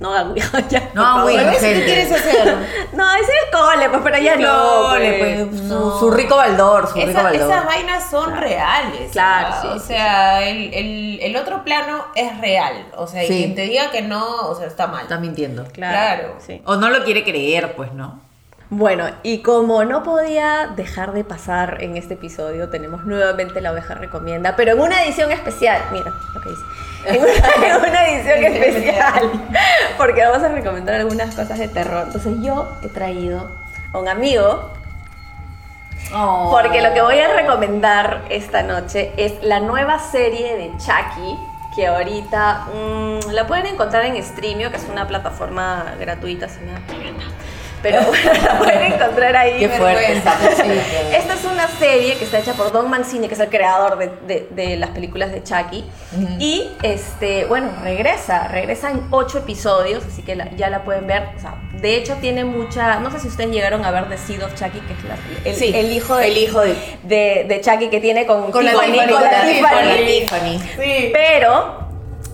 no 0.00 0.30
Ouija 0.30 0.60
ya. 0.68 0.90
No 0.94 1.24
¿Ves? 1.26 1.56
¿Qué 1.58 1.84
quieres 1.84 2.12
hacer? 2.12 2.56
No, 2.92 3.14
ese 3.14 3.22
es 3.32 3.50
cole, 3.52 3.88
pues, 3.88 4.00
pero 4.04 4.18
ya 4.18 4.36
no. 4.36 4.88
No, 4.92 4.96
le 4.96 5.18
pues. 5.18 5.46
pues, 5.48 5.98
su, 5.98 6.10
rico 6.10 6.36
baldor, 6.36 6.88
su 6.88 6.94
rico 6.94 7.22
baldor. 7.22 7.50
esas 7.50 7.64
vainas 7.66 8.10
son 8.10 8.24
Claro. 8.26 8.40
reales. 8.40 9.12
Claro, 9.12 9.70
O 9.70 9.78
sí, 9.78 9.86
sea, 9.86 10.48
el, 10.48 10.72
el- 10.72 11.18
el 11.22 11.36
otro 11.36 11.62
plano 11.64 12.04
es 12.14 12.38
real. 12.40 12.86
O 12.96 13.06
sea, 13.06 13.24
y 13.24 13.28
Sí. 13.28 13.36
quien 13.38 13.54
te 13.54 13.62
diga 13.62 13.90
que 13.90 14.02
no, 14.02 14.24
o 14.48 14.54
sea, 14.54 14.66
está 14.66 14.86
mal. 14.86 15.02
Está 15.02 15.18
mintiendo. 15.18 15.64
Claro. 15.72 16.36
O 16.64 16.76
no 16.76 16.88
lo 16.90 17.04
quiere 17.04 17.24
creer, 17.24 17.74
pues, 17.74 17.92
¿no? 17.92 18.20
Bueno, 18.68 19.04
y 19.22 19.42
como 19.42 19.84
no 19.84 20.02
podía 20.02 20.72
dejar 20.74 21.12
de 21.12 21.22
pasar 21.22 21.78
en 21.84 21.96
este 21.96 22.14
episodio, 22.14 22.68
tenemos 22.68 23.04
nuevamente 23.04 23.60
la 23.60 23.70
oveja 23.70 23.94
recomienda, 23.94 24.56
pero 24.56 24.72
en 24.72 24.80
una 24.80 25.04
edición 25.04 25.30
especial. 25.30 25.80
Mira 25.92 26.10
lo 26.34 26.40
que 26.40 26.48
dice. 26.50 26.62
En 27.04 27.20
una, 27.20 27.66
en 27.66 27.76
una 27.76 28.08
edición 28.08 28.44
especial. 28.44 29.30
Porque 29.96 30.24
vamos 30.24 30.42
a 30.42 30.48
recomendar 30.48 30.94
algunas 30.94 31.34
cosas 31.34 31.58
de 31.58 31.68
terror. 31.68 32.04
Entonces 32.06 32.34
yo 32.40 32.78
he 32.82 32.88
traído 32.88 33.50
a 33.92 33.98
un 33.98 34.08
amigo 34.08 34.72
Oh. 36.14 36.50
Porque 36.50 36.80
lo 36.82 36.94
que 36.94 37.02
voy 37.02 37.18
a 37.18 37.34
recomendar 37.34 38.24
esta 38.30 38.62
noche 38.62 39.12
es 39.16 39.42
la 39.42 39.60
nueva 39.60 39.98
serie 39.98 40.56
de 40.56 40.70
Chucky, 40.78 41.36
que 41.74 41.86
ahorita 41.86 42.68
mm, 42.72 43.30
la 43.32 43.46
pueden 43.46 43.66
encontrar 43.66 44.04
en 44.04 44.22
Streamio, 44.22 44.70
que 44.70 44.76
es 44.76 44.86
una 44.88 45.06
plataforma 45.06 45.94
gratuita, 45.98 46.48
si 46.48 46.60
me 46.60 46.72
da. 46.72 46.78
Pero 47.90 48.02
bueno, 48.02 48.30
la 48.42 48.58
pueden 48.58 48.92
encontrar 48.92 49.36
ahí. 49.36 49.58
Qué 49.58 49.68
fuerte 49.68 50.12
esta 50.12 51.34
es 51.34 51.44
una 51.44 51.68
serie 51.68 52.16
que 52.16 52.24
está 52.24 52.38
hecha 52.38 52.54
por 52.54 52.72
Don 52.72 52.90
Mancini, 52.90 53.28
que 53.28 53.34
es 53.34 53.40
el 53.40 53.48
creador 53.48 53.96
de, 53.98 54.10
de- 54.26 54.48
de 54.50 54.76
las 54.76 54.90
películas 54.90 55.30
de 55.32 55.42
Chucky. 55.42 55.84
Y, 56.38 56.68
este, 56.82 57.44
bueno, 57.44 57.70
regresa, 57.82 58.48
regresa 58.48 58.90
en 58.90 59.06
ocho 59.10 59.38
episodios, 59.38 60.04
así 60.04 60.22
que 60.22 60.34
la- 60.36 60.50
ya 60.56 60.68
la 60.70 60.82
pueden 60.84 61.06
ver. 61.06 61.28
O 61.36 61.40
sea, 61.40 61.54
de 61.74 61.96
hecho 61.96 62.14
tiene 62.20 62.44
mucha... 62.44 62.98
No 63.00 63.10
sé 63.10 63.20
si 63.20 63.28
ustedes 63.28 63.50
llegaron 63.50 63.84
a 63.84 63.90
ver 63.90 64.08
The 64.08 64.18
Seed 64.18 64.42
of 64.42 64.54
Chucky, 64.54 64.80
que 64.80 64.92
es 64.94 65.04
la- 65.04 65.16
el, 65.50 65.54
Sí, 65.56 65.72
el 65.74 65.92
hijo 65.92 66.16
de, 66.16 66.26
el 66.28 66.38
hijo 66.38 66.60
de- 66.60 66.74
de, 67.04 67.44
de 67.48 67.60
Chucky 67.60 67.88
que 67.88 68.00
tiene 68.00 68.26
con, 68.26 68.50
Con 68.50 68.64
la 68.64 68.72
Tiffany, 68.72 68.92
Tiffany, 68.92 69.12
con 69.12 69.22
la 69.22 69.30
con 69.30 69.38
la 69.38 69.46
Tiffany. 69.46 69.74
Con 69.76 69.88
la 69.88 70.06
Tiffany. 70.06 70.58
Sí. 70.82 71.10
Pero 71.12 71.85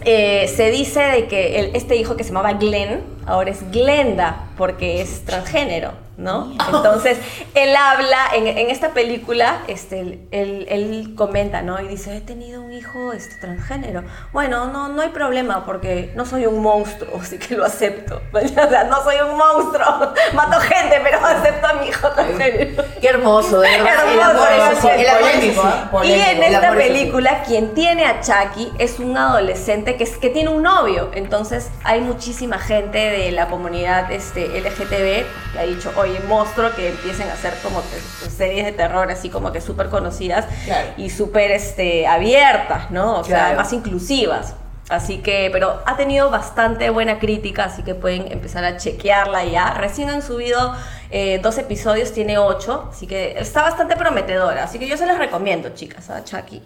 eh, 0.05 0.49
se 0.49 0.71
dice 0.71 1.01
de 1.01 1.27
que 1.27 1.71
este 1.75 1.97
hijo 1.97 2.17
que 2.17 2.25
se 2.25 2.31
llamaba 2.31 2.55
Glenn 2.55 3.01
ahora 3.27 3.51
es 3.51 3.71
Glenda 3.71 4.49
porque 4.57 5.01
es 5.01 5.25
transgénero, 5.25 5.93
¿no? 6.17 6.53
Entonces 6.53 7.19
él 7.55 7.75
habla 7.75 8.19
en, 8.35 8.47
en 8.47 8.71
esta 8.71 8.91
película, 8.91 9.63
este, 9.67 10.01
él, 10.31 10.67
él 10.69 11.15
comenta, 11.17 11.63
¿no? 11.63 11.81
Y 11.81 11.89
dice, 11.89 12.17
he 12.17 12.21
tenido 12.21 12.63
un 12.63 12.73
hijo 12.73 13.13
este, 13.13 13.37
transgénero. 13.37 14.05
Bueno, 14.33 14.67
no, 14.67 14.89
no 14.89 15.03
hay 15.03 15.09
problema 15.11 15.65
porque 15.65 16.13
no 16.15 16.27
soy 16.27 16.47
un 16.47 16.63
monstruo, 16.63 17.11
así 17.21 17.39
que 17.39 17.57
lo 17.57 17.65
acepto. 17.65 18.21
O 18.33 18.49
sea, 18.49 18.85
no 18.85 19.03
soy 19.03 19.17
un 19.17 19.37
monstruo, 19.37 20.13
mato 20.35 20.61
gente, 20.61 21.01
pero 21.03 21.19
acepto 21.25 21.67
a 21.67 21.73
mi 21.75 21.89
hijo 21.89 22.09
transgénero. 22.11 22.85
Qué 23.01 23.09
hermoso, 23.09 23.61
de 23.61 23.71
verdad. 23.71 24.05
Qué 24.05 24.13
El 24.15 24.21
amor 24.21 24.49
hermoso, 24.49 24.91
el 24.91 25.09
amor 25.09 25.31
es. 25.31 25.45
¿eh? 25.45 26.07
Y 26.07 26.13
en 26.13 26.43
El 26.43 26.55
esta 26.55 26.73
película, 26.73 27.43
quien 27.43 27.75
tiene 27.75 28.05
a 28.07 28.21
Chucky 28.21 28.73
es 28.79 28.99
un 28.99 29.17
adolescente 29.17 29.97
que, 29.97 30.05
es, 30.05 30.17
que 30.17 30.31
tiene 30.31 30.51
un 30.51 30.63
novio. 30.63 31.11
Entonces, 31.15 31.71
hay 31.85 32.01
muchísima 32.01 32.59
gente 32.59 32.99
de 32.99 33.33
la 33.33 33.49
comunidad 33.49 34.11
este, 34.13 34.61
LGTB 34.61 35.25
que 35.53 35.59
ha 35.59 35.63
dicho, 35.63 35.93
oye, 36.03 36.21
monstruo, 36.29 36.71
que 36.77 36.89
empiecen 36.91 37.29
a 37.29 37.33
hacer 37.33 37.55
como 37.63 37.81
que 37.83 38.29
series 38.31 38.65
de 38.67 38.73
terror 38.73 39.11
así 39.11 39.29
como 39.31 39.51
que 39.53 39.61
súper 39.61 39.89
conocidas 39.89 40.47
Claro. 40.65 40.89
y 40.97 41.11
súper 41.11 41.51
este, 41.51 42.07
abiertas, 42.07 42.91
¿no? 42.91 43.19
O 43.19 43.25
sea, 43.25 43.55
más 43.57 43.73
inclusivas. 43.73 44.55
Así 44.89 45.19
que, 45.19 45.49
pero 45.53 45.81
ha 45.87 45.97
tenido 45.97 46.29
bastante 46.31 46.91
buena 46.91 47.19
crítica, 47.19 47.65
así 47.65 47.83
que 47.83 47.95
pueden 47.95 48.31
empezar 48.31 48.65
a 48.65 48.77
chequearla 48.77 49.45
ya. 49.45 49.73
Recién 49.75 50.11
han 50.11 50.21
subido 50.23 50.75
eh, 51.11 51.39
dos 51.43 51.57
episodios, 51.57 52.13
tiene 52.13 52.37
ocho, 52.37 52.89
así 52.93 53.07
que 53.07 53.39
está 53.39 53.63
bastante 53.63 53.97
prometedora. 53.97 54.65
Así 54.65 54.79
que 54.79 54.87
yo 54.89 54.97
se 54.99 55.07
las 55.07 55.17
recomiendo, 55.19 55.71
chicas, 55.71 56.11
a 56.11 56.23
Chucky. 56.25 56.63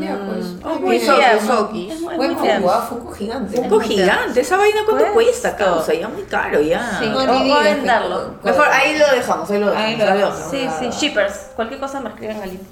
Ya, 0.00 0.18
pues. 0.26 0.46
Muy 0.64 0.78
Muy 0.80 1.00
Soki, 1.00 1.18
bien. 1.20 1.46
Soki. 1.46 1.90
Es 1.90 2.00
muy- 2.00 2.16
muy. 2.16 2.34
Funko, 2.34 2.70
ah, 2.70 2.90
gigante. 3.16 3.56
Funko 3.56 3.80
gigante, 3.80 4.40
esa 4.40 4.56
vaina 4.56 4.80
cuánto 4.86 5.04
Pues, 5.04 5.12
cuesta, 5.12 5.56
todo. 5.56 5.74
causa, 5.76 5.92
ya 5.94 6.08
muy 6.08 6.22
caro 6.22 6.60
ya. 6.62 6.98
Sí. 6.98 7.06
No, 7.10 7.18
O- 7.18 7.26
ni 7.26 7.40
o 7.40 7.44
digas 7.44 7.58
que- 7.62 7.74
venderlo. 7.74 8.34
Mejor 8.42 8.68
ahí 8.72 8.98
lo 8.98 9.06
dejamos, 9.10 9.50
ahí 9.50 9.58
lo 9.58 9.66
dejamos. 9.70 9.86
Ahí 9.88 9.96
lo 9.98 10.04
dejamos. 10.06 10.50
Sí, 10.50 10.68
sí, 10.78 10.88
shippers. 10.90 11.34
Cualquier 11.56 11.80
cosa 11.80 12.00
me 12.00 12.08
escriben 12.08 12.40
al 12.40 12.48
inbox. 12.48 12.68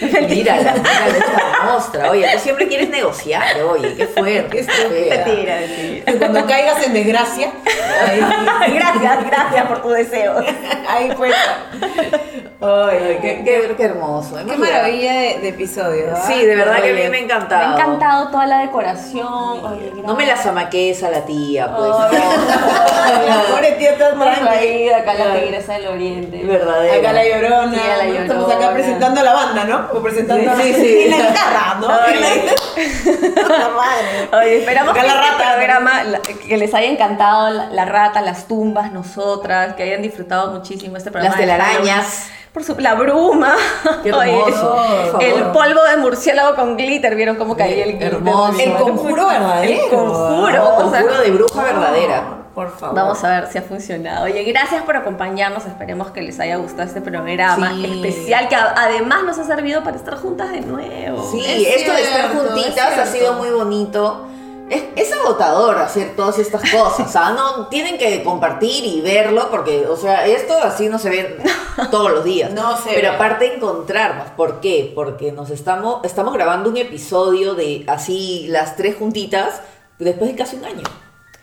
Mírala, 0.00 0.72
mírala 0.74 1.18
esta 1.18 1.62
mostra. 1.72 2.10
Oye, 2.10 2.26
tú 2.32 2.38
siempre 2.38 2.66
quieres 2.68 2.88
negociar, 2.90 3.60
oye, 3.62 3.94
qué 3.96 4.06
fuerte. 4.06 4.66
Mentira, 4.66 5.56
mentira. 5.60 6.12
Cuando 6.18 6.46
caigas 6.46 6.86
en 6.86 6.92
desgracia, 6.94 7.50
ahí, 8.08 8.20
gracias, 8.74 9.26
gracias 9.26 9.66
por 9.66 9.82
tu 9.82 9.88
deseo. 9.90 10.36
ahí 10.88 11.10
fue. 11.16 11.30
Ay, 12.62 13.18
qué, 13.22 13.42
qué, 13.44 13.74
Qué, 13.76 13.84
hermoso. 13.84 14.36
qué 14.46 14.56
maravilla 14.56 15.12
de, 15.12 15.38
de 15.40 15.48
episodio. 15.48 16.12
¿ah? 16.14 16.20
Sí, 16.26 16.44
de 16.44 16.56
verdad 16.56 16.82
que 16.82 16.90
a 16.90 16.92
mí 16.92 17.00
Oye, 17.00 17.08
me 17.10 17.16
ha 17.16 17.20
encantado. 17.20 17.60
Me 17.68 17.72
ha 17.74 17.76
encantado 17.86 18.28
toda 18.28 18.46
la 18.46 18.58
decoración. 18.58 19.26
Oye, 19.64 19.92
No 20.04 20.14
me 20.14 20.26
la 20.26 20.36
zamaques 20.36 21.02
a 21.02 21.10
la 21.10 21.24
tía, 21.24 21.74
pues. 21.74 21.88
La 23.26 23.42
pobre 23.50 23.72
tía 23.72 23.90
está 23.92 24.14
Más 24.14 24.38
tranqui. 24.38 24.56
ahí, 24.58 24.88
acá 24.90 25.14
la 25.14 25.34
tigresa 25.40 25.72
del 25.74 25.86
oriente. 25.88 26.42
Verdadera. 26.44 26.94
Acá 26.96 27.12
la 27.12 27.24
llorona. 27.24 27.72
Sí, 27.74 27.80
la 27.98 28.04
¿no? 28.04 28.12
Estamos 28.20 28.42
Llorona. 28.48 28.64
acá 28.66 28.74
presentando 28.74 29.20
a 29.20 29.24
la 29.24 29.32
banda, 29.32 29.64
¿no? 29.64 29.88
Presentando 30.02 30.42
Sí, 30.42 30.48
a 30.48 30.56
sí, 30.62 30.74
sí. 30.74 30.86
Y 31.06 31.08
la 31.10 31.16
guitarra, 31.16 31.76
¿no? 31.80 31.88
Madre. 33.76 34.28
Oye, 34.32 34.58
esperamos 34.60 34.92
Acá 34.92 35.00
que 35.02 35.06
la 35.06 35.14
este 35.14 35.30
rata. 35.30 35.54
programa 35.56 36.04
la- 36.04 36.20
que 36.20 36.56
les 36.56 36.74
haya 36.74 36.88
encantado 36.90 37.50
la, 37.50 37.66
la 37.70 37.84
rata, 37.84 38.20
las 38.20 38.46
tumbas, 38.46 38.92
nosotras, 38.92 39.74
que 39.74 39.82
hayan 39.82 40.02
disfrutado 40.02 40.50
muchísimo 40.52 40.96
este 40.96 41.10
programa. 41.10 41.36
Las 41.36 41.38
de 41.46 41.52
telarañas. 41.52 42.26
Por 42.52 42.64
su, 42.64 42.74
la 42.80 42.94
bruma. 42.94 43.54
Qué 44.02 44.08
hermoso, 44.08 45.18
el 45.20 45.42
polvo 45.52 45.84
de 45.84 45.96
murciélago 45.98 46.56
con 46.56 46.76
glitter. 46.76 47.14
¿Vieron 47.14 47.36
cómo 47.36 47.56
caía 47.56 47.84
el 47.84 47.90
glitter? 47.92 48.14
Hermoso. 48.14 48.58
El 48.58 48.72
conjuro 48.74 49.26
verdadero. 49.28 49.72
El 49.84 49.88
conjuro. 49.88 50.50
No, 50.52 50.76
o 50.78 50.90
sea, 50.90 51.00
conjuro 51.02 51.20
de 51.22 51.30
bruja 51.30 51.62
verdadera. 51.62 52.22
Por 52.60 52.76
favor. 52.78 52.94
Vamos 52.96 53.24
a 53.24 53.28
ver 53.40 53.46
si 53.50 53.56
ha 53.56 53.62
funcionado. 53.62 54.24
Oye, 54.26 54.42
gracias 54.44 54.82
por 54.82 54.94
acompañarnos. 54.96 55.64
Esperemos 55.64 56.10
que 56.10 56.20
les 56.20 56.38
haya 56.40 56.56
gustado 56.56 56.82
este 56.82 57.00
programa 57.00 57.72
Sí. 57.74 57.84
especial 58.04 58.48
que 58.48 58.54
además 58.56 59.24
nos 59.24 59.38
ha 59.38 59.44
servido 59.44 59.82
para 59.82 59.96
estar 59.96 60.16
juntas 60.16 60.50
de 60.52 60.60
nuevo. 60.60 61.26
Sí, 61.30 61.40
Es 61.42 61.80
esto 61.80 61.92
de 61.92 62.02
estar 62.02 62.30
cierto, 62.30 62.48
juntitas 62.50 62.92
es 62.92 62.98
ha 62.98 63.06
cierto. 63.06 63.12
sido 63.12 63.32
muy 63.34 63.48
bonito. 63.50 64.26
Es, 64.68 64.84
es 64.94 65.12
agotador 65.12 65.78
hacer 65.78 66.14
todas 66.14 66.38
estas 66.38 66.60
cosas, 66.70 67.08
o 67.08 67.10
sea, 67.10 67.30
no 67.30 67.66
tienen 67.68 67.98
que 67.98 68.22
compartir 68.22 68.84
y 68.84 69.00
verlo 69.00 69.48
porque, 69.50 69.86
o 69.88 69.96
sea, 69.96 70.26
esto 70.26 70.54
así 70.62 70.88
no 70.88 70.98
se 71.00 71.08
ve 71.10 71.38
todos 71.90 72.10
los 72.12 72.22
días. 72.24 72.52
No 72.52 72.76
se 72.76 72.90
Pero 72.90 73.08
ve. 73.10 73.14
aparte 73.16 73.54
encontrarnos, 73.56 74.28
¿por 74.36 74.60
qué? 74.60 74.92
Porque 74.94 75.32
nos 75.32 75.50
estamos 75.50 76.04
estamos 76.04 76.34
grabando 76.34 76.68
un 76.70 76.76
episodio 76.76 77.54
de 77.54 77.84
así 77.88 78.46
las 78.48 78.76
tres 78.76 78.94
juntitas 78.96 79.60
después 79.98 80.30
de 80.30 80.36
casi 80.36 80.54
un 80.56 80.64
año. 80.66 80.84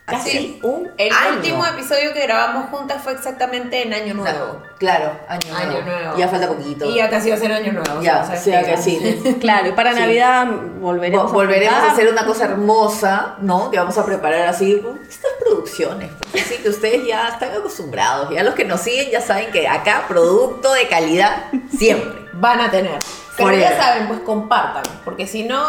Casi 0.08 0.30
Sí. 0.30 0.60
un 0.64 0.90
El 0.98 1.12
año. 1.12 1.36
último 1.36 1.66
episodio 1.66 2.14
que 2.14 2.22
grabamos 2.24 2.70
juntas 2.70 3.04
fue 3.04 3.12
exactamente 3.12 3.82
en 3.84 3.94
Año 3.94 4.14
Nuevo. 4.14 4.64
Claro, 4.78 5.12
año, 5.28 5.54
Año 5.54 5.82
nuevo. 5.82 5.86
nuevo. 5.86 6.18
Ya 6.18 6.30
falta 6.30 6.48
poquito. 6.48 6.86
Y 6.86 6.96
ya 6.96 7.10
casi 7.10 7.30
va 7.30 7.36
a 7.36 7.40
ser 7.40 7.52
Año 7.52 7.74
Nuevo. 7.74 8.02
Ya, 8.02 8.22
o 8.22 8.38
sea 8.38 8.64
que 8.64 8.78
sí. 8.78 9.38
Claro, 9.42 9.68
y 9.68 9.72
para 9.74 9.94
Sí. 9.94 10.00
Navidad 10.00 10.48
volveremos, 10.80 11.30
Vo- 11.30 11.34
volveremos 11.34 11.76
a 11.80 11.92
hacer 11.92 12.10
una 12.10 12.26
cosa 12.26 12.46
hermosa, 12.46 13.36
¿no? 13.42 13.70
Que 13.70 13.80
vamos 13.80 13.98
a 13.98 14.06
preparar 14.06 14.48
así, 14.48 14.82
estas 15.10 15.32
producciones. 15.42 16.10
Así 16.34 16.56
que 16.64 16.70
ustedes 16.70 17.06
ya 17.06 17.28
están 17.28 17.52
acostumbrados. 17.52 18.30
Ya 18.30 18.44
los 18.44 18.54
que 18.56 18.64
nos 18.64 18.80
siguen 18.80 19.12
ya 19.12 19.20
saben 19.20 19.52
que 19.52 19.68
acá 19.68 20.06
producto 20.08 20.72
de 20.72 20.88
calidad 20.88 21.48
siempre. 21.78 22.28
Van 22.32 22.62
a 22.62 22.72
tener. 22.72 23.00
Pero 23.38 23.54
ya 23.54 23.78
saben, 23.78 24.08
pues 24.08 24.20
compartan, 24.22 24.84
porque 25.06 25.28
si 25.28 25.44
no, 25.44 25.68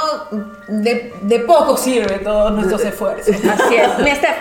de, 0.68 1.14
de 1.20 1.38
poco 1.40 1.76
sirve 1.76 2.18
todos 2.18 2.52
nuestros 2.52 2.82
esfuerzos. 2.82 3.36
Así 3.44 3.76
es. 3.76 3.98
Mi 3.98 4.10
Steph. 4.14 4.36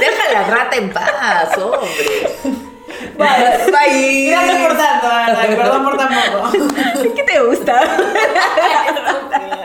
Deja 0.00 0.32
la 0.32 0.44
rata 0.44 0.76
en 0.76 0.92
paz, 0.92 1.58
hombre. 1.58 2.36
Vale, 3.16 3.58
bye. 3.66 4.30
Gracias 4.30 4.66
por 4.66 4.76
tanto, 4.76 5.06
Ana. 5.08 5.40
Perdón 5.46 5.84
por 5.84 5.96
tan 5.96 6.08
poco. 6.08 7.14
¿Qué 7.14 7.22
te 7.24 7.40
gusta? 7.40 7.82